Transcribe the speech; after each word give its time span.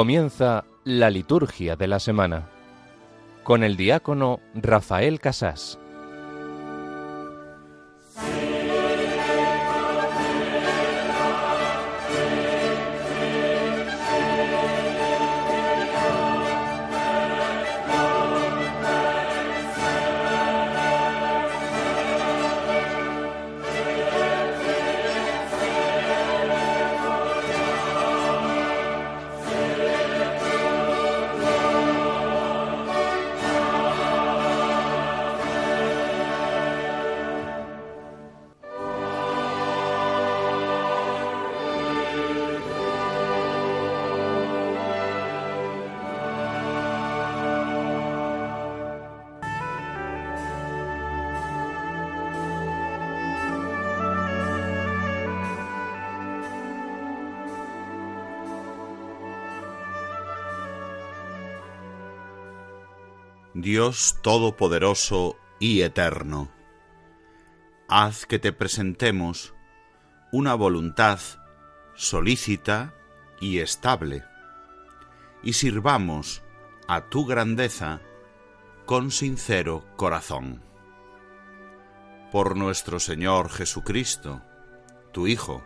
Comienza 0.00 0.64
la 0.84 1.10
liturgia 1.10 1.76
de 1.76 1.86
la 1.86 1.98
semana 1.98 2.48
con 3.42 3.62
el 3.62 3.76
diácono 3.76 4.40
Rafael 4.54 5.20
Casás. 5.20 5.78
Todopoderoso 64.22 65.38
y 65.58 65.80
Eterno, 65.80 66.50
haz 67.88 68.26
que 68.26 68.38
te 68.38 68.52
presentemos 68.52 69.54
una 70.30 70.54
voluntad 70.54 71.20
solícita 71.94 72.92
y 73.40 73.60
estable, 73.60 74.22
y 75.42 75.54
sirvamos 75.54 76.42
a 76.86 77.08
tu 77.08 77.24
grandeza 77.24 78.02
con 78.84 79.10
sincero 79.10 79.86
corazón. 79.96 80.62
Por 82.30 82.58
nuestro 82.58 83.00
Señor 83.00 83.48
Jesucristo, 83.48 84.42
tu 85.12 85.28
Hijo, 85.28 85.64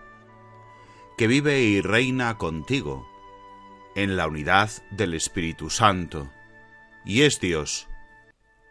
que 1.18 1.26
vive 1.26 1.60
y 1.62 1.80
reina 1.80 2.38
contigo 2.38 3.04
en 3.96 4.16
la 4.16 4.28
unidad 4.28 4.70
del 4.92 5.14
Espíritu 5.14 5.70
Santo, 5.70 6.30
y 7.04 7.22
es 7.22 7.40
Dios, 7.40 7.88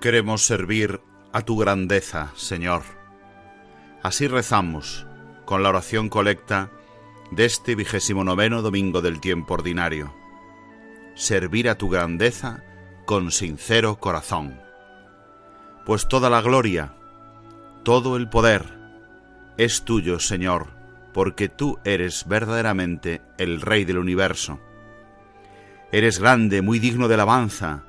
Queremos 0.00 0.46
servir 0.46 1.02
a 1.30 1.42
tu 1.42 1.58
grandeza, 1.58 2.32
Señor. 2.34 2.84
Así 4.02 4.28
rezamos 4.28 5.06
con 5.44 5.62
la 5.62 5.68
oración 5.68 6.08
colecta 6.08 6.70
de 7.30 7.44
este 7.44 7.74
vigésimo 7.74 8.24
noveno 8.24 8.62
domingo 8.62 9.02
del 9.02 9.20
tiempo 9.20 9.52
ordinario. 9.52 10.14
Servir 11.16 11.68
a 11.68 11.74
tu 11.74 11.90
grandeza 11.90 12.64
con 13.04 13.30
sincero 13.30 13.96
corazón. 13.96 14.58
Pues 15.84 16.08
toda 16.08 16.30
la 16.30 16.40
gloria, 16.40 16.94
todo 17.82 18.16
el 18.16 18.30
poder 18.30 18.64
es 19.58 19.82
tuyo, 19.82 20.18
Señor, 20.18 20.68
porque 21.12 21.50
tú 21.50 21.78
eres 21.84 22.26
verdaderamente 22.26 23.20
el 23.36 23.60
Rey 23.60 23.84
del 23.84 23.98
universo. 23.98 24.60
Eres 25.92 26.20
grande, 26.20 26.62
muy 26.62 26.78
digno 26.78 27.06
de 27.06 27.14
alabanza, 27.16 27.84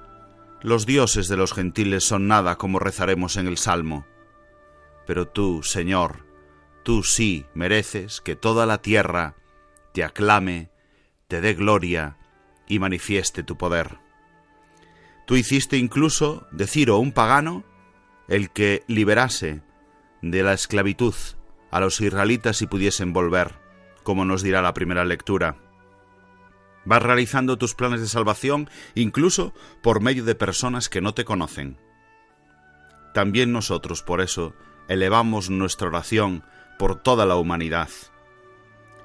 los 0.63 0.85
dioses 0.85 1.27
de 1.27 1.38
los 1.38 1.53
gentiles 1.53 2.03
son 2.03 2.27
nada 2.27 2.57
como 2.57 2.79
rezaremos 2.79 3.38
en 3.38 3.47
el 3.47 3.57
Salmo. 3.57 4.05
Pero 5.07 5.27
tú, 5.27 5.63
Señor, 5.63 6.25
tú 6.83 7.03
sí 7.03 7.45
mereces 7.53 8.22
que 8.22 8.35
toda 8.35 8.66
la 8.66 8.81
tierra 8.81 9.35
te 9.94 10.03
aclame, 10.03 10.69
te 11.27 11.41
dé 11.41 11.53
gloria 11.53 12.17
y 12.67 12.79
manifieste 12.79 13.44
tu 13.44 13.57
poder. 13.57 13.97
Tú 15.25 15.35
hiciste 15.35 15.77
incluso 15.77 16.47
de 16.51 16.67
Ciro 16.67 16.97
un 16.97 17.11
pagano 17.11 17.63
el 18.28 18.49
que 18.51 18.83
liberase 18.88 19.61
de 20.22 20.43
la 20.43 20.53
esclavitud 20.53 21.16
a 21.72 21.79
los 21.79 21.99
israelitas 22.01 22.57
si 22.57 22.67
pudiesen 22.67 23.13
volver, 23.13 23.55
como 24.03 24.25
nos 24.25 24.43
dirá 24.43 24.61
la 24.61 24.73
primera 24.73 25.05
lectura. 25.05 25.57
Vas 26.86 27.02
realizando 27.02 27.58
tus 27.58 27.75
planes 27.75 28.02
de 28.02 28.08
salvación 28.08 28.69
incluso 28.96 29.53
por 29.81 30.02
medio 30.02 30.24
de 30.24 30.36
personas 30.36 30.90
que 30.90 31.02
no 31.02 31.14
te 31.14 31.25
conocen. 31.25 31.78
También 33.14 33.52
nosotros, 33.52 34.03
por 34.03 34.22
eso, 34.22 34.53
elevamos 34.88 35.50
nuestra 35.50 35.88
oración 35.88 36.44
por 36.80 36.96
toda 36.96 37.25
la 37.25 37.36
humanidad, 37.36 37.90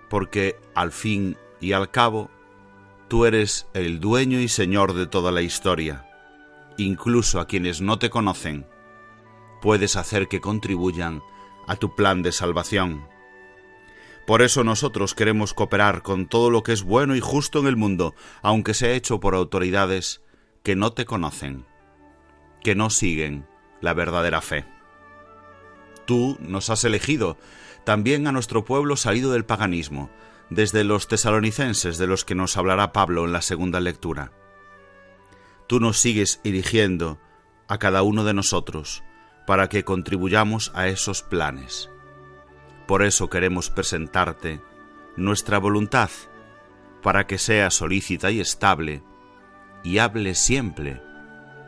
porque 0.09 0.59
al 0.75 0.92
fin 0.92 1.36
y 1.60 1.72
al 1.72 1.91
cabo, 1.91 2.31
tú 3.09 3.26
eres 3.26 3.66
el 3.75 4.00
dueño 4.00 4.41
y 4.41 4.48
señor 4.48 4.94
de 4.94 5.06
toda 5.06 5.32
la 5.32 5.42
historia. 5.42 6.06
Incluso 6.78 7.41
a 7.41 7.47
quienes 7.47 7.81
no 7.81 7.98
te 7.98 8.10
conocen, 8.10 8.66
puedes 9.60 9.97
hacer 9.97 10.28
que 10.28 10.41
contribuyan 10.41 11.22
a 11.66 11.76
tu 11.76 11.94
plan 11.94 12.22
de 12.22 12.32
salvación. 12.32 13.09
Por 14.26 14.42
eso 14.42 14.64
nosotros 14.64 15.14
queremos 15.14 15.54
cooperar 15.54 16.03
con 16.03 16.26
todo 16.26 16.50
lo 16.50 16.64
que 16.64 16.72
es 16.72 16.82
bueno 16.82 17.14
y 17.14 17.20
justo 17.20 17.60
en 17.60 17.69
el 17.69 17.76
mundo, 17.76 18.14
aunque 18.42 18.75
sea 18.75 18.91
hecho 18.91 19.20
por 19.20 19.37
autoridades 19.37 20.20
que 20.64 20.75
no 20.75 20.92
te 20.92 21.04
conocen, 21.04 21.64
que 22.60 22.75
no 22.75 22.91
siguen 22.91 23.47
la 23.81 23.94
verdadera 23.94 24.41
fe. 24.41 24.66
Tú 26.06 26.36
nos 26.41 26.70
has 26.70 26.82
elegido, 26.82 27.38
también 27.84 28.26
a 28.26 28.32
nuestro 28.32 28.65
pueblo 28.65 28.97
salido 28.97 29.31
del 29.31 29.44
paganismo, 29.44 30.10
desde 30.50 30.82
los 30.82 31.06
tesalonicenses 31.06 31.97
de 31.97 32.09
los 32.09 32.25
que 32.25 32.34
nos 32.34 32.56
hablará 32.56 32.92
Pablo 32.92 33.26
en 33.26 33.32
la 33.32 33.42
segunda 33.42 33.78
lectura. 33.78 34.32
Tú 35.69 35.78
nos 35.78 35.98
sigues 35.98 36.41
eligiendo 36.42 37.20
a 37.69 37.78
cada 37.78 38.03
uno 38.03 38.25
de 38.25 38.34
nosotros 38.34 39.04
para 39.47 39.68
que 39.68 39.84
contribuyamos 39.84 40.72
a 40.74 40.89
esos 40.89 41.22
planes 41.22 41.91
por 42.86 43.03
eso 43.03 43.28
queremos 43.28 43.71
presentarte 43.71 44.60
nuestra 45.16 45.59
voluntad, 45.59 46.10
para 47.03 47.27
que 47.27 47.38
sea 47.38 47.71
solícita 47.71 48.30
y 48.30 48.41
estable, 48.41 49.03
y 49.83 49.98
hable 49.98 50.34
siempre 50.34 51.00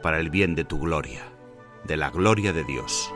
para 0.03 0.19
el 0.21 0.31
bien 0.31 0.55
de 0.55 0.65
tu 0.65 0.81
gloria, 0.81 1.23
de 1.85 1.97
la 1.97 2.11
gloria 2.11 2.53
de 2.53 2.65
Dios. 2.65 3.13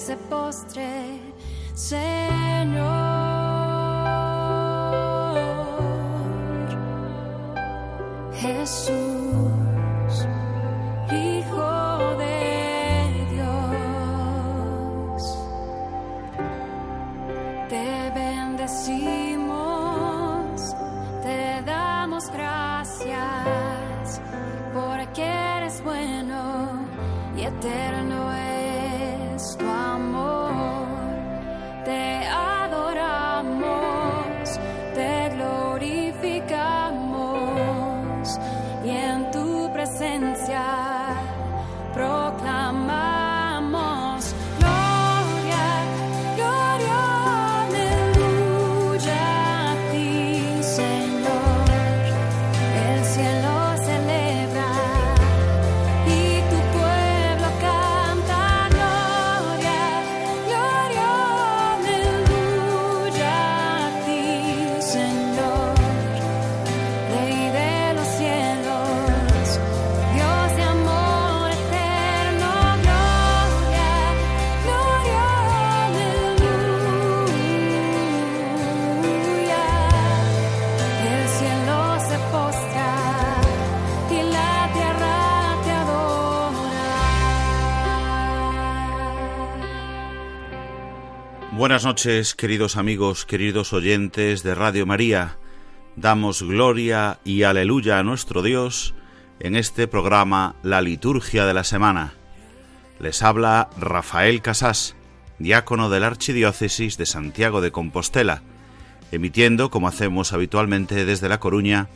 Se 0.00 0.16
postre, 0.16 1.20
Señor. 1.74 2.89
Buenas 91.70 91.84
noches, 91.84 92.34
queridos 92.34 92.76
amigos, 92.76 93.24
queridos 93.24 93.72
oyentes 93.72 94.42
de 94.42 94.56
Radio 94.56 94.86
María. 94.86 95.38
Damos 95.94 96.42
gloria 96.42 97.20
y 97.24 97.44
aleluya 97.44 98.00
a 98.00 98.02
nuestro 98.02 98.42
Dios 98.42 98.92
en 99.38 99.54
este 99.54 99.86
programa 99.86 100.56
La 100.64 100.82
Liturgia 100.82 101.46
de 101.46 101.54
la 101.54 101.62
Semana. 101.62 102.14
Les 102.98 103.22
habla 103.22 103.70
Rafael 103.78 104.42
Casás, 104.42 104.96
diácono 105.38 105.90
de 105.90 106.00
la 106.00 106.08
Archidiócesis 106.08 106.98
de 106.98 107.06
Santiago 107.06 107.60
de 107.60 107.70
Compostela, 107.70 108.42
emitiendo, 109.12 109.70
como 109.70 109.86
hacemos 109.86 110.32
habitualmente 110.32 111.04
desde 111.04 111.28
La 111.28 111.38
Coruña, 111.38 111.88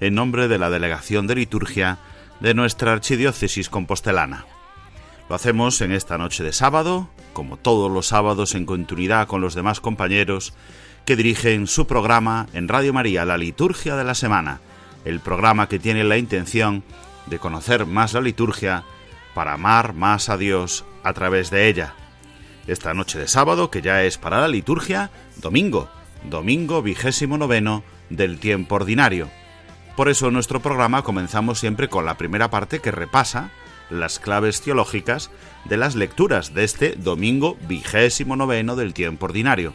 en 0.00 0.14
nombre 0.14 0.48
de 0.48 0.56
la 0.56 0.70
Delegación 0.70 1.26
de 1.26 1.34
Liturgia 1.34 1.98
de 2.40 2.54
nuestra 2.54 2.92
Archidiócesis 2.92 3.68
compostelana. 3.68 4.46
Lo 5.28 5.34
hacemos 5.34 5.82
en 5.82 5.92
esta 5.92 6.16
noche 6.16 6.42
de 6.42 6.54
sábado, 6.54 7.10
como 7.34 7.58
todos 7.58 7.90
los 7.90 8.06
sábados 8.06 8.54
en 8.54 8.64
continuidad 8.64 9.28
con 9.28 9.42
los 9.42 9.54
demás 9.54 9.78
compañeros 9.78 10.54
que 11.04 11.16
dirigen 11.16 11.66
su 11.66 11.86
programa 11.86 12.46
en 12.54 12.66
Radio 12.66 12.94
María, 12.94 13.26
la 13.26 13.36
Liturgia 13.36 13.94
de 13.94 14.04
la 14.04 14.14
Semana, 14.14 14.60
el 15.04 15.20
programa 15.20 15.68
que 15.68 15.78
tiene 15.78 16.02
la 16.02 16.16
intención 16.16 16.82
de 17.26 17.38
conocer 17.38 17.84
más 17.84 18.14
la 18.14 18.22
liturgia 18.22 18.84
para 19.34 19.52
amar 19.52 19.92
más 19.92 20.30
a 20.30 20.38
Dios 20.38 20.86
a 21.04 21.12
través 21.12 21.50
de 21.50 21.68
ella. 21.68 21.94
Esta 22.66 22.94
noche 22.94 23.18
de 23.18 23.28
sábado, 23.28 23.70
que 23.70 23.82
ya 23.82 24.04
es 24.04 24.16
para 24.16 24.40
la 24.40 24.48
liturgia, 24.48 25.10
domingo, 25.36 25.90
domingo 26.24 26.80
vigésimo 26.80 27.36
noveno 27.36 27.84
del 28.08 28.38
tiempo 28.38 28.76
ordinario. 28.76 29.28
Por 29.94 30.08
eso 30.08 30.28
en 30.28 30.34
nuestro 30.34 30.60
programa 30.60 31.02
comenzamos 31.02 31.58
siempre 31.58 31.88
con 31.88 32.06
la 32.06 32.16
primera 32.16 32.50
parte 32.50 32.80
que 32.80 32.92
repasa 32.92 33.50
las 33.90 34.18
claves 34.18 34.60
teológicas 34.60 35.30
de 35.64 35.76
las 35.76 35.94
lecturas 35.94 36.54
de 36.54 36.64
este 36.64 36.94
domingo 36.96 37.56
vigésimo 37.68 38.36
noveno 38.36 38.76
del 38.76 38.94
tiempo 38.94 39.26
ordinario. 39.26 39.74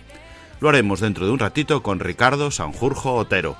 Lo 0.60 0.70
haremos 0.70 1.00
dentro 1.00 1.26
de 1.26 1.32
un 1.32 1.40
ratito 1.40 1.84
con 1.84 2.00
Ricardo 2.00 2.52
Sanjurjo 2.52 3.16
Otero, 3.16 3.58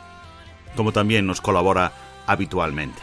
como 0.76 0.92
también 0.92 1.26
nos 1.26 1.42
colabora 1.42 1.94
habitualmente. 2.26 3.02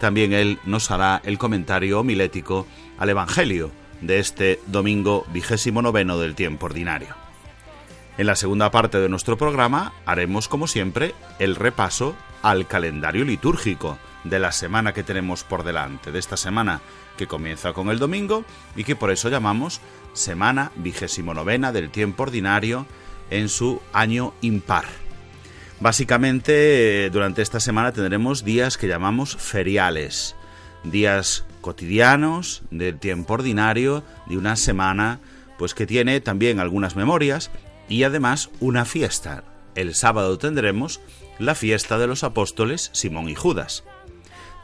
También 0.00 0.32
él 0.32 0.58
nos 0.64 0.90
hará 0.90 1.20
el 1.24 1.38
comentario 1.38 2.00
homilético 2.00 2.66
al 2.98 3.10
Evangelio 3.10 3.70
de 4.00 4.18
este 4.18 4.60
domingo 4.66 5.24
vigésimo 5.32 5.82
noveno 5.82 6.18
del 6.18 6.34
tiempo 6.34 6.66
ordinario. 6.66 7.14
En 8.16 8.26
la 8.26 8.36
segunda 8.36 8.70
parte 8.70 8.98
de 8.98 9.08
nuestro 9.08 9.36
programa 9.36 9.92
haremos, 10.06 10.48
como 10.48 10.66
siempre, 10.66 11.14
el 11.38 11.56
repaso 11.56 12.14
al 12.42 12.66
calendario 12.66 13.24
litúrgico 13.24 13.98
de 14.24 14.38
la 14.38 14.52
semana 14.52 14.92
que 14.92 15.04
tenemos 15.04 15.44
por 15.44 15.64
delante, 15.64 16.10
de 16.10 16.18
esta 16.18 16.36
semana 16.36 16.80
que 17.16 17.26
comienza 17.26 17.72
con 17.72 17.90
el 17.90 17.98
domingo 17.98 18.44
y 18.74 18.84
que 18.84 18.96
por 18.96 19.10
eso 19.10 19.28
llamamos 19.28 19.80
semana 20.12 20.72
vigésimo 20.76 21.34
novena 21.34 21.72
del 21.72 21.90
tiempo 21.90 22.24
ordinario 22.24 22.86
en 23.30 23.48
su 23.48 23.80
año 23.92 24.34
impar. 24.40 24.84
Básicamente, 25.80 27.06
eh, 27.06 27.10
durante 27.10 27.42
esta 27.42 27.60
semana 27.60 27.92
tendremos 27.92 28.44
días 28.44 28.78
que 28.78 28.88
llamamos 28.88 29.36
feriales, 29.36 30.36
días 30.84 31.44
cotidianos 31.60 32.62
del 32.70 32.98
tiempo 32.98 33.34
ordinario 33.34 34.04
de 34.26 34.38
una 34.38 34.56
semana, 34.56 35.20
pues 35.58 35.74
que 35.74 35.86
tiene 35.86 36.20
también 36.20 36.60
algunas 36.60 36.96
memorias 36.96 37.50
y 37.88 38.04
además 38.04 38.50
una 38.60 38.84
fiesta. 38.84 39.44
El 39.74 39.94
sábado 39.94 40.38
tendremos 40.38 41.00
la 41.38 41.54
fiesta 41.54 41.98
de 41.98 42.06
los 42.06 42.22
apóstoles 42.22 42.90
Simón 42.92 43.28
y 43.28 43.34
Judas. 43.34 43.84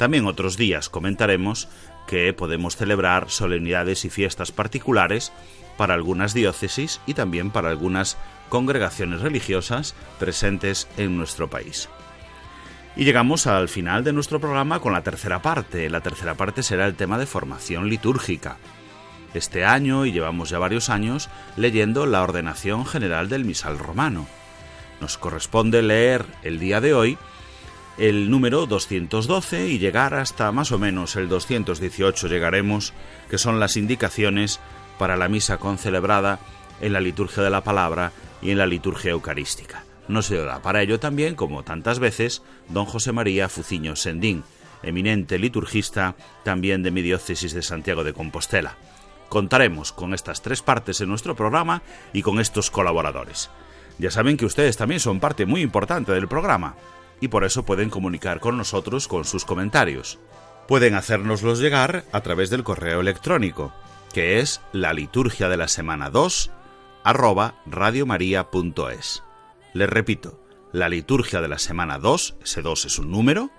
También 0.01 0.25
otros 0.25 0.57
días 0.57 0.89
comentaremos 0.89 1.69
que 2.07 2.33
podemos 2.33 2.75
celebrar 2.75 3.29
solemnidades 3.29 4.07
y 4.07 4.09
fiestas 4.09 4.51
particulares 4.51 5.31
para 5.77 5.93
algunas 5.93 6.33
diócesis 6.33 7.03
y 7.05 7.13
también 7.13 7.51
para 7.51 7.69
algunas 7.69 8.17
congregaciones 8.49 9.21
religiosas 9.21 9.95
presentes 10.19 10.89
en 10.97 11.19
nuestro 11.19 11.51
país. 11.51 11.91
Y 12.97 13.05
llegamos 13.05 13.47
al 13.47 13.69
final 13.69 14.03
de 14.03 14.15
nuestro 14.15 14.41
programa 14.41 14.81
con 14.81 14.95
la 14.95 15.03
tercera 15.03 15.43
parte. 15.43 15.91
La 15.91 16.01
tercera 16.01 16.35
parte 16.35 16.63
será 16.63 16.87
el 16.87 16.95
tema 16.95 17.19
de 17.19 17.27
formación 17.27 17.91
litúrgica. 17.91 18.57
Este 19.35 19.67
año, 19.67 20.07
y 20.07 20.13
llevamos 20.13 20.49
ya 20.49 20.59
varios 20.59 20.89
años, 20.89 21.29
leyendo 21.59 22.07
la 22.07 22.23
ordenación 22.23 22.87
general 22.87 23.29
del 23.29 23.45
misal 23.45 23.79
romano. 23.79 24.27
Nos 25.03 25.19
corresponde 25.19 25.83
leer 25.83 26.25
el 26.43 26.59
día 26.59 26.81
de 26.81 26.95
hoy 26.95 27.19
el 27.99 28.31
número 28.31 28.67
212 28.67 29.69
y 29.69 29.79
llegar 29.79 30.15
hasta 30.15 30.53
más 30.53 30.73
o 30.73 30.79
menos 30.79 31.17
el 31.17 31.29
218 31.29 32.29
llegaremos, 32.29 32.93
que 33.29 33.39
son 33.39 33.61
las 33.61 33.77
indicaciones 33.77 34.61
para 34.99 35.17
la 35.17 35.29
misa 35.29 35.59
concelebrada 35.59 36.41
en 36.81 36.93
la 36.93 37.01
liturgia 37.01 37.43
de 37.43 37.51
la 37.51 37.63
palabra 37.63 38.13
y 38.41 38.51
en 38.51 38.59
la 38.59 38.67
liturgia 38.67 39.11
eucarística. 39.11 39.85
No 40.09 40.23
se 40.23 40.37
da 40.37 40.61
para 40.61 40.83
ello 40.83 40.99
también, 40.99 41.35
como 41.35 41.63
tantas 41.63 41.99
veces, 41.99 42.43
don 42.69 42.87
José 42.87 43.13
María 43.13 43.49
Fuciño 43.49 43.97
Sendín, 43.97 44.45
eminente 44.83 45.39
liturgista 45.39 46.17
también 46.43 46.83
de 46.83 46.91
mi 46.91 47.03
diócesis 47.03 47.53
de 47.53 47.63
Santiago 47.63 48.03
de 48.03 48.13
Compostela. 48.13 48.77
Contaremos 49.29 49.93
con 49.93 50.15
estas 50.15 50.43
tres 50.43 50.63
partes 50.63 51.01
en 51.01 51.09
nuestro 51.09 51.37
programa 51.37 51.83
y 52.13 52.23
con 52.23 52.41
estos 52.41 52.71
colaboradores. 52.71 53.51
Ya 53.99 54.11
saben 54.11 54.37
que 54.37 54.47
ustedes 54.47 54.77
también 54.77 55.01
son 55.01 55.21
parte 55.21 55.47
muy 55.47 55.61
importante 55.61 56.13
del 56.13 56.27
programa 56.27 56.75
y 57.21 57.29
por 57.29 57.45
eso 57.45 57.65
pueden 57.65 57.91
comunicar 57.91 58.41
con 58.41 58.57
nosotros 58.57 59.09
con 59.09 59.25
sus 59.25 59.45
comentarios. 59.45 60.19
Pueden 60.67 60.95
hacérnoslos 60.95 61.59
llegar 61.59 62.05
a 62.13 62.21
través 62.21 62.51
del 62.51 62.65
correo 62.65 63.01
electrónico, 63.01 63.73
que 64.13 64.41
es 64.41 64.61
la 64.73 64.93
liturgia 64.93 65.49
de 65.49 65.57
la 65.57 65.69
semana 65.69 66.11
2 66.11 66.51
arroba 67.05 67.55
radiomaria.es. 67.67 69.23
Les 69.73 69.89
repito, 69.89 70.41
la 70.73 70.89
liturgia 70.89 71.41
de 71.41 71.49
la 71.49 71.59
semana 71.59 71.99
2, 71.99 72.37
ese 72.43 72.63
2 72.63 72.85
es 72.85 72.99
un 72.99 73.11
número, 73.11 73.51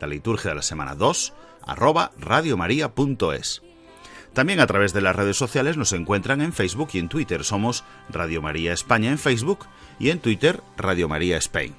la 0.00 0.06
liturgia 0.06 0.50
de 0.50 0.56
la 0.56 0.62
semana 0.62 0.94
2 0.94 1.32
arroba 1.66 2.12
radiomaria.es. 2.18 3.62
También 4.32 4.60
a 4.60 4.66
través 4.66 4.92
de 4.92 5.00
las 5.00 5.16
redes 5.16 5.36
sociales 5.36 5.76
nos 5.76 5.92
encuentran 5.92 6.40
en 6.40 6.52
Facebook 6.52 6.90
y 6.92 6.98
en 6.98 7.08
Twitter. 7.08 7.44
Somos 7.44 7.84
Radio 8.08 8.40
María 8.42 8.72
España 8.72 9.10
en 9.10 9.18
Facebook 9.18 9.66
y 9.98 10.10
en 10.10 10.20
Twitter 10.20 10.62
Radio 10.76 11.08
María 11.08 11.36
Spain. 11.38 11.74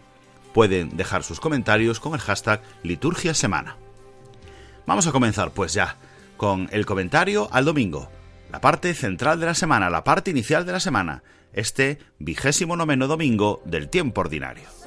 Pueden 0.53 0.98
dejar 0.98 1.24
sus 1.24 1.39
comentarios 1.39 2.00
con 2.00 2.13
el 2.13 2.20
hashtag 2.20 2.62
Liturgia 2.84 3.34
Semana. 3.34 3.77
Vamos 4.86 5.08
a 5.08 5.12
comenzar 5.12 5.51
pues 5.51 5.74
ya 5.74 5.98
con 6.38 6.67
el 6.72 6.86
comentario 6.86 7.48
al 7.51 7.65
domingo, 7.65 8.10
la 8.51 8.62
parte 8.62 8.93
central 8.93 9.39
de 9.39 9.46
la 9.46 9.53
semana, 9.53 9.89
la 9.89 10.03
parte 10.03 10.31
inicial 10.31 10.65
de 10.65 10.72
la 10.72 10.79
semana, 10.79 11.24
este 11.53 12.00
vigésimo 12.20 12.75
noveno 12.75 13.08
domingo 13.08 13.62
del 13.65 13.89
tiempo 13.89 14.22
ordinario. 14.22 14.81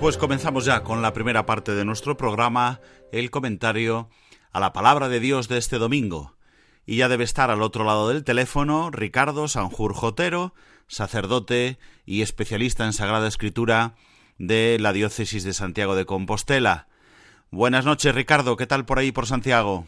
Pues 0.00 0.16
comenzamos 0.16 0.64
ya 0.64 0.82
con 0.82 1.02
la 1.02 1.12
primera 1.12 1.44
parte 1.44 1.74
de 1.74 1.84
nuestro 1.84 2.16
programa, 2.16 2.80
el 3.12 3.30
comentario 3.30 4.08
a 4.50 4.58
la 4.58 4.72
palabra 4.72 5.10
de 5.10 5.20
Dios 5.20 5.46
de 5.46 5.58
este 5.58 5.76
domingo. 5.76 6.38
Y 6.86 6.96
ya 6.96 7.10
debe 7.10 7.24
estar 7.24 7.50
al 7.50 7.60
otro 7.60 7.84
lado 7.84 8.08
del 8.08 8.24
teléfono 8.24 8.90
Ricardo 8.90 9.46
Sanjur 9.46 9.92
Jotero, 9.92 10.54
sacerdote 10.86 11.78
y 12.06 12.22
especialista 12.22 12.86
en 12.86 12.94
Sagrada 12.94 13.28
Escritura 13.28 13.94
de 14.38 14.78
la 14.80 14.94
Diócesis 14.94 15.44
de 15.44 15.52
Santiago 15.52 15.94
de 15.94 16.06
Compostela. 16.06 16.88
Buenas 17.50 17.84
noches, 17.84 18.14
Ricardo. 18.14 18.56
¿Qué 18.56 18.66
tal 18.66 18.86
por 18.86 18.98
ahí, 18.98 19.12
por 19.12 19.26
Santiago? 19.26 19.86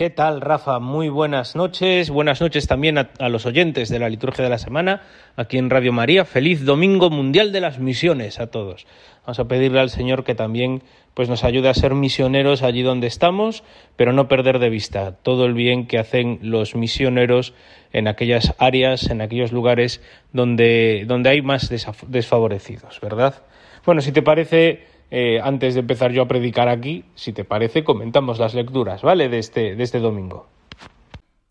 ¿Qué 0.00 0.08
tal, 0.08 0.40
Rafa? 0.40 0.78
Muy 0.78 1.10
buenas 1.10 1.54
noches. 1.54 2.08
Buenas 2.08 2.40
noches 2.40 2.66
también 2.66 2.96
a, 2.96 3.28
los 3.28 3.44
oyentes 3.44 3.90
de 3.90 3.98
la 3.98 4.08
liturgia 4.08 4.42
de 4.42 4.48
la 4.48 4.56
semana 4.56 5.02
aquí 5.36 5.58
en 5.58 5.68
Radio 5.68 5.92
María. 5.92 6.24
Feliz 6.24 6.64
Domingo 6.64 7.10
Mundial 7.10 7.52
de 7.52 7.60
las 7.60 7.78
Misiones 7.78 8.40
a 8.40 8.46
todos. 8.46 8.86
Vamos 9.26 9.40
a 9.40 9.44
pedirle 9.44 9.78
al 9.78 9.90
Señor 9.90 10.24
que 10.24 10.34
también 10.34 10.82
pues 11.12 11.28
nos 11.28 11.44
ayude 11.44 11.68
a 11.68 11.74
ser 11.74 11.94
misioneros 11.94 12.62
allí 12.62 12.80
donde 12.80 13.08
estamos, 13.08 13.62
pero 13.96 14.14
no 14.14 14.26
perder 14.26 14.58
de 14.58 14.70
vista 14.70 15.16
todo 15.16 15.44
el 15.44 15.52
bien 15.52 15.86
que 15.86 15.98
hacen 15.98 16.38
los 16.40 16.74
misioneros 16.74 17.52
en 17.92 18.08
aquellas 18.08 18.54
áreas, 18.56 19.10
en 19.10 19.20
aquellos 19.20 19.52
lugares 19.52 20.00
donde, 20.32 21.04
donde 21.06 21.28
hay 21.28 21.42
más 21.42 21.68
desfavorecidos, 22.08 23.02
¿verdad? 23.02 23.42
Bueno, 23.84 24.00
si 24.00 24.12
te 24.12 24.22
parece, 24.22 24.86
eh, 25.10 25.40
antes 25.42 25.74
de 25.74 25.80
empezar 25.80 26.12
yo 26.12 26.22
a 26.22 26.28
predicar 26.28 26.68
aquí, 26.68 27.04
si 27.14 27.32
te 27.32 27.44
parece, 27.44 27.84
comentamos 27.84 28.38
las 28.38 28.54
lecturas, 28.54 29.02
¿vale? 29.02 29.28
De 29.28 29.38
este, 29.38 29.74
de 29.74 29.82
este 29.82 29.98
domingo. 29.98 30.46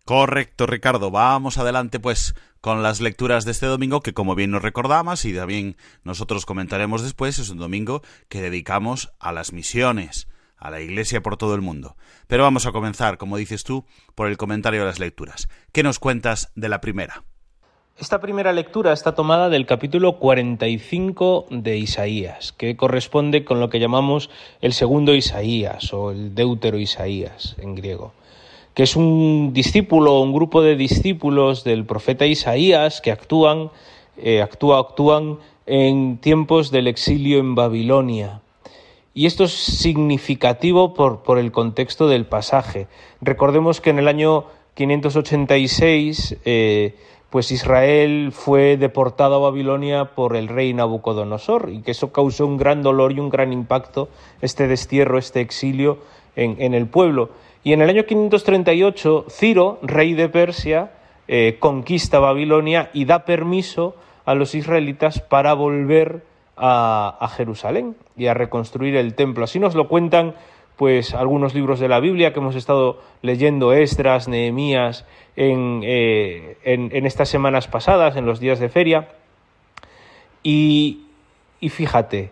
Correcto, 0.05 0.65
Ricardo. 0.65 1.11
Vamos 1.11 1.57
adelante, 1.57 1.99
pues, 1.99 2.33
con 2.61 2.81
las 2.81 2.99
lecturas 2.99 3.45
de 3.45 3.51
este 3.51 3.67
domingo, 3.67 4.01
que 4.01 4.13
como 4.13 4.33
bien 4.33 4.51
nos 4.51 4.63
recordamos 4.63 5.23
y 5.25 5.35
también 5.35 5.77
nosotros 6.03 6.45
comentaremos 6.45 7.03
después, 7.03 7.37
es 7.37 7.49
un 7.49 7.59
domingo 7.59 8.01
que 8.27 8.41
dedicamos 8.41 9.13
a 9.19 9.31
las 9.31 9.53
misiones, 9.53 10.27
a 10.57 10.71
la 10.71 10.81
Iglesia 10.81 11.21
por 11.21 11.37
todo 11.37 11.53
el 11.53 11.61
mundo. 11.61 11.95
Pero 12.27 12.43
vamos 12.43 12.65
a 12.65 12.71
comenzar, 12.71 13.17
como 13.17 13.37
dices 13.37 13.63
tú, 13.63 13.85
por 14.15 14.29
el 14.29 14.37
comentario 14.37 14.79
de 14.79 14.87
las 14.87 14.99
lecturas. 14.99 15.47
¿Qué 15.71 15.83
nos 15.83 15.99
cuentas 15.99 16.51
de 16.55 16.69
la 16.69 16.81
primera? 16.81 17.23
Esta 17.99 18.21
primera 18.21 18.53
lectura 18.53 18.93
está 18.93 19.13
tomada 19.13 19.49
del 19.49 19.65
capítulo 19.65 20.19
45 20.19 21.47
de 21.49 21.77
Isaías, 21.77 22.53
que 22.53 22.77
corresponde 22.77 23.43
con 23.43 23.59
lo 23.59 23.69
que 23.69 23.81
llamamos 23.81 24.29
el 24.61 24.71
segundo 24.71 25.13
Isaías 25.13 25.91
o 25.91 26.11
el 26.11 26.33
deutero 26.33 26.79
Isaías 26.79 27.57
en 27.59 27.75
griego, 27.75 28.13
que 28.73 28.83
es 28.83 28.95
un 28.95 29.51
discípulo 29.51 30.15
o 30.15 30.21
un 30.21 30.31
grupo 30.31 30.61
de 30.61 30.77
discípulos 30.77 31.65
del 31.65 31.83
profeta 31.83 32.25
Isaías 32.25 33.01
que 33.01 33.11
actúan, 33.11 33.69
eh, 34.15 34.41
actúan 34.41 35.39
en 35.65 36.19
tiempos 36.19 36.71
del 36.71 36.87
exilio 36.87 37.39
en 37.39 37.53
Babilonia. 37.53 38.39
Y 39.13 39.25
esto 39.25 39.43
es 39.43 39.51
significativo 39.51 40.93
por, 40.93 41.21
por 41.21 41.37
el 41.37 41.51
contexto 41.51 42.07
del 42.07 42.25
pasaje. 42.25 42.87
Recordemos 43.19 43.81
que 43.81 43.89
en 43.89 43.99
el 43.99 44.07
año 44.07 44.45
586 44.75 46.37
pues 47.29 47.51
Israel 47.51 48.31
fue 48.31 48.77
deportado 48.77 49.35
a 49.35 49.49
Babilonia 49.49 50.15
por 50.15 50.35
el 50.35 50.47
rey 50.47 50.73
Nabucodonosor 50.73 51.69
y 51.69 51.81
que 51.81 51.91
eso 51.91 52.11
causó 52.11 52.47
un 52.47 52.57
gran 52.57 52.81
dolor 52.81 53.11
y 53.11 53.19
un 53.19 53.29
gran 53.29 53.53
impacto, 53.53 54.09
este 54.41 54.67
destierro, 54.67 55.17
este 55.17 55.41
exilio 55.41 55.99
en, 56.35 56.73
el 56.73 56.87
pueblo. 56.87 57.29
Y 57.63 57.73
en 57.73 57.81
el 57.81 57.89
año 57.89 58.05
538, 58.05 59.25
Ciro, 59.29 59.77
rey 59.83 60.13
de 60.13 60.29
Persia, 60.29 60.91
eh, 61.27 61.57
conquista 61.59 62.19
Babilonia 62.19 62.89
y 62.93 63.05
da 63.05 63.25
permiso 63.25 63.95
a 64.25 64.33
los 64.33 64.55
israelitas 64.55 65.19
para 65.19 65.53
volver 65.53 66.23
a, 66.57 67.17
a 67.19 67.27
Jerusalén 67.27 67.95
y 68.17 68.27
a 68.27 68.33
reconstruir 68.33 68.95
el 68.95 69.13
templo. 69.13 69.43
Así 69.43 69.59
nos 69.59 69.75
lo 69.75 69.87
cuentan 69.87 70.33
pues 70.79 71.13
algunos 71.13 71.53
libros 71.53 71.81
de 71.81 71.89
la 71.89 71.99
Biblia 71.99 72.31
que 72.31 72.39
hemos 72.39 72.55
estado 72.55 73.01
leyendo, 73.21 73.73
Esdras, 73.73 74.29
Nehemías, 74.29 75.05
eh, 75.35 76.57
en, 76.63 77.05
estas 77.05 77.27
semanas 77.27 77.67
pasadas, 77.67 78.15
en 78.15 78.25
los 78.25 78.39
días 78.39 78.59
de 78.59 78.69
feria. 78.69 79.09
Y, 80.41 81.01
fíjate, 81.59 82.31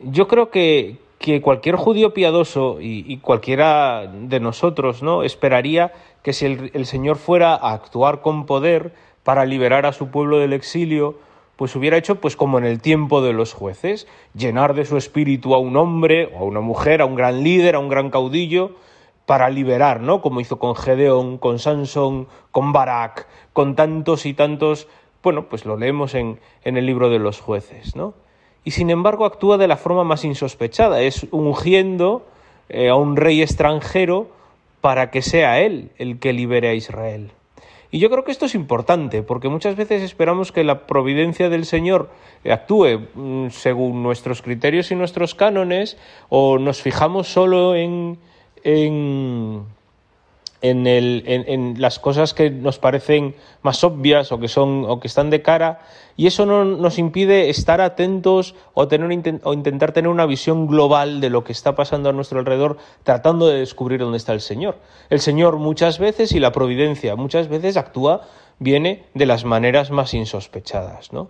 yo 0.00 0.26
creo 0.26 0.50
que, 0.50 0.96
cualquier 1.40 1.76
judío 1.76 2.12
piadoso 2.12 2.78
y, 2.80 3.16
cualquiera 3.18 4.10
de 4.12 4.40
nosotros 4.40 5.04
no 5.04 5.22
esperaría 5.22 5.92
que 6.24 6.32
si 6.32 6.46
el 6.46 6.86
Señor 6.86 7.16
fuera 7.16 7.54
a 7.54 7.74
actuar 7.74 8.22
con 8.22 8.44
poder 8.44 8.92
para 9.22 9.44
liberar 9.44 9.86
a 9.86 9.92
su 9.92 10.08
pueblo 10.08 10.40
del 10.40 10.52
exilio, 10.52 11.14
pues 11.56 11.74
hubiera 11.76 11.96
hecho 11.96 12.20
pues 12.20 12.36
como 12.36 12.58
en 12.58 12.64
el 12.64 12.80
tiempo 12.80 13.22
de 13.22 13.32
los 13.32 13.52
jueces, 13.52 14.06
llenar 14.34 14.74
de 14.74 14.84
su 14.84 14.96
espíritu 14.96 15.54
a 15.54 15.58
un 15.58 15.76
hombre 15.76 16.30
o 16.34 16.38
a 16.40 16.44
una 16.44 16.60
mujer, 16.60 17.00
a 17.00 17.06
un 17.06 17.14
gran 17.14 17.42
líder, 17.42 17.76
a 17.76 17.78
un 17.78 17.88
gran 17.88 18.10
caudillo, 18.10 18.72
para 19.26 19.48
liberar, 19.48 20.00
¿no? 20.00 20.20
Como 20.20 20.40
hizo 20.40 20.58
con 20.58 20.76
Gedeón, 20.76 21.38
con 21.38 21.58
Sansón, 21.58 22.28
con 22.50 22.72
Barak, 22.72 23.26
con 23.52 23.74
tantos 23.74 24.26
y 24.26 24.34
tantos, 24.34 24.86
bueno, 25.22 25.48
pues 25.48 25.64
lo 25.64 25.76
leemos 25.76 26.14
en, 26.14 26.38
el 26.64 26.86
libro 26.86 27.08
de 27.08 27.18
los 27.18 27.40
jueces, 27.40 27.96
¿no? 27.96 28.14
Y 28.64 28.72
sin 28.72 28.90
embargo 28.90 29.24
actúa 29.24 29.56
de 29.56 29.68
la 29.68 29.76
forma 29.76 30.04
más 30.04 30.24
insospechada, 30.24 31.00
es 31.00 31.26
ungiendo 31.30 32.26
eh, 32.68 32.88
a 32.88 32.94
un 32.94 33.16
rey 33.16 33.42
extranjero 33.42 34.28
para 34.80 35.10
que 35.10 35.22
sea 35.22 35.60
él 35.60 35.90
el 35.96 36.18
que 36.18 36.32
libere 36.32 36.68
a 36.68 36.74
Israel. 36.74 37.32
Y 37.94 38.00
yo 38.00 38.10
creo 38.10 38.24
que 38.24 38.32
esto 38.32 38.46
es 38.46 38.56
importante, 38.56 39.22
porque 39.22 39.48
muchas 39.48 39.76
veces 39.76 40.02
esperamos 40.02 40.50
que 40.50 40.64
la 40.64 40.84
providencia 40.88 41.48
del 41.48 41.64
Señor 41.64 42.10
actúe 42.44 43.06
mm, 43.14 43.50
según 43.50 44.02
nuestros 44.02 44.42
criterios 44.42 44.90
y 44.90 44.96
nuestros 44.96 45.36
cánones, 45.36 45.96
o 46.28 46.58
nos 46.58 46.82
fijamos 46.82 47.28
solo 47.28 47.76
en, 47.76 48.18
en 48.64 49.62
en, 50.64 50.86
el, 50.86 51.24
en, 51.26 51.78
las 51.78 51.98
cosas 51.98 52.32
que 52.32 52.48
nos 52.48 52.78
parecen 52.78 53.34
más 53.60 53.84
obvias 53.84 54.32
o 54.32 54.40
que, 54.40 54.48
son, 54.48 54.86
o 54.88 54.98
que 54.98 55.08
están 55.08 55.28
de 55.28 55.42
cara 55.42 55.80
y 56.16 56.26
eso 56.26 56.46
no 56.46 56.64
nos 56.64 56.98
impide 56.98 57.50
estar 57.50 57.82
atentos 57.82 58.54
o, 58.72 58.88
tener, 58.88 59.40
o 59.42 59.52
intentar 59.52 59.92
tener 59.92 60.08
una 60.08 60.24
visión 60.24 60.66
global 60.66 61.20
de 61.20 61.28
lo 61.28 61.44
que 61.44 61.52
está 61.52 61.74
pasando 61.74 62.08
a 62.08 62.14
nuestro 62.14 62.38
alrededor 62.38 62.78
tratando 63.02 63.46
de 63.46 63.58
descubrir 63.58 64.00
dónde 64.00 64.16
está 64.16 64.32
el 64.32 64.40
Señor. 64.40 64.78
El 65.10 65.20
Señor 65.20 65.58
muchas 65.58 65.98
veces 65.98 66.32
y 66.32 66.40
la 66.40 66.50
providencia 66.50 67.14
muchas 67.14 67.48
veces 67.48 67.76
actúa, 67.76 68.22
viene 68.58 69.04
de 69.12 69.26
las 69.26 69.44
maneras 69.44 69.90
más 69.90 70.14
insospechadas. 70.14 71.12
¿no? 71.12 71.28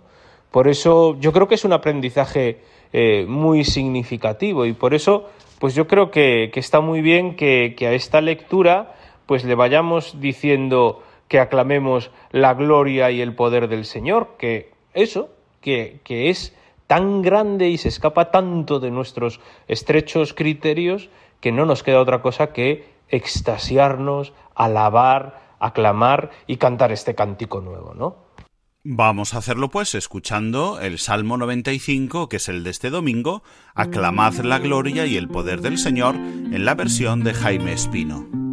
Por 0.49 0.69
eso 0.69 1.19
yo 1.19 1.33
creo 1.33 1.49
que 1.49 1.55
es 1.55 1.65
un 1.65 1.73
aprendizaje 1.73 2.61
eh, 2.93 3.25
muy 3.27 3.65
significativo 3.65 4.65
y 4.65 4.71
por 4.71 4.93
eso 4.93 5.25
pues 5.59 5.75
yo 5.75 5.87
creo 5.87 6.09
que, 6.09 6.51
está 6.55 6.79
muy 6.79 7.01
bien 7.01 7.35
que, 7.35 7.75
que 7.77 7.87
a 7.87 7.93
esta 7.93 8.21
lectura 8.21 8.95
pues 9.25 9.43
le 9.43 9.55
vayamos 9.55 10.19
diciendo 10.19 11.03
que 11.27 11.39
aclamemos 11.39 12.11
la 12.31 12.53
gloria 12.53 13.11
y 13.11 13.21
el 13.21 13.35
poder 13.35 13.67
del 13.67 13.85
Señor, 13.85 14.35
que 14.37 14.71
eso, 14.93 15.29
que, 15.61 15.99
que 16.03 16.29
es 16.29 16.55
tan 16.87 17.21
grande 17.21 17.69
y 17.69 17.77
se 17.77 17.89
escapa 17.89 18.31
tanto 18.31 18.79
de 18.79 18.91
nuestros 18.91 19.39
estrechos 19.67 20.33
criterios 20.33 21.09
que 21.39 21.51
no 21.51 21.65
nos 21.65 21.83
queda 21.83 21.99
otra 21.99 22.21
cosa 22.21 22.53
que 22.53 22.85
extasiarnos, 23.09 24.33
alabar, 24.55 25.41
aclamar 25.59 26.31
y 26.47 26.57
cantar 26.57 26.91
este 26.91 27.15
cántico 27.15 27.61
nuevo, 27.61 27.93
¿no? 27.93 28.25
Vamos 28.87 29.33
a 29.33 29.39
hacerlo 29.39 29.69
pues 29.69 29.95
escuchando 29.95 30.79
el 30.79 30.99
Salmo 30.99 31.37
95, 31.37 32.29
que 32.29 32.37
es 32.37 32.49
el 32.49 32.63
de 32.63 32.69
este 32.69 32.91
domingo, 32.91 33.41
Aclamad 33.73 34.35
la 34.43 34.59
gloria 34.59 35.07
y 35.07 35.17
el 35.17 35.27
poder 35.27 35.61
del 35.61 35.79
Señor, 35.79 36.13
en 36.15 36.65
la 36.65 36.75
versión 36.75 37.23
de 37.23 37.33
Jaime 37.33 37.73
Espino. 37.73 38.44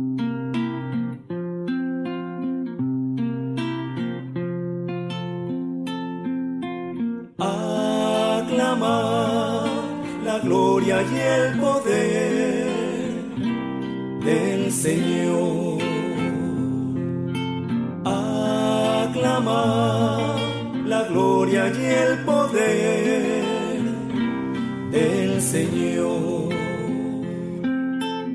Y 11.11 11.18
el 11.18 11.59
poder 11.59 12.66
del 14.25 14.71
Señor. 14.71 15.82
Aclamad 19.04 19.42
la 20.87 21.02
gloria 21.04 21.68
y 21.68 21.85
el 21.85 22.18
poder 22.25 23.42
del 24.90 25.42
Señor. 25.42 26.52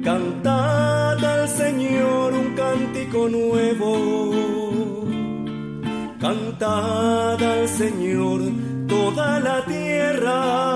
Cantad 0.04 1.24
al 1.24 1.48
Señor 1.50 2.34
un 2.34 2.54
cántico 2.56 3.30
nuevo. 3.30 3.94
Cantad 6.20 7.42
al 7.42 7.68
Señor 7.68 8.42
toda 8.88 9.40
la 9.40 9.64
tierra. 9.66 10.67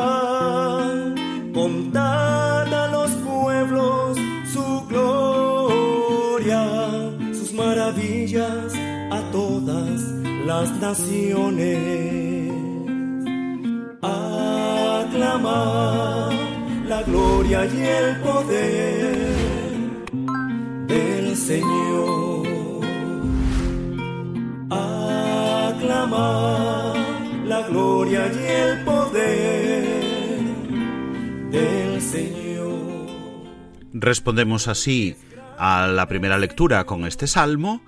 Las 10.52 10.70
naciones. 10.88 12.52
Aclamar 15.02 16.34
la 16.92 17.00
gloria 17.04 17.60
y 17.74 17.78
el 18.00 18.08
poder 18.28 19.18
del 20.92 21.38
Señor. 21.38 22.48
Aclamar 25.70 26.96
la 27.52 27.62
gloria 27.70 28.22
y 28.40 28.44
el 28.62 28.72
poder 28.84 29.86
del 31.56 32.02
Señor. 32.02 33.08
Respondemos 33.94 34.68
así 34.68 35.16
a 35.58 35.88
la 35.88 36.06
primera 36.10 36.38
lectura 36.38 36.86
con 36.86 37.06
este 37.06 37.28
salmo 37.28 37.82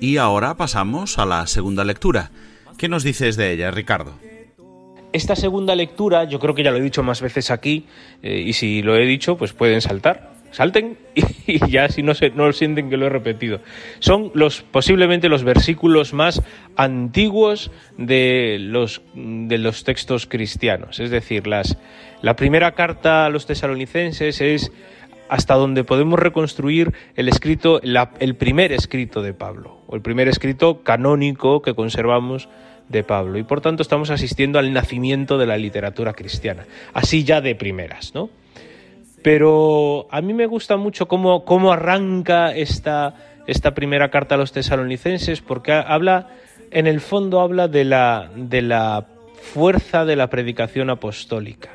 y 0.00 0.18
ahora 0.18 0.56
pasamos 0.56 1.18
a 1.18 1.26
la 1.26 1.46
segunda 1.46 1.84
lectura. 1.84 2.30
¿Qué 2.78 2.88
nos 2.88 3.02
dices 3.02 3.36
de 3.36 3.52
ella, 3.52 3.70
Ricardo? 3.70 4.14
Esta 5.12 5.34
segunda 5.34 5.74
lectura, 5.74 6.24
yo 6.24 6.38
creo 6.38 6.54
que 6.54 6.62
ya 6.62 6.70
lo 6.70 6.76
he 6.76 6.82
dicho 6.82 7.02
más 7.02 7.22
veces 7.22 7.50
aquí, 7.50 7.86
eh, 8.22 8.42
y 8.46 8.52
si 8.52 8.82
lo 8.82 8.96
he 8.96 9.06
dicho, 9.06 9.36
pues 9.36 9.52
pueden 9.52 9.80
saltar. 9.80 10.36
Salten 10.50 10.98
y, 11.46 11.70
ya 11.70 11.88
si 11.88 12.02
no, 12.02 12.14
se, 12.14 12.30
no 12.30 12.52
sienten 12.52 12.90
que 12.90 12.96
lo 12.96 13.06
he 13.06 13.10
repetido. 13.10 13.60
Son 13.98 14.30
los 14.34 14.62
posiblemente 14.62 15.28
los 15.28 15.44
versículos 15.44 16.12
más 16.12 16.42
antiguos 16.76 17.70
de 17.96 18.58
los, 18.60 19.02
de 19.14 19.58
los 19.58 19.84
textos 19.84 20.26
cristianos. 20.26 21.00
Es 21.00 21.10
decir, 21.10 21.46
las, 21.46 21.78
la 22.22 22.36
primera 22.36 22.72
carta 22.72 23.26
a 23.26 23.30
los 23.30 23.46
tesalonicenses 23.46 24.40
es 24.40 24.72
hasta 25.28 25.54
donde 25.54 25.84
podemos 25.84 26.18
reconstruir 26.18 26.92
el 27.14 27.28
escrito, 27.28 27.80
el 27.82 28.34
primer 28.36 28.72
escrito 28.72 29.22
de 29.22 29.34
Pablo, 29.34 29.78
o 29.86 29.96
el 29.96 30.02
primer 30.02 30.28
escrito 30.28 30.82
canónico 30.82 31.62
que 31.62 31.74
conservamos 31.74 32.48
de 32.88 33.02
Pablo. 33.02 33.38
Y 33.38 33.42
por 33.42 33.60
tanto 33.60 33.82
estamos 33.82 34.10
asistiendo 34.10 34.58
al 34.58 34.72
nacimiento 34.72 35.38
de 35.38 35.46
la 35.46 35.56
literatura 35.56 36.12
cristiana, 36.12 36.66
así 36.92 37.24
ya 37.24 37.40
de 37.40 37.54
primeras, 37.54 38.14
¿no? 38.14 38.30
Pero 39.22 40.06
a 40.10 40.20
mí 40.20 40.32
me 40.34 40.46
gusta 40.46 40.76
mucho 40.76 41.08
cómo, 41.08 41.44
cómo 41.44 41.72
arranca 41.72 42.54
esta, 42.54 43.14
esta 43.48 43.74
primera 43.74 44.10
carta 44.10 44.36
a 44.36 44.38
los 44.38 44.52
tesalonicenses, 44.52 45.40
porque 45.40 45.72
habla, 45.72 46.28
en 46.70 46.86
el 46.86 47.00
fondo 47.00 47.40
habla 47.40 47.66
de 47.66 47.84
la, 47.84 48.30
de 48.36 48.62
la 48.62 49.06
fuerza 49.34 50.04
de 50.04 50.14
la 50.14 50.28
predicación 50.28 50.90
apostólica 50.90 51.70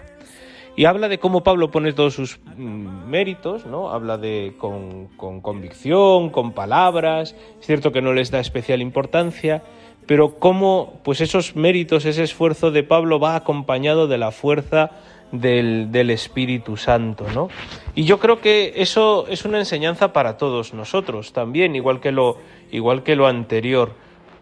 y 0.75 0.85
habla 0.85 1.09
de 1.09 1.19
cómo 1.19 1.43
Pablo 1.43 1.71
pone 1.71 1.93
todos 1.93 2.13
sus 2.13 2.39
mm, 2.57 3.09
méritos, 3.09 3.65
¿no? 3.65 3.89
Habla 3.89 4.17
de 4.17 4.53
con, 4.57 5.07
convicción, 5.41 6.29
con 6.29 6.53
palabras, 6.53 7.35
es 7.59 7.65
cierto 7.65 7.91
que 7.91 8.01
no 8.01 8.13
les 8.13 8.31
da 8.31 8.39
especial 8.39 8.81
importancia, 8.81 9.63
pero 10.05 10.39
cómo 10.39 10.99
pues 11.03 11.21
esos 11.21 11.55
méritos, 11.55 12.05
ese 12.05 12.23
esfuerzo 12.23 12.71
de 12.71 12.83
Pablo 12.83 13.19
va 13.19 13.35
acompañado 13.35 14.07
de 14.07 14.17
la 14.17 14.31
fuerza 14.31 14.91
del, 15.31 15.91
del, 15.91 16.09
Espíritu 16.09 16.75
Santo, 16.77 17.25
¿no? 17.33 17.49
Y 17.95 18.03
yo 18.03 18.19
creo 18.19 18.41
que 18.41 18.73
eso 18.77 19.27
es 19.27 19.45
una 19.45 19.59
enseñanza 19.59 20.11
para 20.13 20.37
todos 20.37 20.73
nosotros 20.73 21.31
también, 21.33 21.75
igual 21.75 21.99
que 21.99 22.11
lo, 22.11 22.37
igual 22.71 23.03
que 23.03 23.15
lo 23.15 23.27
anterior, 23.27 23.93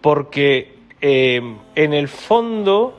porque 0.01 0.79
eh, 1.01 1.41
en 1.75 1.93
el 1.93 2.07
fondo 2.07 2.98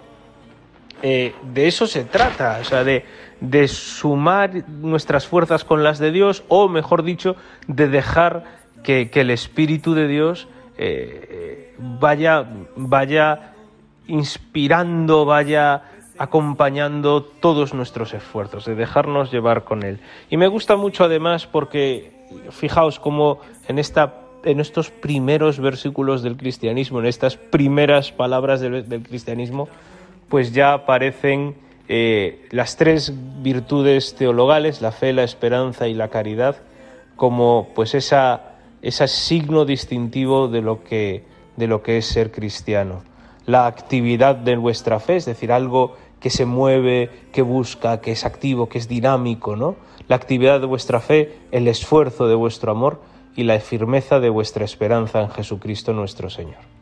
eh, 1.03 1.35
de 1.55 1.67
eso 1.67 1.87
se 1.87 2.05
trata, 2.05 2.59
o 2.61 2.65
sea, 2.65 2.85
de, 2.85 3.05
de, 3.41 3.69
sumar 3.69 4.69
nuestras 4.69 5.27
fuerzas 5.27 5.65
con 5.65 5.83
las 5.83 5.99
de 5.99 6.13
Dios, 6.13 6.45
o 6.49 6.69
mejor 6.69 7.03
dicho, 7.03 7.37
de 7.67 7.89
dejar 7.89 8.45
que, 8.83 9.11
el 9.13 9.31
Espíritu 9.31 9.95
de 9.95 10.09
Dios 10.09 10.49
eh, 10.77 11.75
vaya, 11.79 12.47
vaya 12.77 13.53
inspirando, 14.07 15.25
vaya 15.25 15.83
acompañando 16.19 17.23
todos 17.23 17.73
nuestros 17.73 18.13
esfuerzos, 18.13 18.67
de 18.67 18.75
dejarnos 18.75 19.33
llevar 19.33 19.65
con 19.65 19.83
Él. 19.83 20.01
Y 20.29 20.37
me 20.37 20.49
gusta 20.49 20.77
mucho 20.77 21.05
además 21.05 21.47
porque, 21.47 22.13
fijaos 22.51 22.99
cómo 22.99 23.41
en 23.69 23.79
esta 23.79 24.15
en 24.45 24.61
estos 24.61 24.91
primeros 24.91 25.61
versículos 25.61 26.23
del 26.23 26.37
cristianismo, 26.37 27.01
en 27.01 27.07
estas 27.07 27.37
primeras 27.37 28.13
palabras 28.13 28.61
del 28.61 29.03
cristianismo, 29.03 29.69
pues 30.31 30.53
ya 30.53 30.73
aparecen 30.73 31.57
eh, 31.89 32.47
las 32.51 32.77
tres 32.77 33.13
virtudes 33.43 34.15
teologales, 34.15 34.81
la 34.81 34.93
fe, 34.93 35.13
la 35.13 35.25
esperanza 35.25 35.89
y 35.89 35.95
la 35.95 36.09
caridad, 36.09 36.57
como 37.17 37.69
pues 37.75 37.95
esa, 37.95 38.53
ese 38.81 39.09
signo 39.09 39.65
distintivo 39.65 40.47
de 40.47 40.63
lo, 40.63 40.85
que, 40.85 41.25
de 41.57 41.67
lo 41.67 41.83
que 41.83 41.99
es 41.99 42.07
ser 42.07 42.31
cristiano. 42.31 43.03
La 43.45 43.67
actividad 43.67 44.37
de 44.37 44.57
vuestra 44.57 45.01
fe, 45.01 45.17
es 45.17 45.25
decir, 45.25 45.51
algo 45.51 45.97
que 46.21 46.31
se 46.31 46.47
mueve, 46.47 47.11
que 47.33 47.43
busca, 47.43 48.01
que 48.01 48.13
es 48.13 48.25
activo, 48.25 48.69
que 48.69 48.79
es 48.79 48.87
dinámico, 48.87 49.57
¿no? 49.57 49.75
La 50.07 50.15
actividad 50.15 50.61
de 50.61 50.67
vuestra 50.67 51.01
fe, 51.01 51.39
el 51.51 51.67
esfuerzo 51.67 52.29
de 52.29 52.37
vuestro 52.37 52.71
amor 52.71 53.03
y 53.35 53.43
la 53.43 53.59
firmeza 53.59 54.21
de 54.21 54.29
vuestra 54.29 54.65
esperanza 54.65 55.23
en 55.23 55.31
Jesucristo 55.31 55.93
nuestro 55.93 56.31
Señor. 56.31 56.80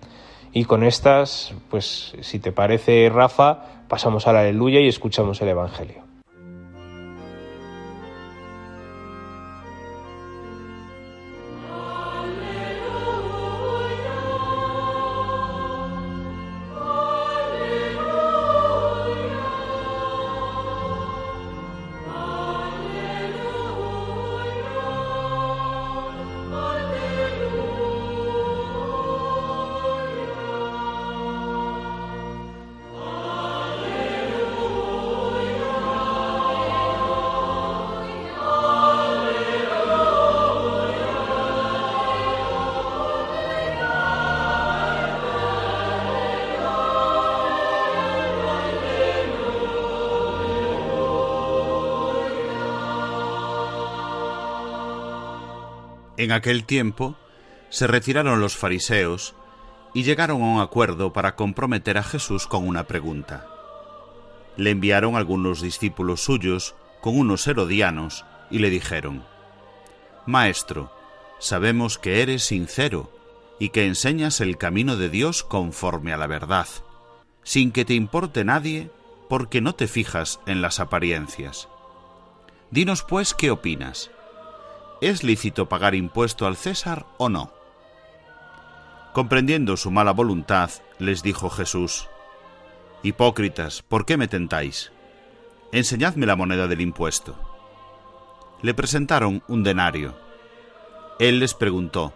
Y 0.52 0.64
con 0.64 0.82
estas, 0.82 1.54
pues 1.70 2.14
si 2.20 2.38
te 2.38 2.52
parece, 2.52 3.10
Rafa, 3.12 3.84
pasamos 3.88 4.26
a 4.26 4.32
la 4.32 4.40
aleluya 4.40 4.80
y 4.80 4.88
escuchamos 4.88 5.40
el 5.42 5.48
Evangelio. 5.48 6.08
En 56.18 56.32
aquel 56.32 56.64
tiempo 56.64 57.16
se 57.70 57.86
retiraron 57.86 58.40
los 58.40 58.56
fariseos 58.56 59.36
y 59.94 60.02
llegaron 60.02 60.42
a 60.42 60.46
un 60.46 60.60
acuerdo 60.60 61.12
para 61.12 61.36
comprometer 61.36 61.96
a 61.96 62.02
Jesús 62.02 62.48
con 62.48 62.66
una 62.66 62.84
pregunta. 62.88 63.46
le 64.56 64.70
enviaron 64.70 65.14
algunos 65.14 65.62
discípulos 65.62 66.24
suyos 66.24 66.74
con 67.00 67.16
unos 67.16 67.46
herodianos 67.46 68.24
y 68.50 68.58
le 68.58 68.70
dijeron, 68.70 69.24
Maestro, 70.26 70.90
sabemos 71.38 71.96
que 71.96 72.22
eres 72.22 72.42
sincero 72.42 73.12
y 73.60 73.68
que 73.68 73.86
enseñas 73.86 74.40
el 74.40 74.58
camino 74.58 74.96
de 74.96 75.10
Dios 75.10 75.44
conforme 75.44 76.12
a 76.12 76.16
la 76.16 76.26
verdad, 76.26 76.66
sin 77.44 77.70
que 77.70 77.84
te 77.84 77.94
importe 77.94 78.44
nadie 78.44 78.90
porque 79.28 79.60
no 79.60 79.76
te 79.76 79.86
fijas 79.86 80.40
en 80.46 80.60
las 80.62 80.80
apariencias. 80.80 81.68
Dinos 82.72 83.04
pues 83.04 83.34
qué 83.34 83.52
opinas. 83.52 84.10
¿Es 85.00 85.22
lícito 85.22 85.68
pagar 85.68 85.94
impuesto 85.94 86.46
al 86.46 86.56
César 86.56 87.06
o 87.18 87.28
no? 87.28 87.52
Comprendiendo 89.12 89.76
su 89.76 89.92
mala 89.92 90.12
voluntad, 90.12 90.70
les 90.98 91.22
dijo 91.22 91.50
Jesús, 91.50 92.08
Hipócritas, 93.04 93.82
¿por 93.82 94.04
qué 94.04 94.16
me 94.16 94.26
tentáis? 94.26 94.90
Enseñadme 95.70 96.26
la 96.26 96.34
moneda 96.34 96.66
del 96.66 96.80
impuesto. 96.80 97.36
Le 98.60 98.74
presentaron 98.74 99.44
un 99.46 99.62
denario. 99.62 100.16
Él 101.20 101.38
les 101.38 101.54
preguntó, 101.54 102.12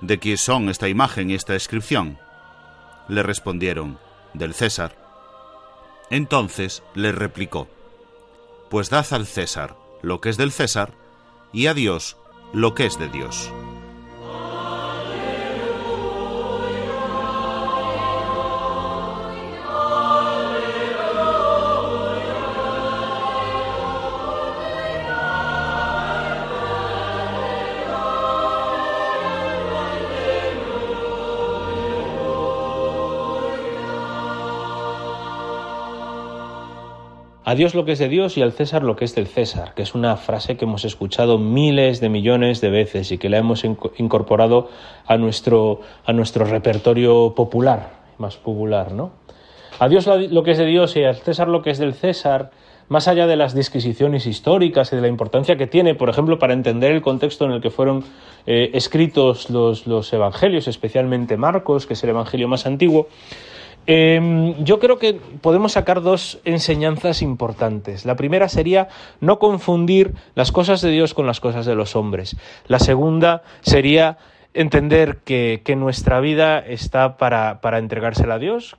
¿De 0.00 0.18
quién 0.18 0.38
son 0.38 0.70
esta 0.70 0.88
imagen 0.88 1.30
y 1.30 1.34
esta 1.34 1.52
inscripción? 1.52 2.18
Le 3.08 3.22
respondieron, 3.22 3.98
del 4.32 4.54
César. 4.54 4.96
Entonces 6.08 6.82
le 6.94 7.12
replicó, 7.12 7.68
Pues 8.70 8.88
dad 8.88 9.06
al 9.10 9.26
César 9.26 9.76
lo 10.00 10.20
que 10.20 10.30
es 10.30 10.36
del 10.36 10.50
César, 10.50 10.94
y 11.52 11.66
a 11.66 11.74
Dios 11.74 12.16
lo 12.52 12.74
que 12.74 12.86
es 12.86 12.98
de 12.98 13.08
Dios. 13.08 13.50
A 37.52 37.54
Dios 37.54 37.74
lo 37.74 37.84
que 37.84 37.92
es 37.92 37.98
de 37.98 38.08
Dios 38.08 38.38
y 38.38 38.40
al 38.40 38.52
César 38.52 38.82
lo 38.82 38.96
que 38.96 39.04
es 39.04 39.14
del 39.14 39.26
César, 39.26 39.74
que 39.74 39.82
es 39.82 39.94
una 39.94 40.16
frase 40.16 40.56
que 40.56 40.64
hemos 40.64 40.86
escuchado 40.86 41.36
miles 41.36 42.00
de 42.00 42.08
millones 42.08 42.62
de 42.62 42.70
veces 42.70 43.12
y 43.12 43.18
que 43.18 43.28
la 43.28 43.36
hemos 43.36 43.62
incorporado 43.64 44.70
a 45.04 45.18
nuestro, 45.18 45.82
a 46.06 46.14
nuestro 46.14 46.46
repertorio 46.46 47.34
popular, 47.34 47.90
más 48.16 48.38
popular, 48.38 48.92
¿no? 48.92 49.10
A 49.78 49.90
Dios 49.90 50.06
lo 50.06 50.42
que 50.42 50.52
es 50.52 50.56
de 50.56 50.64
Dios 50.64 50.96
y 50.96 51.04
al 51.04 51.16
César 51.16 51.48
lo 51.48 51.60
que 51.60 51.68
es 51.68 51.78
del 51.78 51.92
César, 51.92 52.52
más 52.88 53.06
allá 53.06 53.26
de 53.26 53.36
las 53.36 53.54
disquisiciones 53.54 54.26
históricas 54.26 54.90
y 54.94 54.96
de 54.96 55.02
la 55.02 55.08
importancia 55.08 55.56
que 55.56 55.66
tiene, 55.66 55.94
por 55.94 56.08
ejemplo, 56.08 56.38
para 56.38 56.54
entender 56.54 56.92
el 56.92 57.02
contexto 57.02 57.44
en 57.44 57.52
el 57.52 57.60
que 57.60 57.68
fueron 57.68 58.02
eh, 58.46 58.70
escritos 58.72 59.50
los, 59.50 59.86
los 59.86 60.10
evangelios, 60.14 60.68
especialmente 60.68 61.36
Marcos, 61.36 61.86
que 61.86 61.92
es 61.92 62.02
el 62.02 62.10
evangelio 62.10 62.48
más 62.48 62.64
antiguo, 62.64 63.08
Em, 63.86 64.62
yo 64.64 64.78
creo 64.78 64.98
que 64.98 65.14
podemos 65.14 65.72
sacar 65.72 66.02
dos 66.02 66.40
enseñanzas 66.44 67.20
importantes. 67.20 68.04
La 68.04 68.14
primera 68.14 68.48
sería 68.48 68.88
no 69.20 69.38
confundir 69.38 70.14
las 70.34 70.52
cosas 70.52 70.80
de 70.82 70.90
Dios 70.90 71.14
con 71.14 71.26
las 71.26 71.40
cosas 71.40 71.66
de 71.66 71.74
los 71.74 71.96
hombres. 71.96 72.36
La 72.68 72.78
segunda 72.78 73.42
sería 73.60 74.18
entender 74.54 75.18
que, 75.24 75.60
nuestra 75.76 76.20
vida 76.20 76.58
está 76.60 77.16
para, 77.16 77.58
entregársela 77.78 78.34
a 78.34 78.38
Dios, 78.38 78.76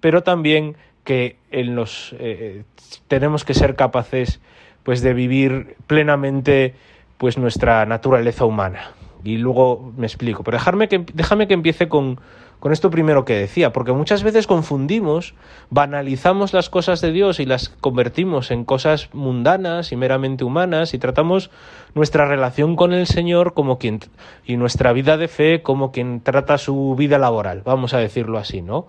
pero 0.00 0.22
también 0.22 0.76
que 1.02 1.36
en 1.50 1.74
los, 1.74 2.14
eh, 2.18 2.62
tenemos 3.08 3.44
que 3.44 3.54
ser 3.54 3.74
capaces 3.74 4.40
pues, 4.84 5.00
de 5.00 5.12
vivir 5.12 5.76
plenamente 5.88 6.74
pues, 7.18 7.36
nuestra 7.36 7.84
naturaleza 7.86 8.44
humana. 8.44 8.92
Y 9.24 9.38
luego 9.38 9.92
me 9.96 10.06
explico. 10.06 10.44
Pero 10.44 10.56
dejarme 10.56 10.88
que, 10.88 11.04
déjame 11.12 11.46
que 11.48 11.54
empiece 11.54 11.88
con, 11.88 12.20
con 12.60 12.72
esto 12.72 12.90
primero 12.90 13.24
que 13.24 13.34
decía, 13.34 13.72
porque 13.72 13.92
muchas 13.92 14.22
veces 14.22 14.46
confundimos, 14.46 15.34
banalizamos 15.70 16.52
las 16.52 16.68
cosas 16.68 17.00
de 17.00 17.10
Dios 17.10 17.40
y 17.40 17.46
las 17.46 17.70
convertimos 17.70 18.50
en 18.50 18.64
cosas 18.64 19.08
mundanas 19.14 19.92
y 19.92 19.96
meramente 19.96 20.44
humanas 20.44 20.92
y 20.92 20.98
tratamos 20.98 21.50
nuestra 21.94 22.26
relación 22.26 22.76
con 22.76 22.92
el 22.92 23.06
Señor 23.06 23.54
como 23.54 23.78
quien 23.78 24.00
y 24.44 24.58
nuestra 24.58 24.92
vida 24.92 25.16
de 25.16 25.28
fe 25.28 25.62
como 25.62 25.90
quien 25.90 26.20
trata 26.20 26.58
su 26.58 26.94
vida 26.96 27.18
laboral, 27.18 27.62
vamos 27.64 27.94
a 27.94 27.98
decirlo 27.98 28.38
así, 28.38 28.60
¿no? 28.60 28.86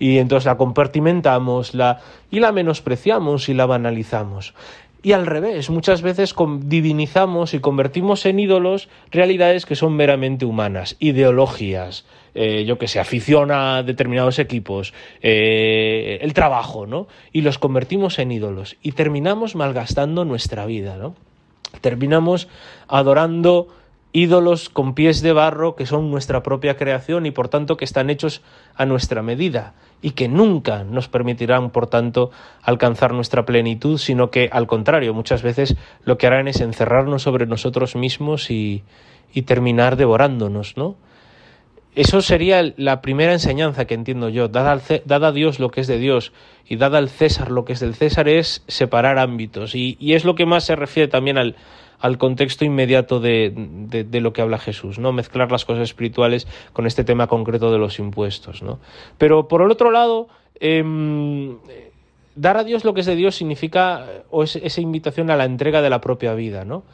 Y 0.00 0.18
entonces 0.18 0.46
la 0.46 0.56
compartimentamos 0.56 1.74
la, 1.74 2.00
y 2.28 2.40
la 2.40 2.50
menospreciamos 2.50 3.48
y 3.48 3.54
la 3.54 3.66
banalizamos. 3.66 4.52
Y 5.04 5.12
al 5.12 5.26
revés, 5.26 5.68
muchas 5.70 6.02
veces 6.02 6.34
divinizamos 6.60 7.54
y 7.54 7.60
convertimos 7.60 8.24
en 8.24 8.38
ídolos 8.38 8.88
realidades 9.10 9.66
que 9.66 9.74
son 9.74 9.94
meramente 9.94 10.44
humanas, 10.44 10.96
ideologías, 11.00 12.04
eh, 12.34 12.64
yo 12.64 12.78
que 12.78 12.88
sé, 12.88 12.98
afición 12.98 13.50
a 13.50 13.82
determinados 13.82 14.38
equipos, 14.38 14.94
eh, 15.20 16.18
el 16.22 16.32
trabajo, 16.32 16.86
¿no? 16.86 17.06
Y 17.32 17.42
los 17.42 17.58
convertimos 17.58 18.18
en 18.18 18.32
ídolos 18.32 18.76
y 18.82 18.92
terminamos 18.92 19.54
malgastando 19.54 20.24
nuestra 20.24 20.64
vida, 20.64 20.96
¿no? 20.96 21.14
Terminamos 21.80 22.48
adorando 22.88 23.68
ídolos 24.12 24.68
con 24.68 24.94
pies 24.94 25.22
de 25.22 25.32
barro 25.32 25.74
que 25.74 25.86
son 25.86 26.10
nuestra 26.10 26.42
propia 26.42 26.76
creación 26.76 27.24
y 27.26 27.30
por 27.30 27.48
tanto 27.48 27.76
que 27.76 27.84
están 27.84 28.10
hechos 28.10 28.42
a 28.76 28.84
nuestra 28.84 29.22
medida 29.22 29.74
y 30.02 30.10
que 30.10 30.28
nunca 30.28 30.84
nos 30.84 31.08
permitirán 31.08 31.70
por 31.70 31.86
tanto 31.86 32.30
alcanzar 32.62 33.12
nuestra 33.12 33.46
plenitud, 33.46 33.98
sino 33.98 34.30
que 34.30 34.50
al 34.52 34.66
contrario, 34.66 35.14
muchas 35.14 35.42
veces 35.42 35.76
lo 36.04 36.18
que 36.18 36.26
harán 36.26 36.48
es 36.48 36.60
encerrarnos 36.60 37.22
sobre 37.22 37.46
nosotros 37.46 37.94
mismos 37.94 38.50
y, 38.50 38.82
y 39.32 39.42
terminar 39.42 39.96
devorándonos, 39.96 40.76
¿no? 40.76 40.96
Eso 41.94 42.22
sería 42.22 42.72
la 42.76 43.02
primera 43.02 43.32
enseñanza 43.32 43.84
que 43.84 43.94
entiendo 43.94 44.30
yo. 44.30 44.48
Dada, 44.48 44.80
a 44.80 45.32
Dios 45.32 45.60
lo 45.60 45.70
que 45.70 45.82
es 45.82 45.86
de 45.86 45.98
Dios 45.98 46.32
y 46.66 46.76
dada 46.76 46.96
al 46.96 47.10
César 47.10 47.50
lo 47.50 47.66
que 47.66 47.74
es 47.74 47.80
del 47.80 47.94
César 47.94 48.28
es 48.28 48.64
separar 48.66 49.18
ámbitos. 49.18 49.74
Y, 49.74 49.96
es 50.00 50.24
lo 50.24 50.34
que 50.34 50.46
más 50.46 50.64
se 50.64 50.74
refiere 50.74 51.08
también 51.08 51.36
al, 51.36 51.54
al 52.00 52.16
contexto 52.16 52.64
inmediato 52.64 53.20
de, 53.20 53.52
de, 53.54 54.20
lo 54.22 54.32
que 54.32 54.40
habla 54.40 54.58
Jesús, 54.58 54.98
¿no? 54.98 55.12
Mezclar 55.12 55.52
las 55.52 55.66
cosas 55.66 55.82
espirituales 55.82 56.46
con 56.72 56.86
este 56.86 57.04
tema 57.04 57.26
concreto 57.26 57.70
de 57.70 57.78
los 57.78 57.98
impuestos, 57.98 58.62
¿no? 58.62 58.78
Pero 59.18 59.46
por 59.46 59.60
el 59.60 59.70
otro 59.70 59.90
lado, 59.90 60.28
em, 60.60 61.58
dar 62.36 62.56
a 62.56 62.64
Dios 62.64 62.86
lo 62.86 62.94
que 62.94 63.00
es 63.00 63.06
de 63.06 63.16
Dios 63.16 63.36
significa 63.36 64.06
o 64.30 64.44
es 64.44 64.56
esa 64.56 64.80
invitación 64.80 65.30
a 65.30 65.36
la 65.36 65.44
entrega 65.44 65.82
de 65.82 65.90
la 65.90 66.00
propia 66.00 66.32
vida, 66.32 66.64
¿no? 66.64 66.84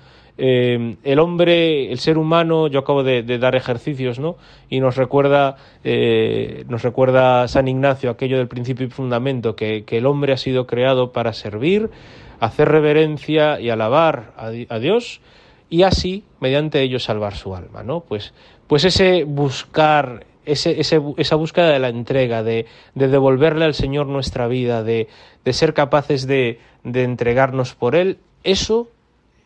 Eh, 0.40 0.94
el 1.03 1.18
hombre, 1.18 1.90
el 1.90 1.98
ser 1.98 2.16
humano, 2.16 2.68
yo 2.68 2.79
acabo 2.79 3.03
de, 3.03 3.22
dar 3.38 3.57
ejercicios, 3.57 4.20
¿no? 4.20 4.37
Y 4.70 4.79
nos 4.79 4.96
recuerda, 4.96 5.57
eh, 5.83 6.64
nos 6.68 6.83
recuerda 6.83 7.48
San 7.48 7.66
Ignacio 7.66 8.09
aquello 8.09 8.38
del 8.38 8.46
principio 8.46 8.87
y 8.87 8.90
fundamento, 8.90 9.57
que, 9.57 9.85
el 9.88 10.07
hombre 10.07 10.33
ha 10.33 10.37
sido 10.37 10.68
creado 10.68 11.12
para 11.12 11.33
servir, 11.33 11.90
hacer 12.38 12.68
reverencia 12.68 13.61
y 13.61 13.68
alabar 13.70 14.33
a, 14.37 14.79
Dios 14.79 15.20
y 15.68 15.83
así, 15.83 16.22
mediante 16.38 16.83
ello, 16.83 17.01
salvar 17.01 17.35
su 17.35 17.57
alma, 17.57 17.83
¿no? 17.83 18.01
Pues, 18.01 18.33
pues 18.68 18.85
ese 18.85 19.24
buscar 19.24 20.24
ese, 20.46 20.79
esa 20.81 21.35
búsqueda 21.35 21.70
de 21.70 21.81
la 21.81 21.88
entrega, 21.88 22.44
de, 22.44 22.66
devolverle 22.94 23.64
al 23.64 23.74
Señor 23.74 24.07
nuestra 24.07 24.46
vida, 24.46 24.85
de, 24.85 25.09
ser 25.51 25.74
capaces 25.74 26.29
de, 26.29 26.61
de, 26.85 27.03
entregarnos 27.03 27.74
por 27.74 27.96
Él, 27.96 28.18
eso 28.44 28.88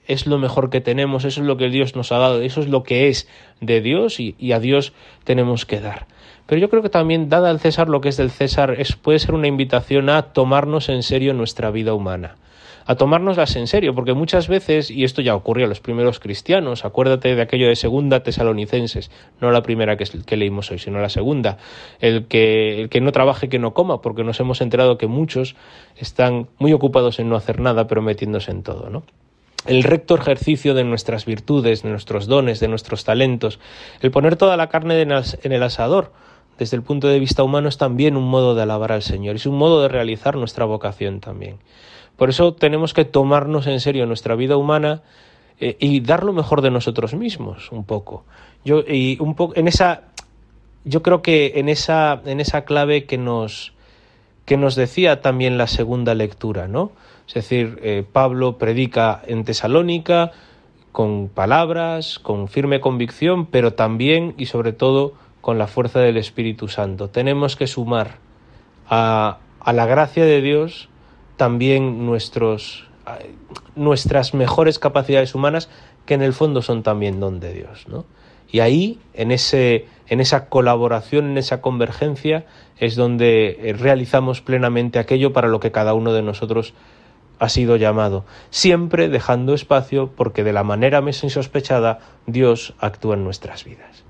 es 0.06 0.26
lo 0.26 0.38
mejor 0.38 0.70
que 0.70 0.80
tenemos, 0.80 1.24
eso 1.24 1.40
es 1.40 1.46
lo 1.46 1.56
que 1.56 1.68
Dios 1.68 1.94
nos 1.96 2.12
ha 2.12 2.18
dado, 2.18 2.40
eso 2.42 2.60
es 2.60 2.68
lo 2.68 2.82
que 2.82 3.08
es 3.08 3.28
de 3.60 3.80
Dios 3.80 4.18
y, 4.20 4.52
a 4.52 4.60
Dios 4.60 4.92
tenemos 5.24 5.66
que 5.66 5.80
dar. 5.80 6.06
Pero 6.46 6.60
yo 6.60 6.68
creo 6.68 6.82
que 6.82 6.88
también, 6.88 7.28
dada 7.28 7.50
al 7.50 7.60
César 7.60 7.88
lo 7.88 8.00
que 8.00 8.08
es 8.08 8.16
del 8.16 8.30
César, 8.30 8.74
es, 8.78 8.96
puede 8.96 9.18
ser 9.18 9.34
una 9.34 9.46
invitación 9.46 10.10
a 10.10 10.32
tomarnos 10.32 10.88
en 10.88 11.02
serio 11.02 11.34
nuestra 11.34 11.70
vida 11.70 11.94
humana, 11.94 12.36
a 12.84 12.96
tomárnoslas 12.96 13.54
en 13.54 13.68
serio, 13.68 13.94
porque 13.94 14.12
muchas 14.12 14.48
veces, 14.48 14.90
y 14.90 15.04
esto 15.04 15.22
ya 15.22 15.36
ocurrió 15.36 15.66
a 15.66 15.68
los 15.68 15.78
primeros 15.78 16.18
cristianos, 16.18 16.84
acuérdate 16.84 17.36
de 17.36 17.42
aquello 17.42 17.68
de 17.68 17.76
segunda 17.76 18.24
tesalonicenses, 18.24 19.12
no 19.40 19.52
la 19.52 19.62
primera 19.62 19.96
que, 19.96 20.04
que 20.26 20.36
leímos 20.36 20.72
hoy, 20.72 20.80
sino 20.80 21.00
la 21.00 21.08
segunda, 21.08 21.58
el 22.00 22.26
que, 22.26 22.82
el 22.82 22.88
que 22.88 23.00
no 23.00 23.12
trabaje, 23.12 23.48
que 23.48 23.60
no 23.60 23.72
coma, 23.72 24.02
porque 24.02 24.24
nos 24.24 24.40
hemos 24.40 24.60
enterado 24.60 24.98
que 24.98 25.06
muchos 25.06 25.54
están 25.96 26.48
muy 26.58 26.72
ocupados 26.72 27.20
en 27.20 27.28
no 27.28 27.36
hacer 27.36 27.60
nada, 27.60 27.86
pero 27.86 28.02
metiéndose 28.02 28.50
en 28.50 28.64
todo, 28.64 28.90
¿no? 28.90 29.04
El 29.66 29.82
recto 29.82 30.14
ejercicio 30.16 30.74
de 30.74 30.84
nuestras 30.84 31.24
virtudes, 31.24 31.82
de 31.82 31.90
nuestros 31.90 32.26
dones, 32.26 32.60
de 32.60 32.68
nuestros 32.68 33.04
talentos, 33.04 33.60
el 34.00 34.10
poner 34.10 34.36
toda 34.36 34.56
la 34.56 34.68
carne 34.68 35.00
en 35.00 35.52
el 35.52 35.62
asador, 35.62 36.12
desde 36.58 36.76
el 36.76 36.82
punto 36.82 37.08
de 37.08 37.18
vista 37.18 37.42
humano 37.42 37.68
es 37.68 37.78
también 37.78 38.16
un 38.16 38.28
modo 38.28 38.54
de 38.54 38.62
alabar 38.62 38.92
al 38.92 39.02
Señor, 39.02 39.36
es 39.36 39.46
un 39.46 39.56
modo 39.56 39.82
de 39.82 39.88
realizar 39.88 40.36
nuestra 40.36 40.64
vocación 40.64 41.20
también. 41.20 41.58
Por 42.16 42.28
eso 42.28 42.54
tenemos 42.54 42.94
que 42.94 43.04
tomarnos 43.04 43.66
en 43.66 43.80
serio 43.80 44.06
nuestra 44.06 44.34
vida 44.34 44.56
humana 44.56 45.02
eh, 45.58 45.76
y 45.80 46.00
dar 46.00 46.24
lo 46.24 46.32
mejor 46.32 46.60
de 46.60 46.70
nosotros 46.70 47.14
mismos, 47.14 47.72
un 47.72 47.84
poco. 47.84 48.24
Yo, 48.64 48.80
y 48.80 49.16
un 49.20 49.34
poco 49.34 49.54
en 49.56 49.66
esa, 49.66 50.02
yo 50.84 51.02
creo 51.02 51.22
que 51.22 51.54
en 51.56 51.68
esa, 51.68 52.20
en 52.26 52.40
esa 52.40 52.64
clave 52.64 53.06
que 53.06 53.18
nos, 53.18 53.72
que 54.44 54.56
nos 54.56 54.74
decía 54.76 55.20
también 55.20 55.58
la 55.58 55.66
segunda 55.66 56.14
lectura, 56.14 56.68
¿no? 56.68 56.92
Es 57.28 57.34
decir, 57.34 57.78
eh, 57.82 58.04
Pablo 58.10 58.58
predica 58.58 59.22
en 59.26 59.44
Tesalónica 59.44 60.32
con 60.92 61.28
palabras, 61.28 62.18
con 62.18 62.48
firme 62.48 62.80
convicción, 62.80 63.46
pero 63.46 63.72
también 63.74 64.34
y 64.36 64.46
sobre 64.46 64.72
todo 64.72 65.14
con 65.40 65.58
la 65.58 65.66
fuerza 65.66 66.00
del 66.00 66.16
Espíritu 66.18 66.68
Santo. 66.68 67.08
Tenemos 67.08 67.56
que 67.56 67.66
sumar 67.66 68.18
a, 68.88 69.38
a 69.60 69.72
la 69.72 69.86
gracia 69.86 70.24
de 70.24 70.40
Dios 70.40 70.88
también 71.36 72.06
nuestros, 72.06 72.84
nuestras 73.74 74.34
mejores 74.34 74.78
capacidades 74.78 75.34
humanas, 75.34 75.68
que 76.06 76.14
en 76.14 76.22
el 76.22 76.32
fondo 76.32 76.62
son 76.62 76.82
también 76.82 77.20
don 77.20 77.40
de 77.40 77.52
Dios. 77.52 77.88
¿no? 77.88 78.04
Y 78.50 78.60
ahí, 78.60 78.98
en, 79.14 79.32
ese, 79.32 79.86
en 80.08 80.20
esa 80.20 80.48
colaboración, 80.48 81.30
en 81.30 81.38
esa 81.38 81.60
convergencia, 81.60 82.44
es 82.78 82.96
donde 82.96 83.58
eh, 83.60 83.72
realizamos 83.72 84.40
plenamente 84.40 84.98
aquello 84.98 85.32
para 85.32 85.48
lo 85.48 85.58
que 85.58 85.72
cada 85.72 85.94
uno 85.94 86.12
de 86.12 86.22
nosotros 86.22 86.74
ha 87.42 87.48
sido 87.48 87.74
llamado, 87.74 88.24
siempre 88.50 89.08
dejando 89.08 89.52
espacio 89.52 90.12
porque 90.14 90.44
de 90.44 90.52
la 90.52 90.62
manera 90.62 91.00
más 91.00 91.24
insospechada 91.24 91.98
Dios 92.26 92.72
actúa 92.78 93.16
en 93.16 93.24
nuestras 93.24 93.64
vidas. 93.64 94.04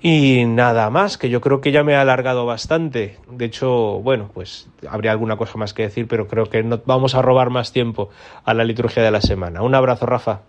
Y 0.00 0.44
nada 0.44 0.88
más, 0.88 1.18
que 1.18 1.30
yo 1.30 1.40
creo 1.40 1.60
que 1.60 1.72
ya 1.72 1.82
me 1.82 1.94
he 1.94 1.96
alargado 1.96 2.46
bastante. 2.46 3.18
De 3.28 3.46
hecho, 3.46 3.98
bueno, 4.02 4.30
pues 4.32 4.68
habría 4.88 5.10
alguna 5.10 5.36
cosa 5.36 5.58
más 5.58 5.74
que 5.74 5.82
decir, 5.82 6.06
pero 6.06 6.28
creo 6.28 6.44
que 6.44 6.62
no 6.62 6.80
vamos 6.86 7.16
a 7.16 7.22
robar 7.22 7.50
más 7.50 7.72
tiempo 7.72 8.10
a 8.44 8.54
la 8.54 8.62
liturgia 8.62 9.02
de 9.02 9.10
la 9.10 9.20
semana. 9.20 9.62
Un 9.62 9.74
abrazo, 9.74 10.06
Rafa. 10.06 10.42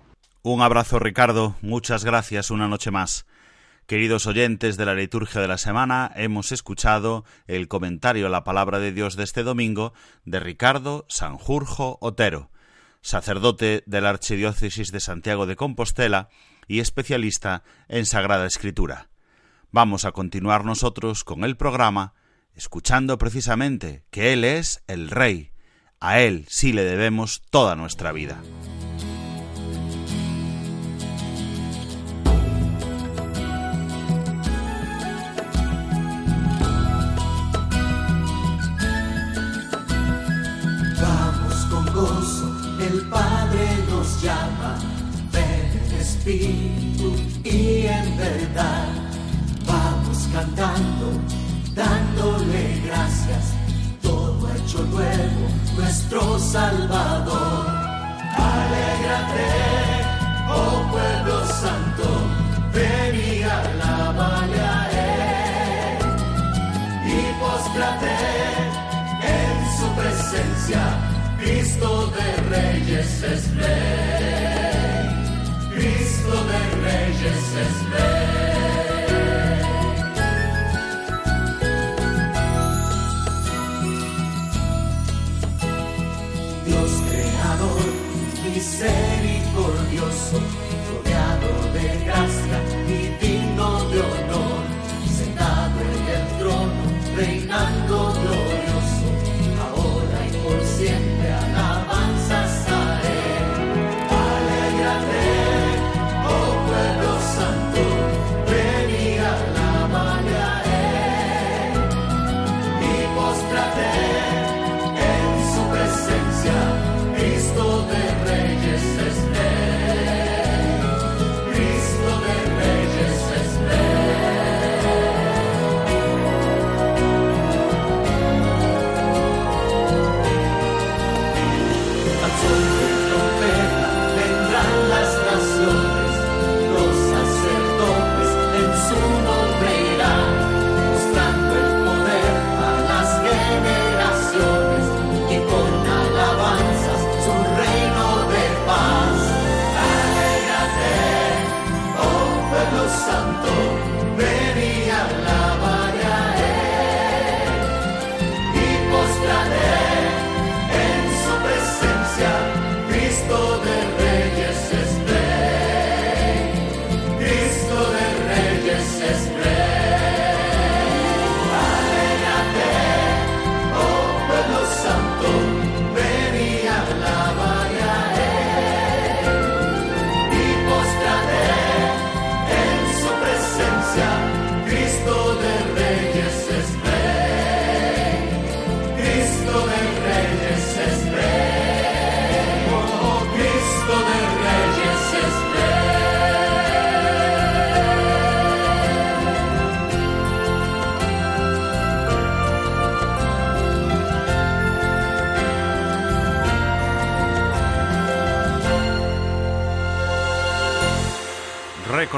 Un 0.43 0.61
abrazo, 0.61 0.99
Ricardo. 0.99 1.55
Muchas 1.63 2.05
gracias 2.05 2.51
una 2.51 2.67
noche 2.67 2.91
más. 2.91 3.25
Queridos 3.87 4.25
oyentes 4.25 4.77
de 4.77 4.85
la 4.87 4.95
liturgia 4.95 5.41
de 5.41 5.47
la 5.47 5.59
semana, 5.59 6.11
hemos 6.15 6.51
escuchado 6.51 7.23
el 7.45 7.67
comentario 7.67 8.25
a 8.25 8.31
la 8.31 8.43
palabra 8.43 8.79
de 8.79 8.91
Dios 8.91 9.15
de 9.15 9.23
este 9.23 9.43
domingo 9.43 9.93
de 10.23 10.39
Ricardo 10.39 11.05
Sanjurjo 11.07 11.99
Otero, 12.01 12.49
sacerdote 13.01 13.83
de 13.85 14.01
la 14.01 14.09
Archidiócesis 14.09 14.91
de 14.91 14.99
Santiago 14.99 15.45
de 15.45 15.55
Compostela 15.55 16.29
y 16.67 16.79
especialista 16.79 17.61
en 17.87 18.07
Sagrada 18.07 18.47
Escritura. 18.47 19.09
Vamos 19.69 20.05
a 20.05 20.13
continuar 20.13 20.65
nosotros 20.65 21.23
con 21.23 21.43
el 21.43 21.55
programa 21.55 22.15
escuchando 22.55 23.19
precisamente 23.19 24.03
que 24.09 24.33
Él 24.33 24.45
es 24.45 24.83
el 24.87 25.11
Rey. 25.11 25.51
A 25.99 26.19
Él 26.19 26.47
sí 26.49 26.73
le 26.73 26.85
debemos 26.85 27.43
toda 27.51 27.75
nuestra 27.75 28.11
vida. 28.11 28.41
Espíritu 46.25 47.13
y 47.43 47.85
en 47.85 48.17
verdad 48.17 49.05
cantando, 50.33 51.07
dándole 51.73 52.81
gracias, 52.85 53.53
todo 54.01 54.49
hecho 54.53 54.83
nuevo, 54.83 55.47
nuestro 55.77 56.39
Salvador. 56.39 57.67
Alégrate, 58.37 59.51
oh 60.49 60.91
pueblo 60.91 61.45
santo, 61.47 62.07
ven 62.73 63.15
y 63.15 63.43
alábale 63.43 64.59
a 64.59 64.89
Él. 64.91 65.99
Y 67.07 67.19
postrate 67.39 68.15
en 69.37 69.55
su 69.77 69.87
presencia, 69.95 70.81
Cristo 71.39 72.07
de 72.07 72.27
Reyes 72.49 73.23
es 73.23 73.55
Rey, 73.55 74.54
de 77.25 77.31
Reyes 77.31 77.55
es 77.55 78.24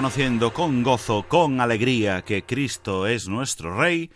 Reconociendo 0.07 0.53
con 0.53 0.83
gozo, 0.83 1.23
con 1.27 1.59
alegría 1.59 2.21
que 2.21 2.45
Cristo 2.45 3.07
es 3.07 3.27
nuestro 3.27 3.77
Rey, 3.77 4.09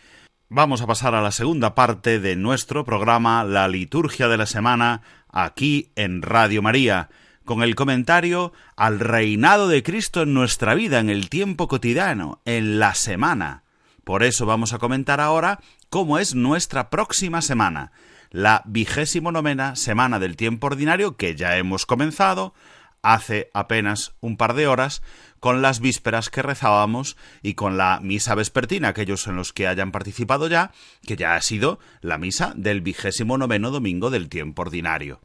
vamos 0.47 0.82
a 0.82 0.88
pasar 0.88 1.15
a 1.15 1.21
la 1.21 1.32
segunda 1.32 1.75
parte 1.75 2.21
de 2.21 2.38
nuestro 2.38 2.86
programa 2.86 3.43
La 3.43 3.67
Liturgia 3.67 4.30
de 4.30 4.38
la 4.38 4.45
Semana, 4.45 5.01
aquí 5.27 5.91
en 5.97 6.21
Radio 6.21 6.62
María, 6.62 7.10
con 7.43 7.62
el 7.62 7.75
comentario 7.75 8.54
al 8.77 9.01
reinado 9.01 9.67
de 9.67 9.84
Cristo 9.84 10.21
en 10.21 10.34
nuestra 10.34 10.75
vida, 10.75 10.99
en 10.99 11.10
el 11.10 11.27
tiempo 11.27 11.67
cotidiano, 11.67 12.39
en 12.45 12.80
la 12.80 12.95
semana. 12.95 13.63
Por 14.06 14.23
eso 14.23 14.45
vamos 14.45 14.71
a 14.71 14.80
comentar 14.80 15.19
ahora 15.19 15.60
cómo 15.89 16.19
es 16.19 16.36
nuestra 16.36 16.89
próxima 16.89 17.41
semana, 17.41 17.91
la 18.30 18.62
vigésimo 18.65 19.34
novena 19.34 19.75
semana 19.75 20.19
del 20.19 20.38
tiempo 20.38 20.67
ordinario 20.67 21.17
que 21.17 21.36
ya 21.36 21.58
hemos 21.58 21.86
comenzado, 21.86 22.54
hace 23.01 23.49
apenas 23.54 24.13
un 24.21 24.38
par 24.38 24.54
de 24.54 24.67
horas 24.67 25.01
con 25.41 25.63
las 25.63 25.80
vísperas 25.80 26.30
que 26.30 26.43
rezábamos 26.43 27.17
y 27.41 27.56
con 27.56 27.75
la 27.75 27.99
misa 28.01 28.36
vespertina, 28.36 28.89
aquellos 28.89 29.27
en 29.27 29.36
los 29.36 29.51
que 29.51 29.67
hayan 29.67 29.91
participado 29.91 30.47
ya, 30.47 30.71
que 31.06 31.17
ya 31.17 31.36
ha 31.36 31.41
sido 31.41 31.80
la 31.99 32.19
misa 32.19 32.54
del 32.56 32.82
vigésimo 32.82 33.39
noveno 33.39 33.71
domingo 33.71 34.12
del 34.12 34.30
tiempo 34.30 34.62
ordinario. 34.62 35.19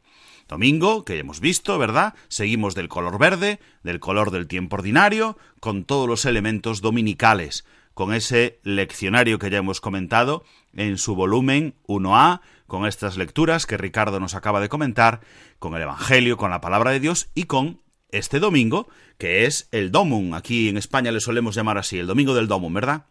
Domingo, 0.47 1.05
que 1.05 1.19
hemos 1.19 1.39
visto, 1.39 1.77
¿verdad? 1.77 2.15
Seguimos 2.29 2.73
del 2.73 2.89
color 2.89 3.19
verde, 3.19 3.59
del 3.83 3.99
color 3.99 4.31
del 4.31 4.47
tiempo 4.47 4.77
ordinario, 4.77 5.37
con 5.59 5.83
todos 5.83 6.09
los 6.09 6.25
elementos 6.25 6.81
dominicales, 6.81 7.63
con 7.93 8.11
ese 8.11 8.59
leccionario 8.63 9.37
que 9.37 9.51
ya 9.51 9.59
hemos 9.59 9.81
comentado 9.81 10.43
en 10.73 10.97
su 10.97 11.13
volumen 11.13 11.75
1A, 11.85 12.41
con 12.65 12.87
estas 12.87 13.17
lecturas 13.17 13.67
que 13.67 13.77
Ricardo 13.77 14.19
nos 14.19 14.33
acaba 14.33 14.61
de 14.61 14.69
comentar, 14.69 15.21
con 15.59 15.75
el 15.75 15.83
Evangelio, 15.83 16.37
con 16.37 16.49
la 16.49 16.61
palabra 16.61 16.89
de 16.89 17.01
Dios 17.01 17.29
y 17.35 17.43
con 17.43 17.81
este 18.11 18.39
domingo, 18.39 18.87
que 19.17 19.45
es 19.45 19.67
el 19.71 19.91
Domum. 19.91 20.33
Aquí 20.33 20.69
en 20.69 20.77
España 20.77 21.11
le 21.11 21.19
solemos 21.19 21.55
llamar 21.55 21.77
así, 21.77 21.99
el 21.99 22.07
domingo 22.07 22.33
del 22.33 22.47
Domum, 22.47 22.73
¿verdad? 22.73 23.05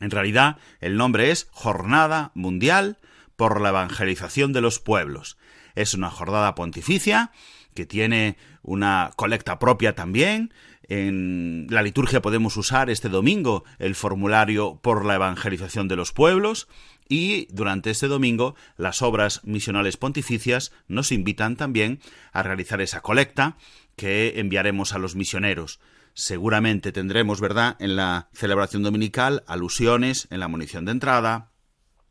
En 0.00 0.10
realidad, 0.10 0.58
el 0.80 0.96
nombre 0.96 1.30
es 1.30 1.48
Jornada 1.50 2.30
Mundial 2.34 2.98
por 3.36 3.60
la 3.60 3.70
Evangelización 3.70 4.52
de 4.52 4.60
los 4.60 4.78
Pueblos. 4.78 5.38
Es 5.74 5.94
una 5.94 6.10
jornada 6.10 6.54
pontificia 6.54 7.32
que 7.74 7.86
tiene 7.86 8.36
una 8.62 9.12
colecta 9.16 9.58
propia 9.58 9.94
también. 9.94 10.52
En 10.88 11.66
la 11.68 11.82
liturgia 11.82 12.22
podemos 12.22 12.56
usar 12.56 12.88
este 12.88 13.10
domingo 13.10 13.64
el 13.78 13.94
formulario 13.94 14.80
por 14.82 15.04
la 15.04 15.16
evangelización 15.16 15.86
de 15.86 15.96
los 15.96 16.12
pueblos 16.12 16.66
y 17.10 17.46
durante 17.50 17.90
este 17.90 18.08
domingo 18.08 18.56
las 18.78 19.02
obras 19.02 19.42
misionales 19.44 19.98
pontificias 19.98 20.72
nos 20.88 21.12
invitan 21.12 21.56
también 21.56 22.00
a 22.32 22.42
realizar 22.42 22.80
esa 22.80 23.02
colecta 23.02 23.58
que 23.96 24.40
enviaremos 24.40 24.94
a 24.94 24.98
los 24.98 25.14
misioneros. 25.14 25.78
Seguramente 26.14 26.90
tendremos, 26.90 27.40
¿verdad?, 27.40 27.76
en 27.80 27.94
la 27.94 28.30
celebración 28.32 28.82
dominical 28.82 29.44
alusiones 29.46 30.26
en 30.30 30.40
la 30.40 30.48
munición 30.48 30.86
de 30.86 30.92
entrada, 30.92 31.50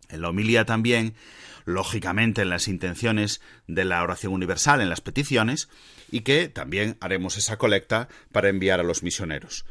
en 0.09 0.21
la 0.21 0.29
homilía 0.29 0.65
también, 0.65 1.15
lógicamente 1.67 2.41
en 2.41 2.49
las 2.49 2.69
intenciones 2.69 3.41
de 3.67 3.83
la 3.83 4.01
oración 4.01 4.31
universal, 4.31 4.79
en 4.79 4.89
las 4.89 5.01
peticiones, 5.01 5.67
y 6.09 6.21
que 6.21 6.47
también 6.47 6.95
haremos 7.01 7.37
esa 7.37 7.57
colecta 7.57 8.07
para 8.31 8.47
enviar 8.47 8.79
a 8.79 8.83
los 8.83 9.03
misioneros. 9.03 9.65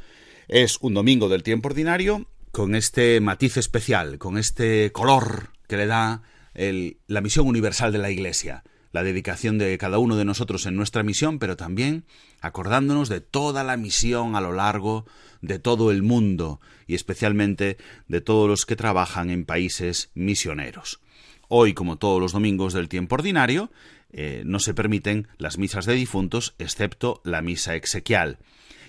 Es 0.47 0.77
un 0.83 0.93
domingo 0.93 1.31
del 1.31 1.43
tiempo 1.43 1.69
ordinario 1.69 2.29
con 2.53 2.75
este 2.75 3.19
matiz 3.21 3.57
especial, 3.57 4.19
con 4.19 4.37
este 4.37 4.93
color 4.93 5.51
que 5.67 5.79
le 5.79 5.87
da 5.87 6.23
la 6.55 7.21
misión 7.23 7.47
universal 7.47 7.93
de 7.93 7.99
la 7.99 8.11
Iglesia, 8.11 8.63
la 8.93 9.03
dedicación 9.03 9.57
de 9.57 9.77
cada 9.79 9.99
uno 9.99 10.17
de 10.17 10.27
nosotros 10.27 10.67
en 10.67 10.77
nuestra 10.77 11.03
misión, 11.03 11.39
pero 11.39 11.57
también 11.57 12.05
acordándonos 12.43 13.09
de 13.09 13.23
toda 13.23 13.65
la 13.65 13.79
misión 13.79 14.37
a 14.37 14.43
lo 14.43 14.53
largo 14.53 15.07
de 15.41 15.59
todo 15.59 15.91
el 15.91 16.03
mundo 16.03 16.61
y 16.87 16.95
especialmente 16.95 17.79
de 18.07 18.21
todos 18.21 18.49
los 18.49 18.67
que 18.67 18.77
trabajan 18.77 19.31
en 19.31 19.47
países 19.47 20.11
misioneros. 20.15 21.01
Hoy, 21.49 21.75
como 21.75 21.97
todos 21.97 22.21
los 22.21 22.33
domingos 22.33 22.73
del 22.73 22.89
tiempo 22.89 23.15
ordinario, 23.15 23.71
eh, 24.11 24.43
no 24.47 24.59
se 24.59 24.75
permiten 24.75 25.29
las 25.39 25.59
misas 25.59 25.87
de 25.87 25.95
difuntos 25.95 26.55
excepto 26.59 27.21
la 27.25 27.43
misa 27.43 27.75
exequial 27.75 28.39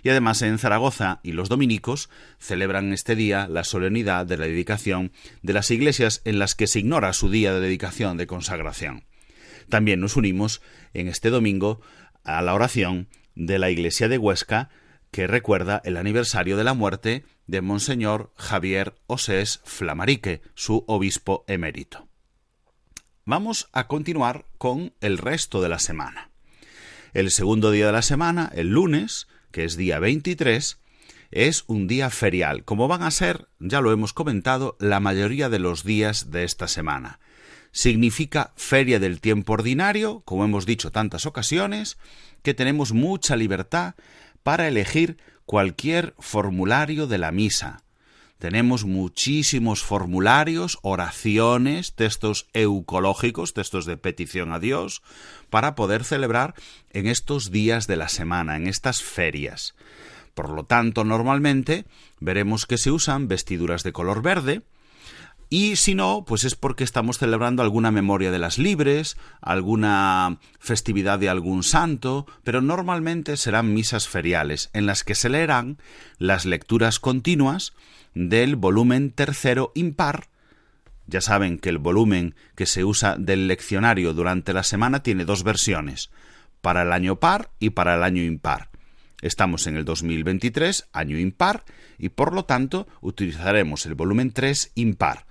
y 0.03 0.09
además 0.09 0.41
en 0.41 0.57
Zaragoza 0.57 1.19
y 1.23 1.33
los 1.33 1.49
dominicos 1.49 2.09
celebran 2.39 2.93
este 2.93 3.15
día 3.15 3.47
la 3.49 3.63
solemnidad 3.63 4.25
de 4.25 4.37
la 4.37 4.45
dedicación 4.45 5.11
de 5.41 5.53
las 5.53 5.71
iglesias 5.71 6.21
en 6.25 6.39
las 6.39 6.55
que 6.55 6.67
se 6.67 6.79
ignora 6.79 7.13
su 7.13 7.29
día 7.29 7.53
de 7.53 7.59
dedicación 7.59 8.15
de 8.15 8.27
consagración. 8.27 9.03
También 9.69 9.99
nos 9.99 10.15
unimos 10.15 10.61
en 10.93 11.07
este 11.07 11.29
domingo 11.29 11.81
a 12.23 12.41
la 12.41 12.53
oración 12.53 13.09
de 13.35 13.59
la 13.59 13.69
iglesia 13.69 14.07
de 14.07 14.17
Huesca 14.17 14.69
que 15.11 15.27
recuerda 15.27 15.81
el 15.83 15.97
aniversario 15.97 16.57
de 16.57 16.63
la 16.63 16.73
muerte 16.73 17.25
de 17.45 17.61
Monseñor 17.61 18.31
Javier 18.35 18.95
Osés 19.07 19.61
Flamarique, 19.63 20.41
su 20.53 20.83
obispo 20.87 21.43
emérito. 21.47 22.06
Vamos 23.29 23.67
a 23.73 23.87
continuar 23.87 24.45
con 24.57 24.93
el 25.01 25.17
resto 25.17 25.61
de 25.61 25.67
la 25.67 25.79
semana. 25.79 26.29
El 27.13 27.29
segundo 27.29 27.71
día 27.71 27.87
de 27.87 27.91
la 27.91 28.01
semana, 28.01 28.49
el 28.55 28.69
lunes, 28.69 29.27
que 29.51 29.65
es 29.65 29.75
día 29.75 29.99
23, 29.99 30.79
es 31.31 31.65
un 31.67 31.87
día 31.87 32.09
ferial, 32.09 32.63
como 32.63 32.87
van 32.87 33.03
a 33.03 33.11
ser, 33.11 33.49
ya 33.59 33.81
lo 33.81 33.91
hemos 33.91 34.13
comentado, 34.13 34.77
la 34.79 35.01
mayoría 35.01 35.49
de 35.49 35.59
los 35.59 35.83
días 35.83 36.31
de 36.31 36.45
esta 36.45 36.69
semana. 36.69 37.19
Significa 37.73 38.53
feria 38.55 38.97
del 38.97 39.19
tiempo 39.19 39.51
ordinario, 39.51 40.21
como 40.21 40.45
hemos 40.45 40.65
dicho 40.65 40.93
tantas 40.93 41.25
ocasiones, 41.25 41.97
que 42.43 42.53
tenemos 42.53 42.93
mucha 42.93 43.35
libertad 43.35 43.95
para 44.41 44.69
elegir 44.69 45.17
cualquier 45.45 46.15
formulario 46.17 47.07
de 47.07 47.17
la 47.17 47.33
misa. 47.33 47.83
Tenemos 48.39 48.85
muchísimos 48.85 49.81
formularios, 49.83 50.77
oraciones, 50.83 51.93
textos 51.93 52.47
eucológicos, 52.53 53.53
textos 53.53 53.85
de 53.85 53.97
petición 53.97 54.51
a 54.51 54.59
Dios, 54.59 55.01
para 55.49 55.73
poder 55.73 56.03
celebrar 56.03 56.53
en 56.91 57.07
estos 57.07 57.49
días 57.49 57.87
de 57.87 57.95
la 57.95 58.09
semana, 58.09 58.55
en 58.55 58.67
estas 58.67 59.01
ferias. 59.01 59.73
Por 60.35 60.49
lo 60.49 60.65
tanto, 60.65 61.03
normalmente 61.03 61.85
veremos 62.19 62.67
que 62.67 62.77
se 62.77 62.91
usan 62.91 63.27
vestiduras 63.27 63.81
de 63.83 63.91
color 63.91 64.21
verde, 64.21 64.61
y 65.49 65.77
si 65.77 65.95
no, 65.95 66.25
pues 66.27 66.43
es 66.43 66.55
porque 66.55 66.83
estamos 66.83 67.19
celebrando 67.19 67.63
alguna 67.63 67.89
memoria 67.89 68.31
de 68.31 68.39
las 68.39 68.57
libres, 68.57 69.15
alguna 69.41 70.39
festividad 70.59 71.19
de 71.19 71.29
algún 71.29 71.63
santo, 71.63 72.27
pero 72.43 72.61
normalmente 72.61 73.37
serán 73.37 73.73
misas 73.73 74.09
feriales 74.09 74.69
en 74.73 74.85
las 74.85 75.05
que 75.05 75.15
se 75.15 75.29
leerán 75.29 75.77
las 76.17 76.45
lecturas 76.45 76.99
continuas 76.99 77.73
del 78.17 78.55
volumen 78.55 79.11
tercero 79.11 79.71
impar. 79.75 80.27
Ya 81.05 81.21
saben 81.21 81.59
que 81.59 81.69
el 81.69 81.77
volumen 81.77 82.35
que 82.55 82.65
se 82.65 82.83
usa 82.83 83.15
del 83.17 83.47
leccionario 83.47 84.13
durante 84.13 84.53
la 84.53 84.63
semana 84.63 85.03
tiene 85.03 85.23
dos 85.23 85.43
versiones, 85.43 86.09
para 86.61 86.81
el 86.81 86.91
año 86.91 87.19
par 87.19 87.51
y 87.59 87.69
para 87.69 87.95
el 87.95 88.03
año 88.03 88.23
impar. 88.23 88.69
Estamos 89.21 89.67
en 89.67 89.77
el 89.77 89.85
2023, 89.85 90.89
año 90.93 91.17
impar, 91.17 91.63
y 91.97 92.09
por 92.09 92.33
lo 92.33 92.45
tanto 92.45 92.87
utilizaremos 93.01 93.85
el 93.85 93.95
volumen 93.95 94.31
3 94.31 94.71
impar. 94.75 95.25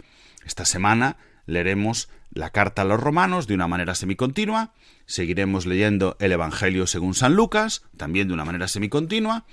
Esta 0.44 0.64
semana 0.64 1.18
leeremos 1.46 2.08
la 2.30 2.50
carta 2.50 2.82
a 2.82 2.84
los 2.84 3.00
romanos 3.00 3.46
de 3.46 3.54
una 3.54 3.68
manera 3.68 3.94
semicontinua, 3.94 4.72
seguiremos 5.06 5.66
leyendo 5.66 6.16
el 6.20 6.32
Evangelio 6.32 6.86
según 6.86 7.14
San 7.14 7.34
Lucas, 7.34 7.82
también 7.96 8.28
de 8.28 8.34
una 8.34 8.44
manera 8.44 8.68
semicontinua, 8.68 9.44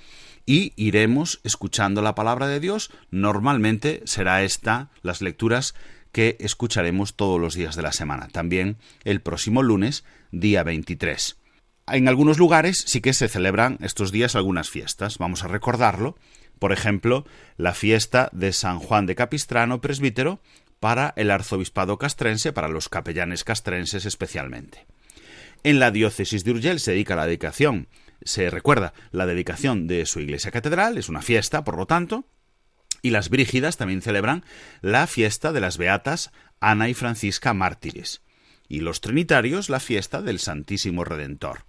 y 0.46 0.72
iremos 0.76 1.40
escuchando 1.44 2.02
la 2.02 2.14
palabra 2.14 2.46
de 2.48 2.60
Dios. 2.60 2.90
Normalmente 3.10 4.02
será 4.04 4.42
esta 4.42 4.90
las 5.02 5.22
lecturas 5.22 5.74
que 6.12 6.36
escucharemos 6.38 7.16
todos 7.16 7.40
los 7.40 7.54
días 7.54 7.76
de 7.76 7.82
la 7.82 7.92
semana, 7.92 8.28
también 8.28 8.76
el 9.02 9.20
próximo 9.20 9.62
lunes, 9.62 10.04
día 10.30 10.62
23. 10.62 11.38
En 11.88 12.08
algunos 12.08 12.38
lugares 12.38 12.82
sí 12.86 13.00
que 13.00 13.12
se 13.12 13.28
celebran 13.28 13.78
estos 13.80 14.12
días 14.12 14.36
algunas 14.36 14.70
fiestas, 14.70 15.18
vamos 15.18 15.44
a 15.44 15.48
recordarlo. 15.48 16.16
Por 16.58 16.72
ejemplo, 16.72 17.26
la 17.56 17.74
fiesta 17.74 18.30
de 18.32 18.52
San 18.52 18.78
Juan 18.78 19.06
de 19.06 19.16
Capistrano, 19.16 19.80
presbítero, 19.80 20.40
para 20.78 21.12
el 21.16 21.30
arzobispado 21.30 21.98
castrense, 21.98 22.52
para 22.52 22.68
los 22.68 22.88
capellanes 22.88 23.42
castrenses 23.42 24.06
especialmente. 24.06 24.86
En 25.62 25.78
la 25.80 25.90
diócesis 25.90 26.44
de 26.44 26.52
Urgel 26.52 26.78
se 26.78 26.92
dedica 26.92 27.16
la 27.16 27.26
dedicación 27.26 27.88
se 28.24 28.50
recuerda 28.50 28.92
la 29.10 29.26
dedicación 29.26 29.86
de 29.86 30.06
su 30.06 30.20
iglesia 30.20 30.50
catedral, 30.50 30.98
es 30.98 31.08
una 31.08 31.22
fiesta, 31.22 31.64
por 31.64 31.76
lo 31.76 31.86
tanto, 31.86 32.26
y 33.02 33.10
las 33.10 33.28
brígidas 33.28 33.76
también 33.76 34.02
celebran 34.02 34.44
la 34.80 35.06
fiesta 35.06 35.52
de 35.52 35.60
las 35.60 35.76
beatas 35.76 36.32
Ana 36.60 36.88
y 36.88 36.94
Francisca 36.94 37.52
mártires, 37.52 38.22
y 38.68 38.80
los 38.80 39.00
trinitarios 39.00 39.68
la 39.68 39.80
fiesta 39.80 40.22
del 40.22 40.38
Santísimo 40.38 41.04
Redentor. 41.04 41.66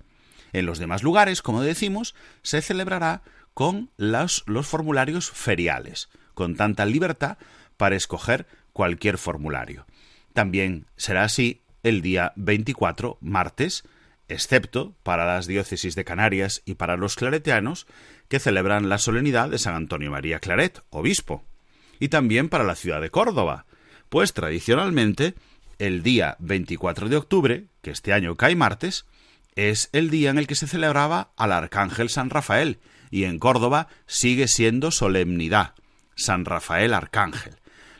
En 0.53 0.65
los 0.65 0.79
demás 0.79 1.03
lugares, 1.03 1.41
como 1.41 1.61
decimos, 1.61 2.15
se 2.41 2.61
celebrará 2.61 3.21
con 3.53 3.91
los, 3.97 4.43
los 4.47 4.67
formularios 4.67 5.29
feriales, 5.29 6.09
con 6.33 6.55
tanta 6.55 6.85
libertad 6.85 7.37
para 7.75 7.95
escoger 7.97 8.47
cualquier 8.71 9.17
formulario. 9.17 9.85
También 10.33 10.85
será 10.95 11.23
así 11.23 11.61
el 11.83 12.01
día 12.01 12.33
24, 12.35 13.17
martes, 13.21 13.83
excepto 14.27 14.95
para 15.03 15.25
las 15.25 15.47
diócesis 15.47 15.95
de 15.95 16.05
Canarias 16.05 16.61
y 16.65 16.75
para 16.75 16.97
los 16.97 17.15
claretianos, 17.15 17.87
que 18.27 18.39
celebran 18.39 18.89
la 18.89 18.97
solemnidad 18.97 19.49
de 19.49 19.59
San 19.59 19.75
Antonio 19.75 20.11
María 20.11 20.39
Claret, 20.39 20.83
obispo, 20.89 21.43
y 21.99 22.09
también 22.09 22.49
para 22.49 22.63
la 22.63 22.75
ciudad 22.75 23.01
de 23.01 23.11
Córdoba, 23.11 23.65
pues 24.09 24.33
tradicionalmente 24.33 25.35
el 25.79 26.03
día 26.03 26.35
24 26.39 27.09
de 27.09 27.17
octubre, 27.17 27.65
que 27.81 27.91
este 27.91 28.13
año 28.13 28.35
cae 28.35 28.55
martes, 28.55 29.05
es 29.55 29.89
el 29.93 30.09
día 30.09 30.29
en 30.29 30.37
el 30.37 30.47
que 30.47 30.55
se 30.55 30.67
celebraba 30.67 31.31
al 31.37 31.51
Arcángel 31.51 32.09
San 32.09 32.29
Rafael, 32.29 32.79
y 33.11 33.25
en 33.25 33.39
Córdoba 33.39 33.87
sigue 34.07 34.47
siendo 34.47 34.91
solemnidad, 34.91 35.73
San 36.15 36.45
Rafael 36.45 36.93
Arcángel. 36.93 37.55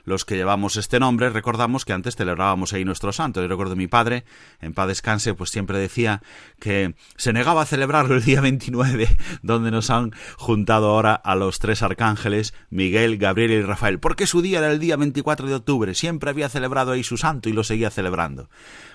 Los 0.06 0.24
que 0.24 0.36
llevamos 0.36 0.78
este 0.78 1.00
nombre 1.00 1.30
recordamos 1.30 1.84
que 1.84 1.94
antes 1.94 2.16
celebrábamos 2.16 2.74
ahí 2.74 2.86
nuestro 2.86 3.12
santo. 3.12 3.42
Yo 3.42 3.48
recuerdo 3.48 3.76
mi 3.76 3.88
padre, 3.88 4.24
en 4.62 4.74
paz 4.74 4.88
descanse, 4.88 5.34
pues 5.34 5.50
siempre 5.50 5.78
decía 5.78 6.22
que 6.60 6.96
se 7.18 7.34
negaba 7.34 7.64
a 7.64 7.66
celebrarlo 7.66 8.16
el 8.16 8.24
día 8.24 8.42
29, 8.42 9.08
donde 9.42 9.72
nos 9.72 9.90
han 9.90 10.14
juntado 10.38 10.90
ahora 10.90 11.14
a 11.14 11.36
los 11.36 11.60
tres 11.60 11.82
arcángeles, 11.82 12.54
Miguel, 12.70 13.18
Gabriel 13.18 13.52
y 13.52 13.62
Rafael, 13.62 14.00
porque 14.00 14.28
su 14.28 14.42
día 14.42 14.60
era 14.60 14.72
el 14.72 14.80
día 14.80 14.96
24 14.96 15.48
de 15.48 15.56
octubre, 15.56 15.96
siempre 15.96 16.30
había 16.30 16.50
celebrado 16.50 16.92
ahí 16.92 17.04
su 17.04 17.18
santo 17.18 17.50
y 17.50 17.54
lo 17.54 17.64
seguía 17.64 17.90
celebrando. 17.90 18.50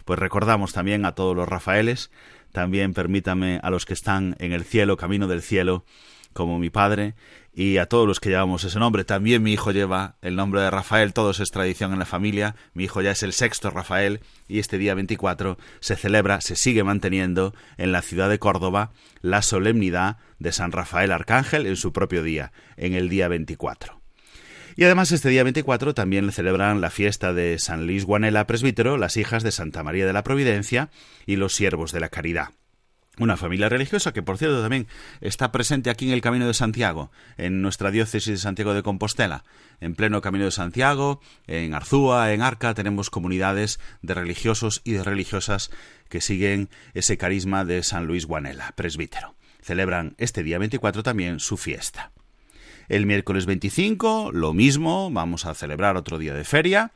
Pues 0.05 0.19
recordamos 0.19 0.73
también 0.73 1.05
a 1.05 1.15
todos 1.15 1.37
los 1.37 1.49
Rafaeles, 1.49 2.11
también 2.53 2.95
permítame 2.95 3.61
a 3.63 3.71
los 3.71 3.87
que 3.87 3.95
están 3.95 4.37
en 4.39 4.53
el 4.53 4.65
cielo, 4.65 4.97
camino 4.97 5.29
del 5.29 5.43
cielo, 5.43 5.85
como 6.33 6.59
mi 6.59 6.70
padre, 6.70 7.14
y 7.53 7.78
a 7.78 7.87
todos 7.87 8.07
los 8.07 8.20
que 8.20 8.31
llevamos 8.31 8.64
ese 8.64 8.78
nombre. 8.78 9.05
También 9.05 9.43
mi 9.43 9.53
hijo 9.53 9.72
lleva 9.72 10.16
el 10.22 10.37
nombre 10.37 10.61
de 10.61 10.70
Rafael, 10.70 11.12
todo 11.12 11.31
es 11.31 11.51
tradición 11.51 11.93
en 11.93 11.99
la 11.99 12.07
familia. 12.07 12.55
Mi 12.74 12.85
hijo 12.85 13.03
ya 13.03 13.11
es 13.11 13.22
el 13.22 13.33
sexto 13.33 13.70
Rafael 13.70 14.20
y 14.49 14.61
este 14.61 14.78
día 14.78 14.95
24 14.95 15.59
se 15.81 15.97
celebra, 15.97 16.41
se 16.41 16.57
sigue 16.57 16.85
manteniendo 16.85 17.55
en 17.76 17.93
la 17.93 18.03
ciudad 18.03 18.28
de 18.28 18.39
Córdoba 18.39 18.93
la 19.20 19.43
solemnidad 19.43 20.18
de 20.39 20.53
San 20.53 20.72
Rafael 20.72 21.12
Arcángel 21.12 21.66
en 21.66 21.76
su 21.76 21.93
propio 21.93 22.22
día, 22.22 22.53
en 22.76 22.95
el 22.95 23.09
día 23.09 23.28
24. 23.28 24.01
Y 24.76 24.85
además 24.85 25.12
este 25.12 25.28
día 25.28 25.43
24 25.43 25.95
también 25.95 26.31
celebran 26.31 26.81
la 26.81 26.91
fiesta 26.91 27.35
de 27.35 27.59
San 27.59 27.87
Luis 27.87 28.05
Guanela 28.05 28.47
Presbítero, 28.47 28.97
las 28.97 29.16
hijas 29.16 29.43
de 29.43 29.51
Santa 29.51 29.83
María 29.83 30.07
de 30.07 30.12
la 30.12 30.22
Providencia 30.22 30.91
y 31.26 31.37
los 31.37 31.55
siervos 31.55 31.93
de 31.93 32.01
la 32.01 32.09
Caridad 32.09 32.51
una 33.21 33.37
familia 33.37 33.68
religiosa 33.68 34.12
que, 34.12 34.23
por 34.23 34.39
cierto, 34.39 34.62
también 34.62 34.89
está 35.21 35.53
presente 35.53 35.91
aquí 35.91 36.07
en 36.07 36.14
el 36.14 36.23
Camino 36.23 36.47
de 36.47 36.55
Santiago, 36.55 37.12
en 37.37 37.61
nuestra 37.61 37.91
diócesis 37.91 38.33
de 38.33 38.39
Santiago 38.39 38.73
de 38.73 38.83
Compostela. 38.83 39.45
En 39.81 39.95
pleno 39.95 40.23
Camino 40.23 40.47
de 40.47 40.51
Santiago, 40.51 41.21
en 41.47 41.75
Arzúa, 41.75 42.33
en 42.33 42.41
Arca, 42.41 42.75
tenemos 42.75 43.11
comunidades 43.11 43.79
de 44.01 44.14
religiosos 44.14 44.81
y 44.85 44.93
de 44.93 45.05
religiosas 45.05 45.71
que 46.09 46.23
siguen 46.23 46.71
ese 46.95 47.18
carisma 47.18 47.64
de 47.64 47.83
San 47.83 48.07
Luis 48.07 48.25
Guanela, 48.25 48.73
presbítero. 48.75 49.35
Celebran 49.62 50.14
este 50.16 50.43
día 50.43 50.59
24 50.59 51.03
también 51.03 51.41
su 51.41 51.59
fiesta. 51.59 52.12
El 52.89 53.07
miércoles 53.07 53.45
25, 53.47 54.31
lo 54.33 54.55
mismo, 54.55 55.11
vamos 55.11 55.45
a 55.45 55.55
celebrar 55.55 55.97
otro 55.97 56.18
día 56.18 56.35
de 56.35 56.45
feria 56.45 56.91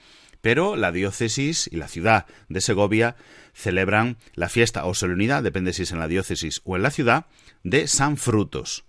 pero 0.45 0.77
la 0.77 0.93
diócesis 0.93 1.71
y 1.73 1.77
la 1.77 1.89
ciudad 1.89 2.27
de 2.51 2.61
Segovia 2.61 3.17
celebran 3.55 4.19
la 4.35 4.51
fiesta 4.51 4.85
o 4.85 4.93
solemnidad, 4.93 5.43
depende 5.43 5.73
si 5.73 5.85
es 5.85 5.93
en 5.93 5.99
la 5.99 6.07
diócesis 6.07 6.61
o 6.65 6.77
en 6.77 6.83
la 6.83 6.91
ciudad, 6.91 7.25
de 7.63 7.87
San 7.87 8.19
Frutos. 8.19 8.85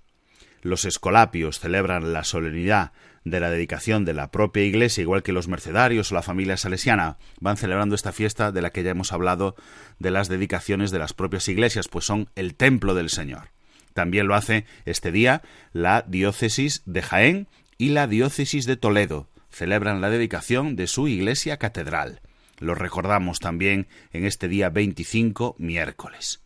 Los 0.61 0.83
escolapios 0.83 1.61
celebran 1.61 2.11
la 2.11 2.25
solemnidad 2.25 2.91
de 3.23 3.39
la 3.39 3.49
dedicación 3.49 4.03
de 4.03 4.13
la 4.13 4.31
propia 4.31 4.65
iglesia, 4.65 5.01
igual 5.01 5.23
que 5.23 5.31
los 5.31 5.47
mercedarios 5.47 6.11
o 6.11 6.15
la 6.15 6.23
familia 6.23 6.57
salesiana 6.57 7.19
van 7.39 7.55
celebrando 7.55 7.95
esta 7.95 8.11
fiesta 8.11 8.51
de 8.51 8.61
la 8.61 8.71
que 8.71 8.83
ya 8.83 8.91
hemos 8.91 9.13
hablado 9.13 9.55
de 9.97 10.11
las 10.11 10.27
dedicaciones 10.27 10.91
de 10.91 10.99
las 10.99 11.13
propias 11.13 11.47
iglesias, 11.47 11.87
pues 11.87 12.03
son 12.03 12.29
el 12.35 12.55
templo 12.55 12.95
del 12.95 13.09
Señor. 13.09 13.51
También 13.93 14.27
lo 14.27 14.35
hace 14.35 14.65
este 14.83 15.13
día 15.13 15.41
la 15.71 16.03
diócesis 16.05 16.83
de 16.85 17.01
Jaén 17.01 17.47
y 17.77 17.91
la 17.91 18.07
diócesis 18.07 18.65
de 18.65 18.75
Toledo, 18.75 19.29
celebran 19.55 20.01
la 20.01 20.09
dedicación 20.09 20.75
de 20.75 20.85
su 20.85 21.07
iglesia 21.07 21.55
catedral. 21.55 22.19
Lo 22.59 22.75
recordamos 22.75 23.39
también 23.39 23.87
en 24.11 24.25
este 24.25 24.49
día 24.49 24.69
25, 24.69 25.55
miércoles. 25.59 26.41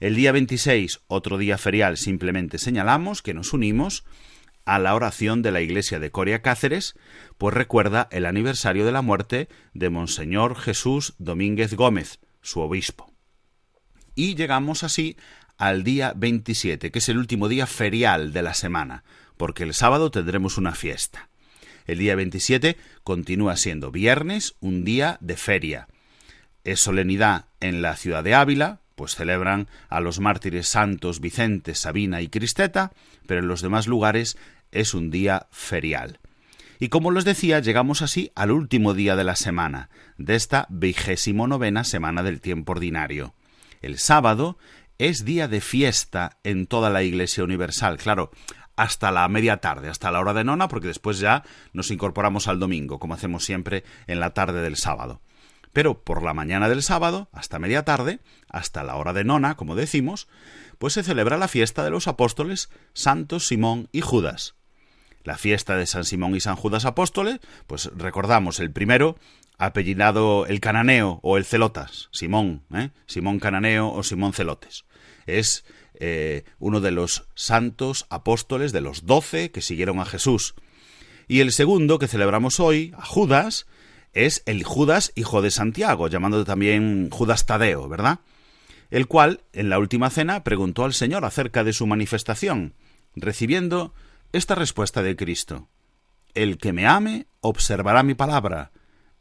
El 0.00 0.14
día 0.16 0.32
26, 0.32 1.00
otro 1.06 1.36
día 1.36 1.58
ferial, 1.58 1.98
simplemente 1.98 2.56
señalamos 2.56 3.20
que 3.20 3.34
nos 3.34 3.52
unimos 3.52 4.04
a 4.64 4.78
la 4.78 4.94
oración 4.94 5.42
de 5.42 5.52
la 5.52 5.60
iglesia 5.60 5.98
de 5.98 6.10
Coria 6.10 6.40
Cáceres, 6.40 6.94
pues 7.36 7.54
recuerda 7.54 8.08
el 8.10 8.24
aniversario 8.24 8.86
de 8.86 8.92
la 8.92 9.02
muerte 9.02 9.50
de 9.74 9.90
Monseñor 9.90 10.56
Jesús 10.56 11.14
Domínguez 11.18 11.74
Gómez, 11.74 12.20
su 12.40 12.60
obispo. 12.60 13.12
Y 14.14 14.34
llegamos 14.34 14.82
así 14.82 15.18
al 15.58 15.84
día 15.84 16.14
27, 16.16 16.90
que 16.90 17.00
es 17.00 17.08
el 17.10 17.18
último 17.18 17.48
día 17.48 17.66
ferial 17.66 18.32
de 18.32 18.40
la 18.40 18.54
semana, 18.54 19.04
porque 19.36 19.64
el 19.64 19.74
sábado 19.74 20.10
tendremos 20.10 20.56
una 20.56 20.74
fiesta. 20.74 21.29
El 21.90 21.98
día 21.98 22.14
27 22.14 22.76
continúa 23.02 23.56
siendo 23.56 23.90
viernes, 23.90 24.54
un 24.60 24.84
día 24.84 25.18
de 25.20 25.36
feria. 25.36 25.88
Es 26.62 26.78
solemnidad 26.78 27.46
en 27.58 27.82
la 27.82 27.96
ciudad 27.96 28.22
de 28.22 28.32
Ávila, 28.32 28.78
pues 28.94 29.16
celebran 29.16 29.66
a 29.88 29.98
los 29.98 30.20
mártires 30.20 30.68
santos 30.68 31.18
Vicente, 31.18 31.74
Sabina 31.74 32.20
y 32.22 32.28
Cristeta, 32.28 32.92
pero 33.26 33.40
en 33.40 33.48
los 33.48 33.60
demás 33.60 33.88
lugares 33.88 34.38
es 34.70 34.94
un 34.94 35.10
día 35.10 35.48
ferial. 35.50 36.20
Y 36.78 36.90
como 36.90 37.10
les 37.10 37.24
decía, 37.24 37.58
llegamos 37.58 38.02
así 38.02 38.30
al 38.36 38.52
último 38.52 38.94
día 38.94 39.16
de 39.16 39.24
la 39.24 39.34
semana, 39.34 39.90
de 40.16 40.36
esta 40.36 40.68
vigésimo 40.70 41.48
novena 41.48 41.82
semana 41.82 42.22
del 42.22 42.40
tiempo 42.40 42.70
ordinario. 42.70 43.34
El 43.82 43.98
sábado 43.98 44.58
es 45.00 45.24
día 45.24 45.48
de 45.48 45.60
fiesta 45.60 46.36
en 46.44 46.66
toda 46.66 46.88
la 46.88 47.02
Iglesia 47.02 47.42
Universal. 47.42 47.96
Claro, 47.96 48.30
hasta 48.80 49.12
la 49.12 49.28
media 49.28 49.58
tarde, 49.58 49.90
hasta 49.90 50.10
la 50.10 50.20
hora 50.20 50.32
de 50.32 50.42
nona, 50.42 50.66
porque 50.66 50.88
después 50.88 51.18
ya 51.18 51.44
nos 51.74 51.90
incorporamos 51.90 52.48
al 52.48 52.58
domingo, 52.58 52.98
como 52.98 53.12
hacemos 53.12 53.44
siempre 53.44 53.84
en 54.06 54.20
la 54.20 54.30
tarde 54.30 54.62
del 54.62 54.76
sábado. 54.76 55.20
Pero 55.74 56.02
por 56.02 56.22
la 56.22 56.32
mañana 56.32 56.66
del 56.70 56.82
sábado, 56.82 57.28
hasta 57.30 57.58
media 57.58 57.84
tarde, 57.84 58.20
hasta 58.48 58.82
la 58.82 58.96
hora 58.96 59.12
de 59.12 59.22
nona, 59.22 59.54
como 59.54 59.76
decimos, 59.76 60.28
pues 60.78 60.94
se 60.94 61.02
celebra 61.02 61.36
la 61.36 61.46
fiesta 61.46 61.84
de 61.84 61.90
los 61.90 62.08
apóstoles 62.08 62.70
Santos 62.94 63.46
Simón 63.46 63.90
y 63.92 64.00
Judas. 64.00 64.54
La 65.24 65.36
fiesta 65.36 65.76
de 65.76 65.84
San 65.84 66.06
Simón 66.06 66.34
y 66.34 66.40
San 66.40 66.56
Judas 66.56 66.86
apóstoles, 66.86 67.40
pues 67.66 67.90
recordamos 67.94 68.60
el 68.60 68.72
primero, 68.72 69.18
apellidado 69.58 70.46
el 70.46 70.60
Cananeo 70.60 71.20
o 71.22 71.36
el 71.36 71.44
Celotas, 71.44 72.08
Simón, 72.12 72.62
¿eh? 72.72 72.92
Simón 73.04 73.40
Cananeo 73.40 73.92
o 73.92 74.02
Simón 74.02 74.32
Celotes. 74.32 74.86
Es 75.26 75.66
eh, 76.00 76.44
uno 76.58 76.80
de 76.80 76.90
los 76.90 77.28
santos 77.34 78.06
apóstoles 78.08 78.72
de 78.72 78.80
los 78.80 79.04
doce 79.04 79.50
que 79.50 79.60
siguieron 79.60 80.00
a 80.00 80.06
Jesús. 80.06 80.54
Y 81.28 81.40
el 81.40 81.52
segundo 81.52 81.98
que 81.98 82.08
celebramos 82.08 82.58
hoy, 82.58 82.92
a 82.96 83.04
Judas, 83.04 83.66
es 84.14 84.42
el 84.46 84.64
Judas 84.64 85.12
hijo 85.14 85.42
de 85.42 85.50
Santiago, 85.50 86.08
llamando 86.08 86.44
también 86.44 87.10
Judas 87.10 87.46
Tadeo, 87.46 87.88
¿verdad? 87.88 88.20
El 88.90 89.06
cual, 89.06 89.42
en 89.52 89.68
la 89.68 89.78
última 89.78 90.10
cena, 90.10 90.42
preguntó 90.42 90.84
al 90.84 90.94
Señor 90.94 91.24
acerca 91.24 91.62
de 91.62 91.72
su 91.72 91.86
manifestación, 91.86 92.74
recibiendo 93.14 93.94
esta 94.32 94.54
respuesta 94.54 95.02
de 95.02 95.14
Cristo. 95.16 95.68
El 96.34 96.58
que 96.58 96.72
me 96.72 96.86
ame 96.86 97.26
observará 97.40 98.02
mi 98.02 98.14
palabra, 98.14 98.72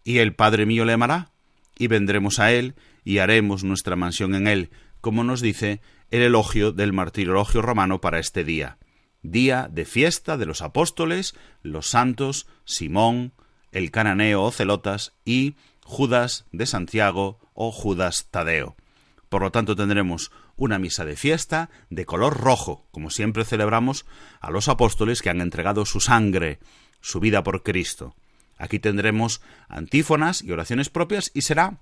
y 0.04 0.20
el 0.20 0.34
Padre 0.34 0.66
mío 0.66 0.86
le 0.86 0.94
amará, 0.94 1.32
y 1.78 1.88
vendremos 1.88 2.40
a 2.40 2.52
él, 2.52 2.76
y 3.04 3.20
haremos 3.20 3.64
nuestra 3.64 3.96
mansión 3.96 4.34
en 4.34 4.48
él, 4.48 4.70
como 5.02 5.24
nos 5.24 5.42
dice 5.42 5.82
el 6.12 6.22
elogio 6.22 6.72
del 6.72 6.94
martirologio 6.94 7.62
romano 7.62 8.02
para 8.02 8.20
este 8.20 8.44
día, 8.44 8.78
día 9.22 9.70
de 9.72 9.86
fiesta 9.86 10.38
de 10.38 10.46
los 10.46 10.62
apóstoles, 10.62 11.36
los 11.62 11.88
santos, 11.88 12.48
Simón, 12.66 13.34
el 13.72 13.92
cananeo 13.92 14.44
o 14.44 14.52
celotas 14.52 15.14
y 15.26 15.56
Judas 15.84 16.46
de 16.52 16.66
Santiago 16.66 17.40
o 17.54 17.72
Judas 17.72 18.28
Tadeo. 18.32 18.76
Por 19.30 19.42
lo 19.44 19.52
tanto 19.52 19.76
tendremos 19.76 20.32
una 20.56 20.80
misa 20.80 21.06
de 21.06 21.16
fiesta 21.16 21.70
de 21.90 22.06
color 22.06 22.38
rojo, 22.38 22.88
como 22.92 23.10
siempre 23.10 23.46
celebramos 23.46 24.06
a 24.42 24.52
los 24.52 24.68
apóstoles 24.68 25.22
que 25.22 25.30
han 25.30 25.42
entregado 25.42 25.86
su 25.86 26.00
sangre, 26.00 26.60
su 27.00 27.20
vida 27.20 27.44
por 27.44 27.64
Cristo. 27.64 28.16
Aquí 28.58 28.80
tendremos 28.80 29.42
antífonas 29.70 30.42
y 30.42 30.52
oraciones 30.52 30.90
propias 30.90 31.32
y 31.34 31.42
será, 31.42 31.80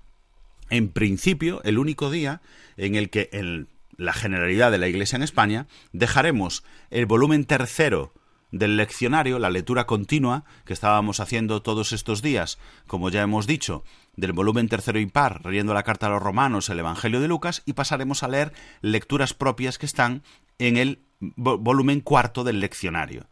en 0.70 0.90
principio, 0.90 1.60
el 1.64 1.78
único 1.78 2.10
día 2.10 2.40
en 2.76 2.94
el 2.94 3.10
que 3.10 3.30
el 3.32 3.68
la 3.98 4.14
generalidad 4.14 4.70
de 4.70 4.78
la 4.78 4.88
Iglesia 4.88 5.16
en 5.16 5.22
España, 5.22 5.66
dejaremos 5.92 6.64
el 6.88 7.04
volumen 7.04 7.44
tercero 7.44 8.14
del 8.50 8.78
leccionario, 8.78 9.38
la 9.38 9.50
lectura 9.50 9.86
continua 9.86 10.44
que 10.64 10.72
estábamos 10.72 11.20
haciendo 11.20 11.60
todos 11.60 11.92
estos 11.92 12.22
días, 12.22 12.58
como 12.86 13.10
ya 13.10 13.22
hemos 13.22 13.46
dicho, 13.46 13.84
del 14.16 14.32
volumen 14.32 14.68
tercero 14.68 14.98
impar, 15.00 15.44
leyendo 15.44 15.74
la 15.74 15.82
carta 15.82 16.06
a 16.06 16.10
los 16.10 16.22
romanos, 16.22 16.70
el 16.70 16.78
Evangelio 16.78 17.20
de 17.20 17.28
Lucas, 17.28 17.62
y 17.66 17.74
pasaremos 17.74 18.22
a 18.22 18.28
leer 18.28 18.54
lecturas 18.80 19.34
propias 19.34 19.76
que 19.76 19.86
están 19.86 20.22
en 20.58 20.76
el 20.76 21.02
volumen 21.20 22.00
cuarto 22.00 22.44
del 22.44 22.60
leccionario. 22.60 23.26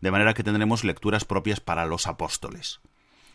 De 0.00 0.10
manera 0.10 0.34
que 0.34 0.44
tendremos 0.44 0.84
lecturas 0.84 1.24
propias 1.24 1.60
para 1.60 1.86
los 1.86 2.06
apóstoles. 2.06 2.80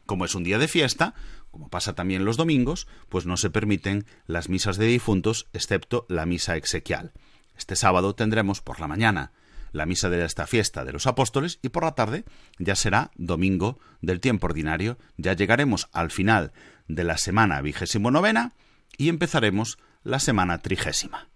Como 0.06 0.26
es 0.26 0.36
un 0.36 0.43
día 0.43 0.58
de 0.58 0.68
fiesta, 0.68 1.14
como 1.51 1.70
pasa 1.70 1.93
también 1.93 2.26
los 2.26 2.38
domingos, 2.38 2.88
pues 3.10 3.26
no 3.26 3.38
se 3.38 3.49
permiten 3.49 4.06
las 4.26 4.49
misas 4.49 4.78
de 4.78 4.88
difuntos, 4.88 5.47
excepto 5.54 6.06
la 6.10 6.26
misa 6.26 6.58
exequial. 6.58 7.12
Este 7.58 7.76
sábado 7.76 8.16
tendremos 8.16 8.62
por 8.62 8.80
la 8.80 8.88
mañana 8.88 9.32
la 9.74 9.86
misa 9.86 10.10
de 10.10 10.24
esta 10.24 10.47
fiesta 10.47 10.86
de 10.86 10.93
los 10.93 11.08
apóstoles 11.08 11.60
y 11.62 11.70
por 11.70 11.84
la 11.84 11.95
tarde 11.95 12.26
ya 12.60 12.76
será 12.76 13.12
domingo 13.16 13.80
del 14.01 14.20
tiempo 14.20 14.47
ordinario, 14.47 14.97
ya 15.18 15.34
llegaremos 15.34 15.89
al 15.91 16.12
final 16.12 16.54
de 16.88 17.04
la 17.04 17.18
semana 17.18 17.60
vigésimo 17.62 18.12
novena 18.12 18.54
y 18.97 19.10
empezaremos 19.10 19.80
la 20.04 20.20
semana 20.20 20.60
trigésima. 20.60 21.30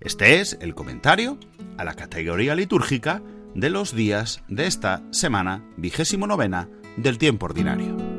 Este 0.00 0.40
es 0.40 0.58
el 0.60 0.74
comentario 0.74 1.38
a 1.78 1.84
la 1.84 1.94
categoría 1.94 2.54
litúrgica 2.54 3.22
de 3.54 3.70
los 3.70 3.94
días 3.94 4.42
de 4.48 4.66
esta 4.66 5.02
semana 5.10 5.64
vigésimo 5.76 6.26
novena 6.26 6.68
del 6.96 7.18
tiempo 7.18 7.46
ordinario. 7.46 8.11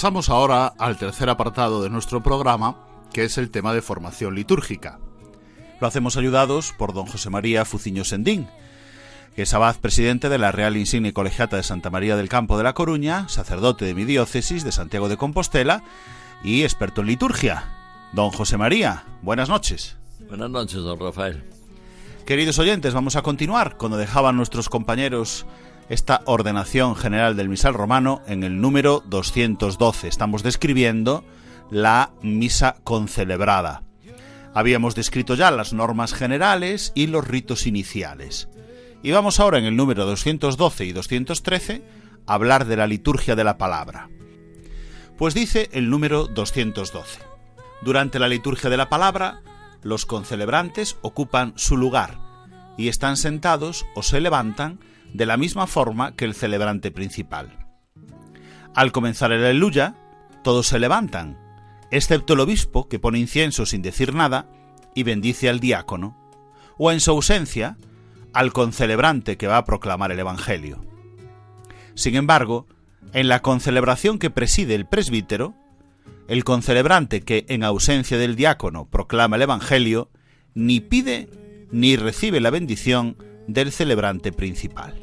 Pasamos 0.00 0.30
ahora 0.30 0.72
al 0.78 0.96
tercer 0.96 1.28
apartado 1.28 1.82
de 1.82 1.90
nuestro 1.90 2.22
programa, 2.22 2.74
que 3.12 3.24
es 3.24 3.36
el 3.36 3.50
tema 3.50 3.74
de 3.74 3.82
formación 3.82 4.34
litúrgica. 4.34 4.98
Lo 5.78 5.86
hacemos 5.86 6.16
ayudados 6.16 6.72
por 6.72 6.94
don 6.94 7.04
José 7.04 7.28
María 7.28 7.66
Fuciño 7.66 8.02
Sendín, 8.04 8.48
que 9.36 9.42
es 9.42 9.52
abad 9.52 9.76
presidente 9.76 10.30
de 10.30 10.38
la 10.38 10.52
Real 10.52 10.78
Insigne 10.78 11.12
Colegiata 11.12 11.58
de 11.58 11.62
Santa 11.62 11.90
María 11.90 12.16
del 12.16 12.30
Campo 12.30 12.56
de 12.56 12.64
La 12.64 12.72
Coruña, 12.72 13.28
sacerdote 13.28 13.84
de 13.84 13.92
mi 13.92 14.06
diócesis 14.06 14.64
de 14.64 14.72
Santiago 14.72 15.10
de 15.10 15.18
Compostela 15.18 15.84
y 16.42 16.62
experto 16.62 17.02
en 17.02 17.08
liturgia. 17.08 17.68
Don 18.14 18.30
José 18.30 18.56
María, 18.56 19.04
buenas 19.20 19.50
noches. 19.50 19.98
Buenas 20.26 20.48
noches, 20.48 20.76
don 20.76 20.98
Rafael. 20.98 21.44
Queridos 22.24 22.58
oyentes, 22.58 22.94
vamos 22.94 23.16
a 23.16 23.22
continuar 23.22 23.76
cuando 23.76 23.98
dejaban 23.98 24.38
nuestros 24.38 24.70
compañeros 24.70 25.44
esta 25.90 26.22
ordenación 26.24 26.94
general 26.94 27.36
del 27.36 27.48
misal 27.48 27.74
romano 27.74 28.22
en 28.28 28.44
el 28.44 28.60
número 28.60 29.02
212. 29.06 30.06
Estamos 30.06 30.44
describiendo 30.44 31.24
la 31.68 32.12
misa 32.22 32.76
concelebrada. 32.84 33.82
Habíamos 34.54 34.94
descrito 34.94 35.34
ya 35.34 35.50
las 35.50 35.72
normas 35.72 36.14
generales 36.14 36.92
y 36.94 37.08
los 37.08 37.26
ritos 37.26 37.66
iniciales. 37.66 38.48
Y 39.02 39.10
vamos 39.10 39.40
ahora 39.40 39.58
en 39.58 39.64
el 39.64 39.76
número 39.76 40.06
212 40.06 40.84
y 40.84 40.92
213 40.92 41.82
a 42.24 42.34
hablar 42.34 42.66
de 42.66 42.76
la 42.76 42.86
liturgia 42.86 43.34
de 43.34 43.44
la 43.44 43.58
palabra. 43.58 44.08
Pues 45.18 45.34
dice 45.34 45.70
el 45.72 45.90
número 45.90 46.28
212. 46.28 47.18
Durante 47.82 48.20
la 48.20 48.28
liturgia 48.28 48.70
de 48.70 48.76
la 48.76 48.88
palabra, 48.88 49.42
los 49.82 50.06
concelebrantes 50.06 50.98
ocupan 51.02 51.52
su 51.56 51.76
lugar 51.76 52.18
y 52.78 52.86
están 52.86 53.16
sentados 53.16 53.86
o 53.96 54.04
se 54.04 54.20
levantan 54.20 54.78
de 55.12 55.26
la 55.26 55.36
misma 55.36 55.66
forma 55.66 56.14
que 56.14 56.24
el 56.24 56.34
celebrante 56.34 56.90
principal. 56.90 57.66
Al 58.74 58.92
comenzar 58.92 59.32
el 59.32 59.44
aleluya, 59.44 59.94
todos 60.42 60.68
se 60.68 60.78
levantan, 60.78 61.38
excepto 61.90 62.34
el 62.34 62.40
obispo 62.40 62.88
que 62.88 62.98
pone 62.98 63.18
incienso 63.18 63.66
sin 63.66 63.82
decir 63.82 64.14
nada 64.14 64.48
y 64.94 65.02
bendice 65.02 65.48
al 65.48 65.60
diácono, 65.60 66.16
o 66.78 66.92
en 66.92 67.00
su 67.00 67.10
ausencia, 67.10 67.76
al 68.32 68.52
concelebrante 68.52 69.36
que 69.36 69.46
va 69.46 69.58
a 69.58 69.64
proclamar 69.64 70.12
el 70.12 70.18
Evangelio. 70.20 70.84
Sin 71.94 72.14
embargo, 72.14 72.66
en 73.12 73.28
la 73.28 73.42
concelebración 73.42 74.18
que 74.18 74.30
preside 74.30 74.74
el 74.74 74.86
presbítero, 74.86 75.54
el 76.28 76.44
concelebrante 76.44 77.22
que 77.22 77.44
en 77.48 77.64
ausencia 77.64 78.16
del 78.16 78.36
diácono 78.36 78.88
proclama 78.88 79.36
el 79.36 79.42
Evangelio, 79.42 80.10
ni 80.54 80.80
pide 80.80 81.28
ni 81.72 81.96
recibe 81.96 82.40
la 82.40 82.50
bendición 82.50 83.16
del 83.46 83.72
celebrante 83.72 84.32
principal. 84.32 84.99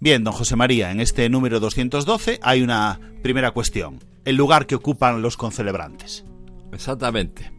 Bien, 0.00 0.22
don 0.22 0.32
José 0.32 0.54
María, 0.54 0.92
en 0.92 1.00
este 1.00 1.28
número 1.28 1.58
212 1.58 2.38
hay 2.40 2.62
una 2.62 3.00
primera 3.20 3.50
cuestión, 3.50 3.98
el 4.24 4.36
lugar 4.36 4.66
que 4.66 4.76
ocupan 4.76 5.22
los 5.22 5.36
concelebrantes. 5.36 6.24
Exactamente. 6.72 7.50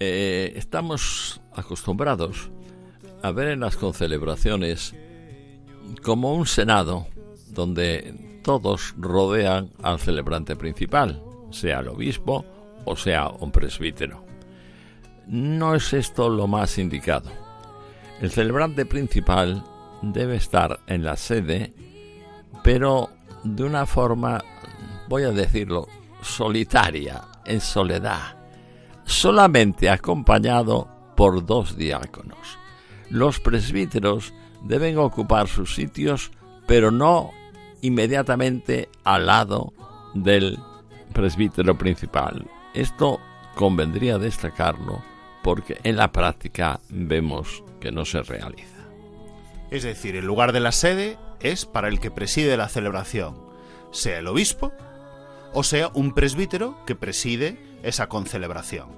Eh, 0.00 0.54
estamos 0.56 1.42
acostumbrados 1.54 2.50
a 3.22 3.30
ver 3.32 3.48
en 3.48 3.60
las 3.60 3.76
concelebraciones 3.76 4.94
como 6.02 6.34
un 6.34 6.46
senado 6.46 7.06
donde 7.48 8.40
todos 8.42 8.94
rodean 8.96 9.70
al 9.82 10.00
celebrante 10.00 10.56
principal, 10.56 11.22
sea 11.50 11.80
el 11.80 11.88
obispo 11.88 12.46
o 12.86 12.96
sea 12.96 13.28
un 13.28 13.52
presbítero. 13.52 14.24
No 15.26 15.74
es 15.74 15.92
esto 15.92 16.30
lo 16.30 16.46
más 16.46 16.78
indicado. 16.78 17.30
El 18.22 18.30
celebrante 18.30 18.86
principal 18.86 19.62
debe 20.02 20.36
estar 20.36 20.80
en 20.86 21.04
la 21.04 21.16
sede, 21.16 21.72
pero 22.62 23.10
de 23.44 23.64
una 23.64 23.86
forma, 23.86 24.42
voy 25.08 25.24
a 25.24 25.30
decirlo, 25.30 25.88
solitaria, 26.20 27.22
en 27.44 27.60
soledad, 27.60 28.36
solamente 29.04 29.90
acompañado 29.90 30.88
por 31.16 31.44
dos 31.44 31.76
diáconos. 31.76 32.58
Los 33.10 33.40
presbíteros 33.40 34.32
deben 34.62 34.98
ocupar 34.98 35.48
sus 35.48 35.74
sitios, 35.74 36.30
pero 36.66 36.90
no 36.90 37.30
inmediatamente 37.82 38.88
al 39.04 39.26
lado 39.26 39.72
del 40.14 40.58
presbítero 41.12 41.76
principal. 41.76 42.46
Esto 42.74 43.20
convendría 43.54 44.18
destacarlo 44.18 45.02
porque 45.42 45.78
en 45.82 45.96
la 45.96 46.10
práctica 46.10 46.80
vemos 46.88 47.62
que 47.80 47.90
no 47.90 48.04
se 48.04 48.22
realiza. 48.22 48.71
Es 49.72 49.84
decir, 49.84 50.16
el 50.16 50.26
lugar 50.26 50.52
de 50.52 50.60
la 50.60 50.70
sede 50.70 51.16
es 51.40 51.64
para 51.64 51.88
el 51.88 51.98
que 51.98 52.10
preside 52.10 52.58
la 52.58 52.68
celebración, 52.68 53.42
sea 53.90 54.18
el 54.18 54.26
obispo 54.26 54.70
o 55.54 55.62
sea 55.62 55.90
un 55.94 56.12
presbítero 56.12 56.76
que 56.84 56.94
preside 56.94 57.58
esa 57.82 58.06
concelebración, 58.06 58.90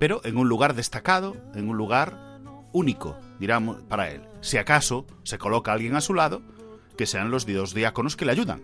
pero 0.00 0.20
en 0.24 0.36
un 0.36 0.48
lugar 0.48 0.74
destacado, 0.74 1.36
en 1.54 1.68
un 1.68 1.76
lugar 1.76 2.40
único, 2.72 3.16
diramos, 3.38 3.84
para 3.84 4.10
él. 4.10 4.22
Si 4.40 4.56
acaso 4.56 5.06
se 5.22 5.38
coloca 5.38 5.72
alguien 5.72 5.94
a 5.94 6.00
su 6.00 6.12
lado, 6.12 6.42
que 6.98 7.06
sean 7.06 7.30
los 7.30 7.46
dos 7.46 7.72
diáconos 7.72 8.16
que 8.16 8.24
le 8.24 8.32
ayudan, 8.32 8.62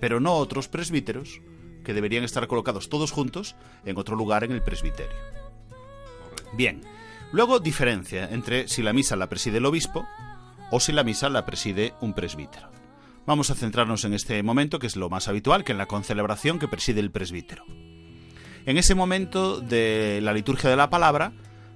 pero 0.00 0.18
no 0.18 0.32
otros 0.32 0.68
presbíteros 0.68 1.42
que 1.84 1.92
deberían 1.92 2.24
estar 2.24 2.46
colocados 2.46 2.88
todos 2.88 3.10
juntos 3.10 3.54
en 3.84 3.98
otro 3.98 4.16
lugar 4.16 4.44
en 4.44 4.52
el 4.52 4.62
presbiterio. 4.62 5.16
Bien, 6.54 6.80
luego 7.32 7.60
diferencia 7.60 8.30
entre 8.30 8.66
si 8.66 8.82
la 8.82 8.94
misa 8.94 9.14
la 9.14 9.28
preside 9.28 9.58
el 9.58 9.66
obispo 9.66 10.06
o 10.72 10.80
si 10.80 10.90
la 10.90 11.04
misa 11.04 11.28
la 11.28 11.44
preside 11.44 11.92
un 12.00 12.14
presbítero. 12.14 12.70
Vamos 13.26 13.50
a 13.50 13.54
centrarnos 13.54 14.04
en 14.04 14.14
este 14.14 14.42
momento, 14.42 14.78
que 14.78 14.86
es 14.86 14.96
lo 14.96 15.10
más 15.10 15.28
habitual, 15.28 15.64
que 15.64 15.72
en 15.72 15.78
la 15.78 15.86
concelebración 15.86 16.58
que 16.58 16.66
preside 16.66 16.98
el 16.98 17.12
presbítero. 17.12 17.64
En 18.64 18.78
ese 18.78 18.94
momento 18.94 19.60
de 19.60 20.20
la 20.22 20.32
liturgia 20.32 20.70
de 20.70 20.76
la 20.76 20.88
palabra, 20.88 21.32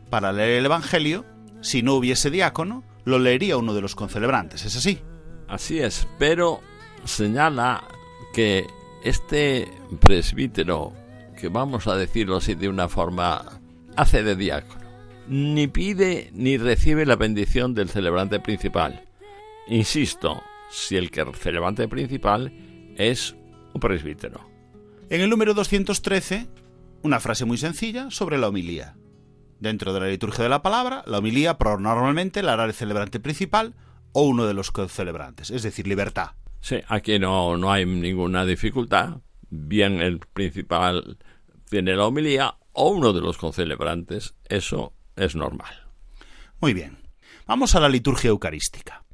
para 0.09 0.33
leer 0.33 0.59
el 0.59 0.65
Evangelio, 0.65 1.27
si 1.61 1.83
no 1.83 1.95
hubiese 1.95 2.31
diácono, 2.31 2.85
lo 3.05 3.19
leería 3.19 3.59
uno 3.59 3.75
de 3.75 3.83
los 3.83 3.95
concelebrantes, 3.95 4.65
¿es 4.65 4.77
así? 4.77 4.99
Así 5.47 5.79
es, 5.79 6.09
pero 6.19 6.61
señala 7.05 7.85
que 8.33 8.67
este 9.05 9.71
presbítero, 10.01 10.95
que 11.39 11.49
vamos 11.49 11.87
a 11.87 11.97
decirlo 11.97 12.37
así 12.37 12.55
de 12.55 12.69
una 12.69 12.89
forma, 12.89 13.61
hace 13.95 14.23
de 14.23 14.37
diácono, 14.37 14.86
ni 15.29 15.67
pide 15.67 16.31
ni 16.33 16.57
recibe 16.57 17.07
la 17.07 17.17
bendición 17.17 17.75
del 17.75 17.89
celebrante 17.89 18.41
principal. 18.41 19.05
Insisto, 19.69 20.43
si 20.71 20.97
el 20.97 21.11
celebrante 21.11 21.89
principal 21.89 22.53
es 22.97 23.35
un 23.75 23.81
presbítero. 23.81 24.49
En 25.11 25.21
el 25.21 25.31
número 25.31 25.55
213, 25.55 26.47
una 27.03 27.21
frase 27.21 27.45
muy 27.45 27.59
sencilla 27.59 28.11
sobre 28.11 28.39
la 28.39 28.49
homilía. 28.49 28.97
Dentro 29.59 29.93
de 29.93 30.01
la 30.01 30.09
liturgia 30.09 30.45
de 30.45 30.51
la 30.51 30.63
palabra, 30.63 31.03
la 31.07 31.19
homilía 31.19 31.57
normalmente 31.61 32.43
la 32.43 32.55
hará 32.55 32.65
el 32.65 32.75
celebrante 32.75 33.21
principal 33.21 33.75
o 34.13 34.23
uno 34.23 34.47
de 34.47 34.55
los 34.55 34.73
celebrantes, 34.89 35.51
es 35.51 35.63
decir, 35.63 35.87
libertad. 35.87 36.33
Sí, 36.61 36.81
aquí 36.89 37.19
no, 37.19 37.57
no 37.57 37.71
hay 37.73 37.87
ninguna 37.87 38.45
dificultad. 38.45 39.19
Bien 39.49 40.01
el 40.01 40.19
principal 40.19 41.19
tiene 41.71 41.95
la 41.95 42.07
homilía 42.07 42.57
o 42.73 42.91
uno 42.91 43.13
de 43.13 43.21
los 43.21 43.39
concelebrantes, 43.39 44.35
eso 44.49 44.93
es 45.17 45.35
normal. 45.35 45.89
Muy 46.61 46.75
bien. 46.75 46.99
Vamos 47.47 47.75
a 47.75 47.81
la 47.81 47.89
liturgia 47.89 48.29
eucarística. 48.29 49.05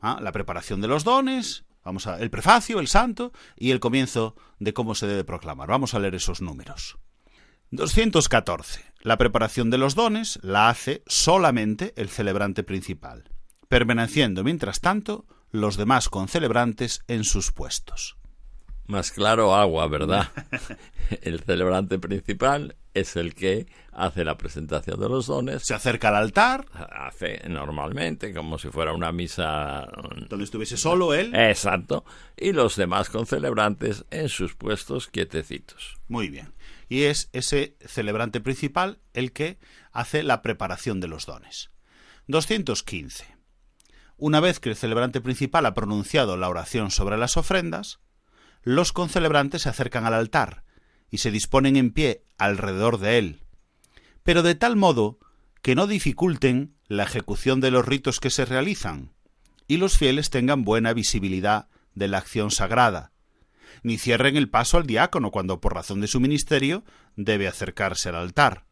Ah, 0.00 0.18
La 0.20 0.32
preparación 0.32 0.80
de 0.80 0.88
los 0.88 1.04
dones, 1.04 1.64
Vamos 1.84 2.06
a 2.06 2.18
el 2.18 2.30
prefacio, 2.30 2.78
el 2.78 2.88
santo 2.88 3.32
y 3.56 3.70
el 3.70 3.80
comienzo 3.80 4.36
de 4.58 4.74
cómo 4.74 4.94
se 4.94 5.06
debe 5.06 5.24
proclamar. 5.24 5.68
Vamos 5.68 5.94
a 5.94 5.98
leer 5.98 6.14
esos 6.14 6.42
números. 6.42 6.98
214. 7.70 8.84
La 9.00 9.16
preparación 9.16 9.70
de 9.70 9.78
los 9.78 9.94
dones 9.94 10.38
la 10.42 10.68
hace 10.68 11.02
solamente 11.06 11.94
el 11.96 12.10
celebrante 12.10 12.64
principal, 12.64 13.30
permaneciendo 13.68 14.44
mientras 14.44 14.80
tanto 14.80 15.26
los 15.50 15.76
demás 15.76 16.08
concelebrantes 16.08 17.02
en 17.06 17.24
sus 17.24 17.52
puestos. 17.52 18.16
Más 18.90 19.12
claro 19.12 19.54
agua, 19.54 19.86
¿verdad? 19.86 20.28
el 21.22 21.40
celebrante 21.40 22.00
principal 22.00 22.74
es 22.92 23.14
el 23.14 23.36
que 23.36 23.68
hace 23.92 24.24
la 24.24 24.36
presentación 24.36 24.98
de 24.98 25.08
los 25.08 25.28
dones. 25.28 25.62
Se 25.62 25.74
acerca 25.74 26.08
al 26.08 26.16
altar. 26.16 26.66
Hace 26.74 27.40
normalmente, 27.48 28.34
como 28.34 28.58
si 28.58 28.68
fuera 28.68 28.92
una 28.92 29.12
misa. 29.12 29.86
Donde 30.28 30.44
estuviese 30.44 30.76
solo 30.76 31.14
él. 31.14 31.32
Exacto. 31.36 32.04
Y 32.36 32.50
los 32.52 32.74
demás 32.74 33.10
concelebrantes 33.10 34.04
en 34.10 34.28
sus 34.28 34.56
puestos 34.56 35.06
quietecitos. 35.06 35.96
Muy 36.08 36.28
bien. 36.28 36.52
Y 36.88 37.04
es 37.04 37.30
ese 37.32 37.76
celebrante 37.86 38.40
principal 38.40 38.98
el 39.14 39.30
que 39.30 39.58
hace 39.92 40.24
la 40.24 40.42
preparación 40.42 40.98
de 40.98 41.06
los 41.06 41.26
dones. 41.26 41.70
215. 42.26 43.24
Una 44.16 44.40
vez 44.40 44.58
que 44.58 44.70
el 44.70 44.76
celebrante 44.76 45.20
principal 45.20 45.64
ha 45.66 45.74
pronunciado 45.74 46.36
la 46.36 46.48
oración 46.48 46.90
sobre 46.90 47.16
las 47.16 47.36
ofrendas, 47.36 48.00
los 48.62 48.92
concelebrantes 48.92 49.62
se 49.62 49.68
acercan 49.68 50.04
al 50.04 50.14
altar 50.14 50.64
y 51.10 51.18
se 51.18 51.30
disponen 51.30 51.76
en 51.76 51.90
pie 51.90 52.24
alrededor 52.38 52.98
de 52.98 53.18
él, 53.18 53.42
pero 54.22 54.42
de 54.42 54.54
tal 54.54 54.76
modo 54.76 55.18
que 55.62 55.74
no 55.74 55.86
dificulten 55.86 56.74
la 56.86 57.04
ejecución 57.04 57.60
de 57.60 57.70
los 57.70 57.86
ritos 57.86 58.20
que 58.20 58.30
se 58.30 58.44
realizan, 58.44 59.12
y 59.66 59.76
los 59.76 59.96
fieles 59.96 60.30
tengan 60.30 60.64
buena 60.64 60.92
visibilidad 60.92 61.68
de 61.94 62.08
la 62.08 62.18
acción 62.18 62.50
sagrada, 62.50 63.12
ni 63.82 63.98
cierren 63.98 64.36
el 64.36 64.48
paso 64.48 64.76
al 64.76 64.86
diácono 64.86 65.30
cuando 65.30 65.60
por 65.60 65.74
razón 65.74 66.00
de 66.00 66.08
su 66.08 66.20
ministerio 66.20 66.84
debe 67.16 67.48
acercarse 67.48 68.08
al 68.08 68.16
altar. 68.16 68.66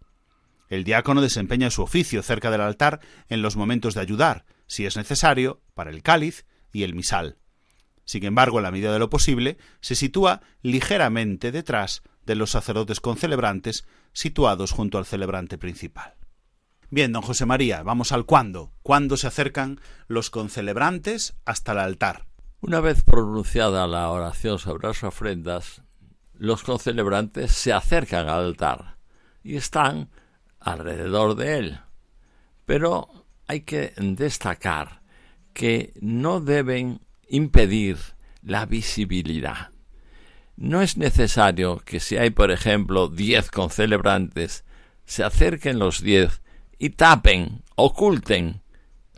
El 0.69 0.85
diácono 0.85 1.23
desempeña 1.23 1.71
su 1.71 1.83
oficio 1.83 2.23
cerca 2.23 2.51
del 2.51 2.61
altar 2.61 3.01
en 3.29 3.41
los 3.41 3.57
momentos 3.57 3.95
de 3.95 4.01
ayudar, 4.01 4.45
si 4.67 4.85
es 4.85 4.97
necesario, 4.97 5.63
para 5.75 5.91
el 5.91 6.03
cáliz 6.03 6.45
y 6.73 6.83
el 6.83 6.95
misal. 6.95 7.39
Sin 8.09 8.25
embargo, 8.25 8.57
en 8.59 8.63
la 8.63 8.71
medida 8.71 8.91
de 8.91 8.99
lo 8.99 9.11
posible, 9.11 9.59
se 9.83 9.95
sitúa 9.95 10.41
ligeramente 10.63 11.53
detrás 11.53 12.03
de 12.25 12.37
los 12.37 12.51
sacerdotes 12.51 13.01
concelebrantes 13.01 13.87
situados 14.15 14.73
junto 14.73 14.97
al 14.97 15.05
celebrante 15.05 15.59
principal. 15.59 16.15
Bien, 16.89 17.13
don 17.13 17.21
José 17.21 17.45
María, 17.45 17.83
vamos 17.83 18.13
al 18.13 18.25
cuándo. 18.25 18.73
¿Cuándo 18.83 19.19
se 19.19 19.27
acercan 19.27 19.79
los 20.07 20.31
concelebrantes 20.31 21.37
hasta 21.45 21.73
el 21.73 21.81
altar? 21.81 22.25
Una 22.63 22.81
vez 22.81 23.03
pronunciada 23.03 23.87
la 23.87 24.09
oración 24.09 24.59
sobre 24.59 24.89
las 24.89 25.05
ofrendas, 25.05 25.83
los 26.33 26.63
concelebrantes 26.63 27.53
se 27.53 27.75
acercan 27.75 28.27
al 28.31 28.47
altar 28.47 28.97
y 29.43 29.57
están 29.57 30.09
alrededor 30.61 31.35
de 31.35 31.59
él. 31.59 31.81
Pero 32.65 33.27
hay 33.47 33.61
que 33.61 33.93
destacar 33.99 35.03
que 35.53 35.93
no 36.01 36.41
deben 36.41 37.03
impedir 37.29 37.97
la 38.43 38.67
visibilidad. 38.67 39.71
No 40.57 40.83
es 40.83 40.97
necesario 40.97 41.79
que 41.85 42.01
si 42.01 42.17
hay, 42.17 42.31
por 42.31 42.51
ejemplo, 42.51 43.09
diez 43.09 43.51
concelebrantes, 43.51 44.65
se 45.05 45.23
acerquen 45.23 45.79
los 45.79 46.03
diez 46.03 46.43
y 46.79 46.91
tapen, 46.91 47.63
oculten 47.77 48.63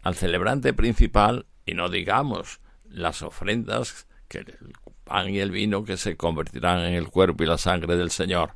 al 0.03 0.15
celebrante 0.15 0.73
principal 0.73 1.47
y 1.65 1.75
no 1.75 1.89
digamos 1.89 2.61
las 2.89 3.23
ofrendas 3.23 4.07
que 4.29 4.39
el 4.39 4.73
pan 5.05 5.31
y 5.31 5.39
el 5.39 5.51
vino 5.51 5.85
que 5.85 5.97
se 5.97 6.17
convertirán 6.17 6.81
en 6.81 6.95
el 6.95 7.09
cuerpo 7.09 7.43
y 7.43 7.47
la 7.47 7.59
sangre 7.59 7.97
del 7.97 8.11
Señor. 8.11 8.55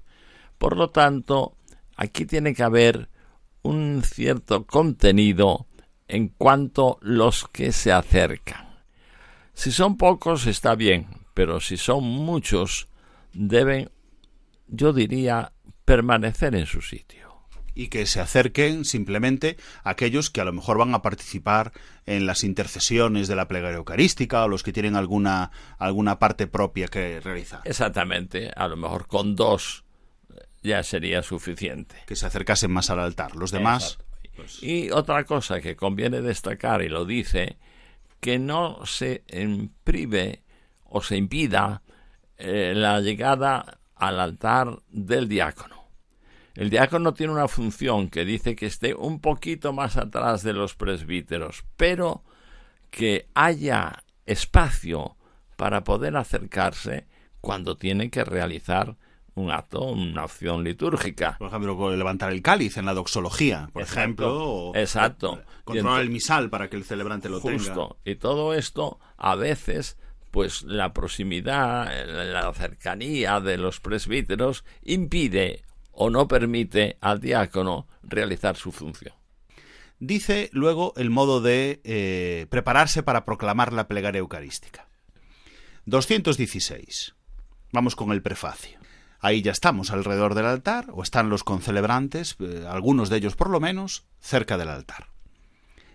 Por 0.58 0.76
lo 0.76 0.90
tanto, 0.90 1.56
aquí 1.96 2.26
tiene 2.26 2.54
que 2.54 2.62
haber 2.62 3.08
un 3.62 4.02
cierto 4.04 4.66
contenido 4.66 5.66
en 6.06 6.28
cuanto 6.28 6.98
los 7.00 7.48
que 7.48 7.72
se 7.72 7.92
acercan. 7.92 8.63
Si 9.54 9.72
son 9.72 9.96
pocos 9.96 10.46
está 10.46 10.74
bien, 10.74 11.06
pero 11.32 11.60
si 11.60 11.76
son 11.76 12.04
muchos, 12.04 12.88
deben, 13.32 13.90
yo 14.68 14.92
diría, 14.92 15.52
permanecer 15.84 16.54
en 16.54 16.66
su 16.66 16.82
sitio. 16.82 17.24
Y 17.76 17.88
que 17.88 18.06
se 18.06 18.20
acerquen 18.20 18.84
simplemente 18.84 19.56
aquellos 19.82 20.30
que 20.30 20.40
a 20.40 20.44
lo 20.44 20.52
mejor 20.52 20.78
van 20.78 20.94
a 20.94 21.02
participar 21.02 21.72
en 22.06 22.26
las 22.26 22.44
intercesiones 22.44 23.26
de 23.26 23.34
la 23.34 23.48
plegaria 23.48 23.78
eucarística 23.78 24.44
o 24.44 24.48
los 24.48 24.62
que 24.62 24.72
tienen 24.72 24.94
alguna, 24.94 25.50
alguna 25.78 26.20
parte 26.20 26.46
propia 26.46 26.86
que 26.86 27.20
realizar. 27.20 27.62
Exactamente, 27.64 28.52
a 28.54 28.68
lo 28.68 28.76
mejor 28.76 29.08
con 29.08 29.34
dos 29.34 29.84
ya 30.62 30.82
sería 30.82 31.22
suficiente. 31.22 31.96
Que 32.06 32.16
se 32.16 32.26
acercasen 32.26 32.70
más 32.70 32.90
al 32.90 33.00
altar. 33.00 33.36
Los 33.36 33.50
demás. 33.50 33.98
Pues... 34.34 34.62
Y 34.62 34.90
otra 34.90 35.24
cosa 35.24 35.60
que 35.60 35.76
conviene 35.76 36.22
destacar, 36.22 36.82
y 36.82 36.88
lo 36.88 37.04
dice, 37.04 37.58
que 38.24 38.38
no 38.38 38.86
se 38.86 39.22
prive 39.84 40.44
o 40.84 41.02
se 41.02 41.14
impida 41.18 41.82
eh, 42.38 42.72
la 42.74 43.02
llegada 43.02 43.80
al 43.96 44.18
altar 44.18 44.78
del 44.88 45.28
diácono. 45.28 45.84
El 46.54 46.70
diácono 46.70 47.12
tiene 47.12 47.34
una 47.34 47.48
función 47.48 48.08
que 48.08 48.24
dice 48.24 48.56
que 48.56 48.64
esté 48.64 48.94
un 48.94 49.20
poquito 49.20 49.74
más 49.74 49.98
atrás 49.98 50.42
de 50.42 50.54
los 50.54 50.74
presbíteros, 50.74 51.66
pero 51.76 52.24
que 52.90 53.28
haya 53.34 54.04
espacio 54.24 55.18
para 55.56 55.84
poder 55.84 56.16
acercarse 56.16 57.06
cuando 57.42 57.76
tiene 57.76 58.08
que 58.08 58.24
realizar 58.24 58.96
un 59.34 59.50
acto, 59.50 59.82
una 59.84 60.22
acción 60.22 60.64
litúrgica. 60.64 61.36
Por 61.38 61.48
ejemplo, 61.48 61.96
levantar 61.96 62.32
el 62.32 62.42
cáliz 62.42 62.76
en 62.76 62.86
la 62.86 62.94
doxología, 62.94 63.68
por 63.72 63.82
ejemplo. 63.82 64.72
exacto. 64.74 65.42
controlar 65.64 66.02
el 66.02 66.10
misal 66.10 66.50
para 66.50 66.68
que 66.68 66.76
el 66.76 66.84
celebrante 66.84 67.28
lo 67.28 67.40
justo. 67.40 67.98
Y 68.04 68.16
todo 68.16 68.54
esto 68.54 68.98
a 69.16 69.34
veces 69.34 69.98
pues 70.30 70.64
la 70.64 70.92
proximidad, 70.92 71.92
la 72.06 72.52
cercanía 72.54 73.38
de 73.38 73.56
los 73.56 73.78
presbíteros 73.78 74.64
impide 74.82 75.62
o 75.92 76.10
no 76.10 76.26
permite 76.26 76.98
al 77.00 77.20
diácono 77.20 77.86
realizar 78.02 78.56
su 78.56 78.72
función. 78.72 79.14
Dice 80.00 80.50
luego 80.52 80.92
el 80.96 81.10
modo 81.10 81.40
de 81.40 81.80
eh, 81.84 82.46
prepararse 82.50 83.04
para 83.04 83.24
proclamar 83.24 83.72
la 83.72 83.86
plegaria 83.86 84.18
eucarística. 84.18 84.88
216. 85.86 87.14
Vamos 87.72 87.94
con 87.94 88.10
el 88.10 88.20
prefacio. 88.20 88.80
Ahí 89.24 89.42
ya 89.42 89.52
estamos 89.52 89.90
alrededor 89.90 90.34
del 90.34 90.46
altar, 90.46 90.86
o 90.92 91.02
están 91.02 91.30
los 91.30 91.44
concelebrantes, 91.44 92.36
eh, 92.40 92.66
algunos 92.68 93.08
de 93.08 93.16
ellos 93.16 93.36
por 93.36 93.50
lo 93.50 93.58
menos, 93.58 94.04
cerca 94.20 94.58
del 94.58 94.68
altar. 94.68 95.08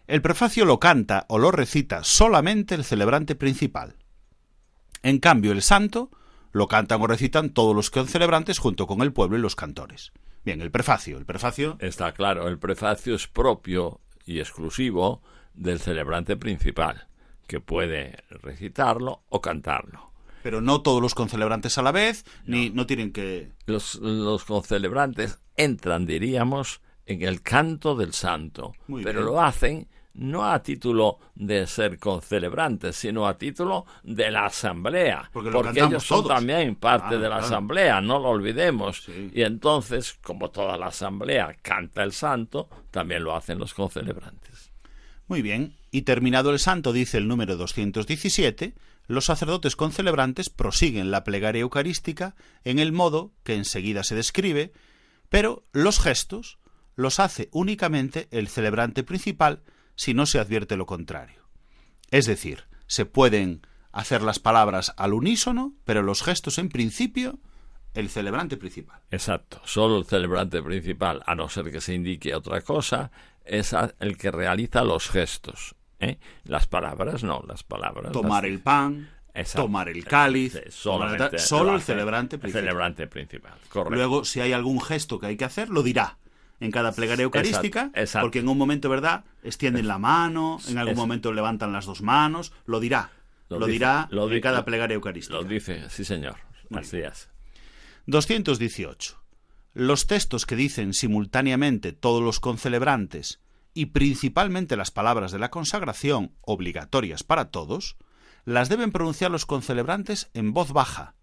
El 0.07 0.21
prefacio 0.21 0.65
lo 0.65 0.79
canta 0.79 1.25
o 1.29 1.37
lo 1.37 1.51
recita 1.51 2.03
solamente 2.03 2.73
el 2.73 2.83
celebrante 2.83 3.35
principal, 3.35 3.95
en 5.03 5.19
cambio, 5.19 5.51
el 5.51 5.61
santo 5.61 6.11
lo 6.51 6.67
cantan 6.67 7.01
o 7.01 7.07
recitan 7.07 7.51
todos 7.51 7.75
los 7.75 7.91
celebrantes 8.09 8.59
junto 8.59 8.87
con 8.87 9.01
el 9.01 9.13
pueblo 9.13 9.37
y 9.37 9.41
los 9.41 9.55
cantores. 9.55 10.11
Bien, 10.43 10.61
el 10.61 10.71
prefacio. 10.71 11.17
El 11.17 11.25
prefacio. 11.25 11.77
Está 11.79 12.11
claro, 12.13 12.47
el 12.47 12.59
prefacio 12.59 13.15
es 13.15 13.27
propio 13.27 14.01
y 14.25 14.39
exclusivo 14.39 15.21
del 15.53 15.79
celebrante 15.79 16.37
principal, 16.37 17.07
que 17.47 17.59
puede 17.59 18.23
recitarlo 18.29 19.23
o 19.29 19.41
cantarlo. 19.41 20.08
Pero 20.43 20.61
no 20.61 20.81
todos 20.81 21.01
los 21.01 21.15
concelebrantes 21.15 21.77
a 21.77 21.81
la 21.81 21.91
vez, 21.91 22.25
ni 22.45 22.69
no 22.69 22.85
tienen 22.85 23.11
que. 23.11 23.51
Los, 23.65 23.95
los 23.95 24.45
concelebrantes 24.45 25.39
entran, 25.55 26.05
diríamos, 26.05 26.81
en 27.05 27.23
el 27.23 27.41
canto 27.41 27.95
del 27.95 28.13
santo, 28.13 28.73
pero 29.03 29.21
lo 29.21 29.41
hacen 29.41 29.87
no 30.19 30.45
a 30.45 30.61
título 30.61 31.19
de 31.35 31.65
ser 31.65 31.97
concelebrantes, 31.97 32.95
sino 32.95 33.27
a 33.27 33.37
título 33.37 33.85
de 34.03 34.29
la 34.29 34.45
asamblea, 34.45 35.29
porque, 35.31 35.79
ellos 35.79 36.03
son 36.03 36.27
también 36.27 36.75
parte 36.75 37.17
de 37.17 37.29
la 37.29 37.37
asamblea, 37.37 38.01
no 38.01 38.19
lo 38.19 38.29
olvidemos. 38.29 39.07
Y 39.33 39.43
entonces, 39.43 40.19
como 40.21 40.49
toda 40.49 40.77
la 40.77 40.87
asamblea 40.87 41.55
canta 41.61 42.03
el 42.03 42.11
santo, 42.11 42.69
también 42.91 43.23
lo 43.23 43.35
hacen 43.35 43.59
los 43.59 43.73
concelebrantes. 43.73 44.71
Muy 45.27 45.41
bien, 45.41 45.75
y 45.91 46.01
terminado 46.01 46.51
el 46.51 46.59
santo, 46.59 46.91
dice 46.91 47.17
el 47.17 47.27
número 47.27 47.55
217, 47.55 48.73
los 49.09 49.25
sacerdotes 49.25 49.75
concelebrantes 49.75 50.51
prosiguen 50.51 51.09
la 51.09 51.23
plegaria 51.23 51.61
eucarística 51.61 52.35
en 52.63 52.77
el 52.77 52.91
modo 52.91 53.33
que 53.43 53.55
enseguida 53.55 54.03
se 54.03 54.13
describe, 54.13 54.71
pero 55.29 55.65
los 55.71 55.99
gestos 55.99 56.59
los 56.95 57.19
hace 57.19 57.49
únicamente 57.51 58.27
el 58.29 58.47
celebrante 58.47 59.03
principal 59.03 59.63
si 59.95 60.13
no 60.13 60.27
se 60.27 60.37
advierte 60.37 60.77
lo 60.77 60.85
contrario. 60.85 61.49
Es 62.11 62.27
decir, 62.27 62.65
se 62.85 63.05
pueden 63.05 63.65
hacer 63.91 64.21
las 64.21 64.37
palabras 64.37 64.93
al 64.95 65.15
unísono, 65.15 65.73
pero 65.85 66.03
los 66.03 66.21
gestos 66.21 66.59
en 66.59 66.69
principio 66.69 67.39
el 67.95 68.09
celebrante 68.09 68.57
principal. 68.57 69.01
Exacto, 69.09 69.59
solo 69.65 69.97
el 69.97 70.05
celebrante 70.05 70.61
principal, 70.61 71.23
a 71.25 71.33
no 71.33 71.49
ser 71.49 71.71
que 71.71 71.81
se 71.81 71.95
indique 71.95 72.35
otra 72.35 72.61
cosa, 72.61 73.09
es 73.43 73.75
el 73.99 74.17
que 74.17 74.29
realiza 74.29 74.83
los 74.83 75.09
gestos. 75.09 75.75
¿Eh? 75.99 76.19
Las 76.43 76.67
palabras 76.67 77.23
no, 77.23 77.43
las 77.47 77.63
palabras. 77.63 78.11
Tomar 78.11 78.45
el 78.45 78.59
pan. 78.59 79.09
Exacto. 79.31 79.61
tomar 79.63 79.87
el 79.89 80.03
cáliz, 80.05 80.53
tomar 80.81 81.39
solo 81.39 81.71
lo 81.71 81.75
el 81.77 81.81
celebrante 81.83 82.35
el 82.35 82.41
principal. 82.41 82.63
celebrante 82.63 83.07
principal, 83.07 83.53
correcto. 83.69 83.95
Luego, 83.95 84.25
si 84.25 84.41
hay 84.41 84.53
algún 84.53 84.81
gesto 84.81 85.19
que 85.19 85.27
hay 85.27 85.37
que 85.37 85.45
hacer, 85.45 85.69
lo 85.69 85.83
dirá 85.83 86.17
en 86.59 86.71
cada 86.71 86.91
plegaria 86.91 87.23
eucarística, 87.23 87.81
Exacto, 87.81 87.99
exacto. 87.99 88.25
porque 88.25 88.39
en 88.39 88.49
un 88.49 88.57
momento, 88.57 88.89
¿verdad? 88.89 89.23
Extienden 89.43 89.87
la 89.87 89.97
mano, 89.97 90.59
en 90.67 90.77
algún 90.77 90.95
momento 90.95 91.31
levantan 91.31 91.71
las 91.71 91.85
dos 91.85 92.01
manos, 92.01 92.51
lo 92.65 92.79
dirá. 92.79 93.11
Lo, 93.49 93.59
Lo 93.59 93.65
dice, 93.67 93.73
dirá 93.79 94.07
lo 94.11 94.29
en 94.31 94.41
cada 94.41 94.65
plegaria 94.65 94.95
eucarística. 94.95 95.37
Lo 95.37 95.43
dice, 95.43 95.89
sí 95.89 96.03
señor, 96.03 96.35
así 96.71 96.97
es. 96.97 97.29
218. 98.07 99.15
Los 99.73 100.07
textos 100.07 100.45
que 100.45 100.55
dicen 100.55 100.93
simultáneamente 100.93 101.93
todos 101.93 102.21
los 102.21 102.39
concelebrantes 102.39 103.39
y 103.73 103.87
principalmente 103.87 104.75
las 104.75 104.91
palabras 104.91 105.31
de 105.31 105.39
la 105.39 105.49
consagración, 105.49 106.33
obligatorias 106.41 107.23
para 107.23 107.51
todos, 107.51 107.97
las 108.45 108.69
deben 108.69 108.91
pronunciar 108.91 109.31
los 109.31 109.45
concelebrantes 109.45 110.29
en 110.33 110.53
voz 110.53 110.71
baja, 110.71 111.15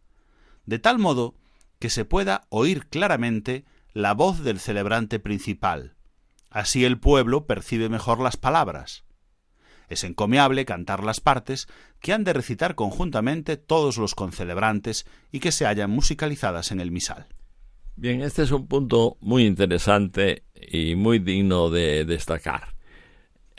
de 0.65 0.79
tal 0.79 0.99
modo 0.99 1.35
que 1.79 1.91
se 1.91 2.05
pueda 2.05 2.47
oír 2.49 2.87
claramente 2.89 3.65
la 3.93 4.15
voz 4.15 4.43
del 4.43 4.61
celebrante 4.61 5.19
principal. 5.19 5.97
Así 6.51 6.85
el 6.85 6.99
pueblo 6.99 7.47
percibe 7.47 7.89
mejor 7.89 8.21
las 8.21 8.37
palabras. 8.37 9.05
Es 9.89 10.05
encomiable 10.05 10.65
cantar 10.65 11.05
las 11.05 11.21
partes 11.21 11.69
que 12.01 12.13
han 12.13 12.25
de 12.25 12.33
recitar 12.33 12.75
conjuntamente 12.75 13.57
todos 13.57 13.99
los 13.99 14.15
concelebrantes 14.15 15.07
y 15.31 15.41
que 15.41 15.53
se 15.53 15.67
hallan 15.67 15.91
musicalizadas 15.91 16.73
en 16.73 16.81
el 16.81 16.91
misal. 16.91 17.27
Bien, 17.99 18.21
este 18.21 18.43
es 18.43 18.51
un 18.51 18.67
punto 18.67 19.17
muy 19.21 19.47
interesante 19.47 20.45
y 20.55 20.97
muy 20.97 21.19
digno 21.19 21.71
de 21.71 22.05
destacar. 22.05 22.75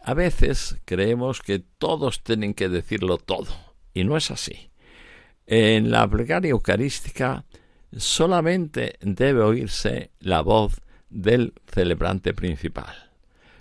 A 0.04 0.14
veces 0.14 0.78
creemos 0.86 1.42
que 1.42 1.58
todos 1.58 2.22
tienen 2.22 2.54
que 2.54 2.70
decirlo 2.70 3.18
todo, 3.18 3.48
y 3.96 4.04
no 4.04 4.16
es 4.16 4.30
así. 4.30 4.70
En 5.48 5.90
la 5.90 6.08
plegaria 6.08 6.52
eucarística 6.52 7.46
solamente 7.98 9.00
debe 9.02 9.42
oírse 9.42 10.12
la 10.20 10.42
voz 10.42 10.82
del 11.10 11.54
celebrante 11.66 12.36
principal. 12.36 12.96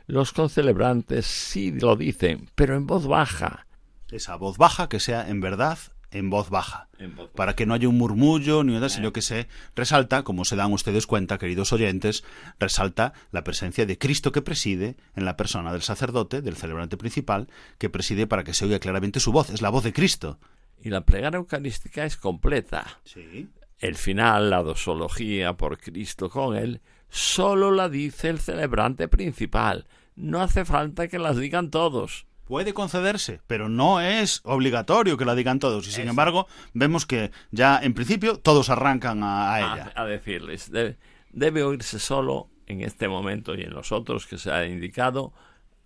Los 0.07 0.33
concelebrantes 0.33 1.25
sí 1.25 1.73
lo 1.73 1.97
dicen, 1.97 2.51
pero 2.55 2.77
en 2.77 2.87
voz 2.87 3.07
baja. 3.07 3.67
Esa 4.11 4.37
voz 4.37 4.59
baja 4.59 4.91
que 4.91 5.01
sea 5.01 5.27
en 5.27 5.41
verdad 5.41 5.79
en 6.11 6.31
voz 6.31 6.51
baja, 6.51 6.89
para 7.35 7.55
que 7.55 7.67
no 7.67 7.75
haya 7.75 7.89
un 7.89 7.99
murmullo 7.99 8.65
ni 8.65 8.73
nada, 8.73 8.89
sino 8.89 9.13
que 9.13 9.23
se 9.23 9.49
resalta, 9.75 10.23
como 10.23 10.45
se 10.45 10.57
dan 10.57 10.73
ustedes 10.73 11.07
cuenta, 11.07 11.39
queridos 11.39 11.73
oyentes, 11.73 12.25
resalta 12.59 13.13
la 13.33 13.45
presencia 13.45 13.87
de 13.87 13.99
Cristo 13.99 14.33
que 14.33 14.43
preside 14.43 14.97
en 15.15 15.25
la 15.25 15.37
persona 15.37 15.73
del 15.73 15.83
sacerdote, 15.83 16.43
del 16.43 16.57
celebrante 16.57 16.97
principal, 16.97 17.49
que 17.79 17.91
preside 17.91 18.27
para 18.27 18.45
que 18.45 18.55
se 18.55 18.65
oiga 18.65 18.79
claramente 18.79 19.21
su 19.21 19.33
voz, 19.33 19.51
es 19.51 19.63
la 19.63 19.71
voz 19.71 19.85
de 19.85 19.93
Cristo. 19.93 20.39
Y 20.83 20.91
la 20.91 21.03
plegaria 21.03 21.39
eucarística 21.39 22.05
es 22.05 22.17
completa. 22.17 23.01
Sí. 23.05 23.49
El 23.79 23.97
final, 23.97 24.51
la 24.51 24.63
dosología 24.63 25.55
por 25.55 25.79
Cristo 25.79 26.31
con 26.31 26.57
él, 26.57 26.81
solo 27.09 27.71
la 27.71 27.89
dice 27.89 28.29
el 28.29 28.39
celebrante 28.39 29.09
principal. 29.09 29.87
No 30.15 30.41
hace 30.41 30.65
falta 30.65 31.09
que 31.09 31.19
las 31.19 31.37
digan 31.37 31.71
todos. 31.71 32.27
Puede 32.47 32.75
concederse, 32.75 33.41
pero 33.49 33.69
no 33.69 34.01
es 34.01 34.41
obligatorio 34.45 35.17
que 35.17 35.25
la 35.25 35.35
digan 35.35 35.59
todos. 35.59 35.89
Y 35.89 35.91
sin 35.91 36.09
embargo, 36.09 36.47
vemos 36.75 37.05
que 37.05 37.33
ya 37.51 37.81
en 37.83 37.93
principio 37.93 38.39
todos 38.39 38.71
arrancan 38.71 39.25
a, 39.25 39.55
a 39.55 39.61
ella. 39.61 39.93
A, 39.97 40.03
a 40.03 40.07
decirles, 40.07 40.71
debe, 40.71 40.97
debe 41.33 41.65
oírse 41.65 41.99
solo 41.99 42.49
en 42.67 42.83
este 42.83 43.09
momento 43.09 43.55
y 43.57 43.63
en 43.63 43.71
los 43.71 43.91
otros 43.91 44.27
que 44.27 44.39
se 44.39 44.53
ha 44.53 44.65
indicado 44.65 45.33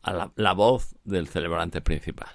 a 0.02 0.12
la, 0.12 0.32
la 0.36 0.52
voz 0.52 0.94
del 1.04 1.28
celebrante 1.28 1.80
principal. 1.80 2.28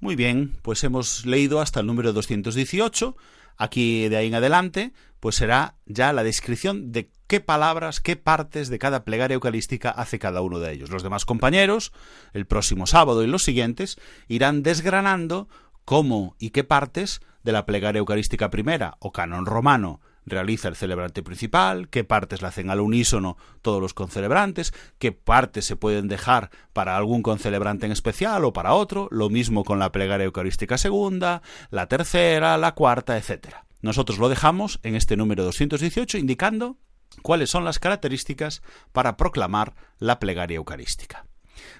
Muy 0.00 0.16
bien, 0.16 0.56
pues 0.62 0.82
hemos 0.84 1.24
leído 1.26 1.60
hasta 1.60 1.80
el 1.80 1.86
número 1.86 2.12
218. 2.12 3.16
Aquí 3.56 4.08
de 4.08 4.16
ahí 4.16 4.26
en 4.26 4.34
adelante, 4.34 4.92
pues 5.20 5.36
será 5.36 5.76
ya 5.86 6.12
la 6.12 6.22
descripción 6.22 6.92
de 6.92 7.10
qué 7.26 7.40
palabras, 7.40 8.00
qué 8.00 8.16
partes 8.16 8.68
de 8.68 8.78
cada 8.78 9.04
plegaria 9.04 9.34
eucarística 9.34 9.90
hace 9.90 10.18
cada 10.18 10.42
uno 10.42 10.58
de 10.58 10.72
ellos. 10.72 10.90
Los 10.90 11.02
demás 11.02 11.24
compañeros, 11.24 11.92
el 12.32 12.46
próximo 12.46 12.86
sábado 12.86 13.22
y 13.22 13.26
los 13.26 13.42
siguientes, 13.42 13.96
irán 14.28 14.62
desgranando 14.62 15.48
cómo 15.84 16.36
y 16.38 16.50
qué 16.50 16.64
partes 16.64 17.20
de 17.42 17.52
la 17.52 17.66
plegaria 17.66 17.98
eucarística 18.00 18.50
primera 18.50 18.96
o 19.00 19.12
canon 19.12 19.46
romano 19.46 20.00
realiza 20.26 20.68
el 20.68 20.76
celebrante 20.76 21.22
principal, 21.22 21.88
qué 21.88 22.04
partes 22.04 22.42
la 22.42 22.48
hacen 22.48 22.70
al 22.70 22.80
unísono 22.80 23.36
todos 23.62 23.80
los 23.80 23.94
concelebrantes, 23.94 24.72
qué 24.98 25.12
partes 25.12 25.64
se 25.64 25.76
pueden 25.76 26.08
dejar 26.08 26.50
para 26.72 26.96
algún 26.96 27.22
concelebrante 27.22 27.86
en 27.86 27.92
especial 27.92 28.44
o 28.44 28.52
para 28.52 28.74
otro, 28.74 29.08
lo 29.10 29.28
mismo 29.30 29.64
con 29.64 29.78
la 29.78 29.92
plegaria 29.92 30.24
eucarística 30.24 30.78
segunda, 30.78 31.42
la 31.70 31.86
tercera, 31.86 32.56
la 32.58 32.74
cuarta, 32.74 33.16
etc. 33.16 33.56
Nosotros 33.82 34.18
lo 34.18 34.28
dejamos 34.28 34.80
en 34.82 34.94
este 34.94 35.16
número 35.16 35.44
218 35.44 36.18
indicando 36.18 36.78
cuáles 37.22 37.50
son 37.50 37.64
las 37.64 37.78
características 37.78 38.62
para 38.92 39.16
proclamar 39.16 39.74
la 39.98 40.18
plegaria 40.18 40.56
eucarística. 40.56 41.26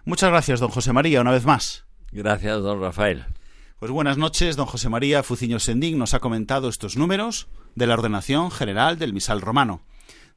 Muchas 0.05 0.31
gracias, 0.31 0.61
don 0.61 0.71
José 0.71 0.93
María, 0.93 1.21
una 1.21 1.33
vez 1.33 1.45
más. 1.45 1.85
Gracias, 2.13 2.63
don 2.63 2.81
Rafael. 2.81 3.25
Pues 3.81 3.91
buenas 3.91 4.17
noches, 4.17 4.57
don 4.57 4.67
José 4.67 4.89
María 4.89 5.25
Fuciño 5.25 5.59
Sendín 5.59 5.99
nos 5.99 6.15
ha 6.15 6.21
comentado 6.21 6.69
estos 6.69 6.97
números 6.97 7.49
de 7.75 7.89
la 7.89 7.95
ordenación 7.95 8.53
general 8.53 8.99
del 8.99 9.13
misal 9.13 9.41
romano, 9.41 9.83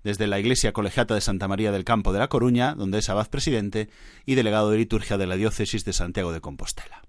desde 0.03 0.25
la 0.25 0.39
Iglesia 0.39 0.73
Colegiata 0.73 1.13
de 1.13 1.21
Santa 1.21 1.47
María 1.47 1.71
del 1.71 1.83
Campo 1.83 2.11
de 2.11 2.19
La 2.19 2.29
Coruña, 2.29 2.73
donde 2.73 2.97
es 2.97 3.09
abad 3.09 3.29
presidente 3.29 3.89
y 4.25 4.33
delegado 4.33 4.71
de 4.71 4.79
liturgia 4.79 5.17
de 5.17 5.27
la 5.27 5.35
diócesis 5.35 5.85
de 5.85 5.93
Santiago 5.93 6.33
de 6.33 6.41
Compostela. 6.41 7.03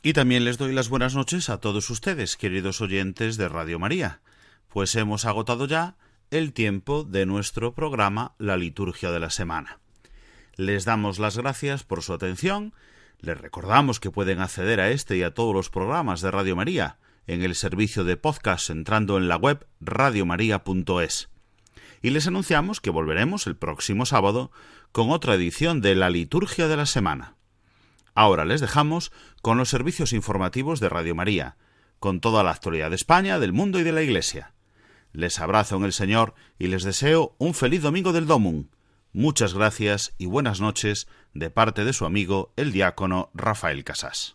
Y 0.00 0.12
también 0.12 0.44
les 0.44 0.58
doy 0.58 0.72
las 0.72 0.88
buenas 0.88 1.16
noches 1.16 1.50
a 1.50 1.58
todos 1.58 1.90
ustedes, 1.90 2.36
queridos 2.36 2.80
oyentes 2.80 3.36
de 3.36 3.48
Radio 3.48 3.80
María, 3.80 4.20
pues 4.68 4.94
hemos 4.94 5.24
agotado 5.24 5.66
ya 5.66 5.96
el 6.30 6.52
tiempo 6.52 7.02
de 7.02 7.26
nuestro 7.26 7.74
programa 7.74 8.36
La 8.38 8.56
Liturgia 8.56 9.10
de 9.10 9.20
la 9.20 9.30
Semana. 9.30 9.80
Les 10.56 10.84
damos 10.84 11.18
las 11.18 11.36
gracias 11.36 11.82
por 11.82 12.02
su 12.02 12.12
atención, 12.12 12.74
les 13.24 13.40
recordamos 13.40 14.00
que 14.00 14.10
pueden 14.10 14.40
acceder 14.40 14.80
a 14.80 14.90
este 14.90 15.16
y 15.16 15.22
a 15.22 15.32
todos 15.32 15.54
los 15.54 15.70
programas 15.70 16.20
de 16.20 16.30
Radio 16.30 16.56
María 16.56 16.98
en 17.26 17.42
el 17.42 17.54
servicio 17.54 18.04
de 18.04 18.18
podcast 18.18 18.68
entrando 18.68 19.16
en 19.16 19.28
la 19.28 19.36
web 19.36 19.66
radiomaria.es. 19.80 21.30
Y 22.02 22.10
les 22.10 22.26
anunciamos 22.26 22.80
que 22.80 22.90
volveremos 22.90 23.46
el 23.46 23.56
próximo 23.56 24.04
sábado 24.04 24.52
con 24.92 25.10
otra 25.10 25.34
edición 25.34 25.80
de 25.80 25.94
la 25.94 26.10
Liturgia 26.10 26.68
de 26.68 26.76
la 26.76 26.84
Semana. 26.84 27.36
Ahora 28.14 28.44
les 28.44 28.60
dejamos 28.60 29.10
con 29.40 29.56
los 29.56 29.70
servicios 29.70 30.12
informativos 30.12 30.78
de 30.80 30.90
Radio 30.90 31.14
María, 31.14 31.56
con 31.98 32.20
toda 32.20 32.44
la 32.44 32.50
actualidad 32.50 32.90
de 32.90 32.96
España, 32.96 33.38
del 33.38 33.54
mundo 33.54 33.80
y 33.80 33.84
de 33.84 33.92
la 33.92 34.02
Iglesia. 34.02 34.52
Les 35.12 35.40
abrazo 35.40 35.76
en 35.76 35.84
el 35.84 35.94
Señor 35.94 36.34
y 36.58 36.66
les 36.66 36.82
deseo 36.82 37.34
un 37.38 37.54
feliz 37.54 37.80
domingo 37.80 38.12
del 38.12 38.26
Domum. 38.26 38.66
Muchas 39.16 39.54
gracias 39.54 40.12
y 40.18 40.26
buenas 40.26 40.60
noches 40.60 41.06
de 41.34 41.48
parte 41.48 41.84
de 41.84 41.92
su 41.92 42.04
amigo 42.04 42.52
el 42.56 42.72
diácono 42.72 43.30
Rafael 43.32 43.84
Casás. 43.84 44.34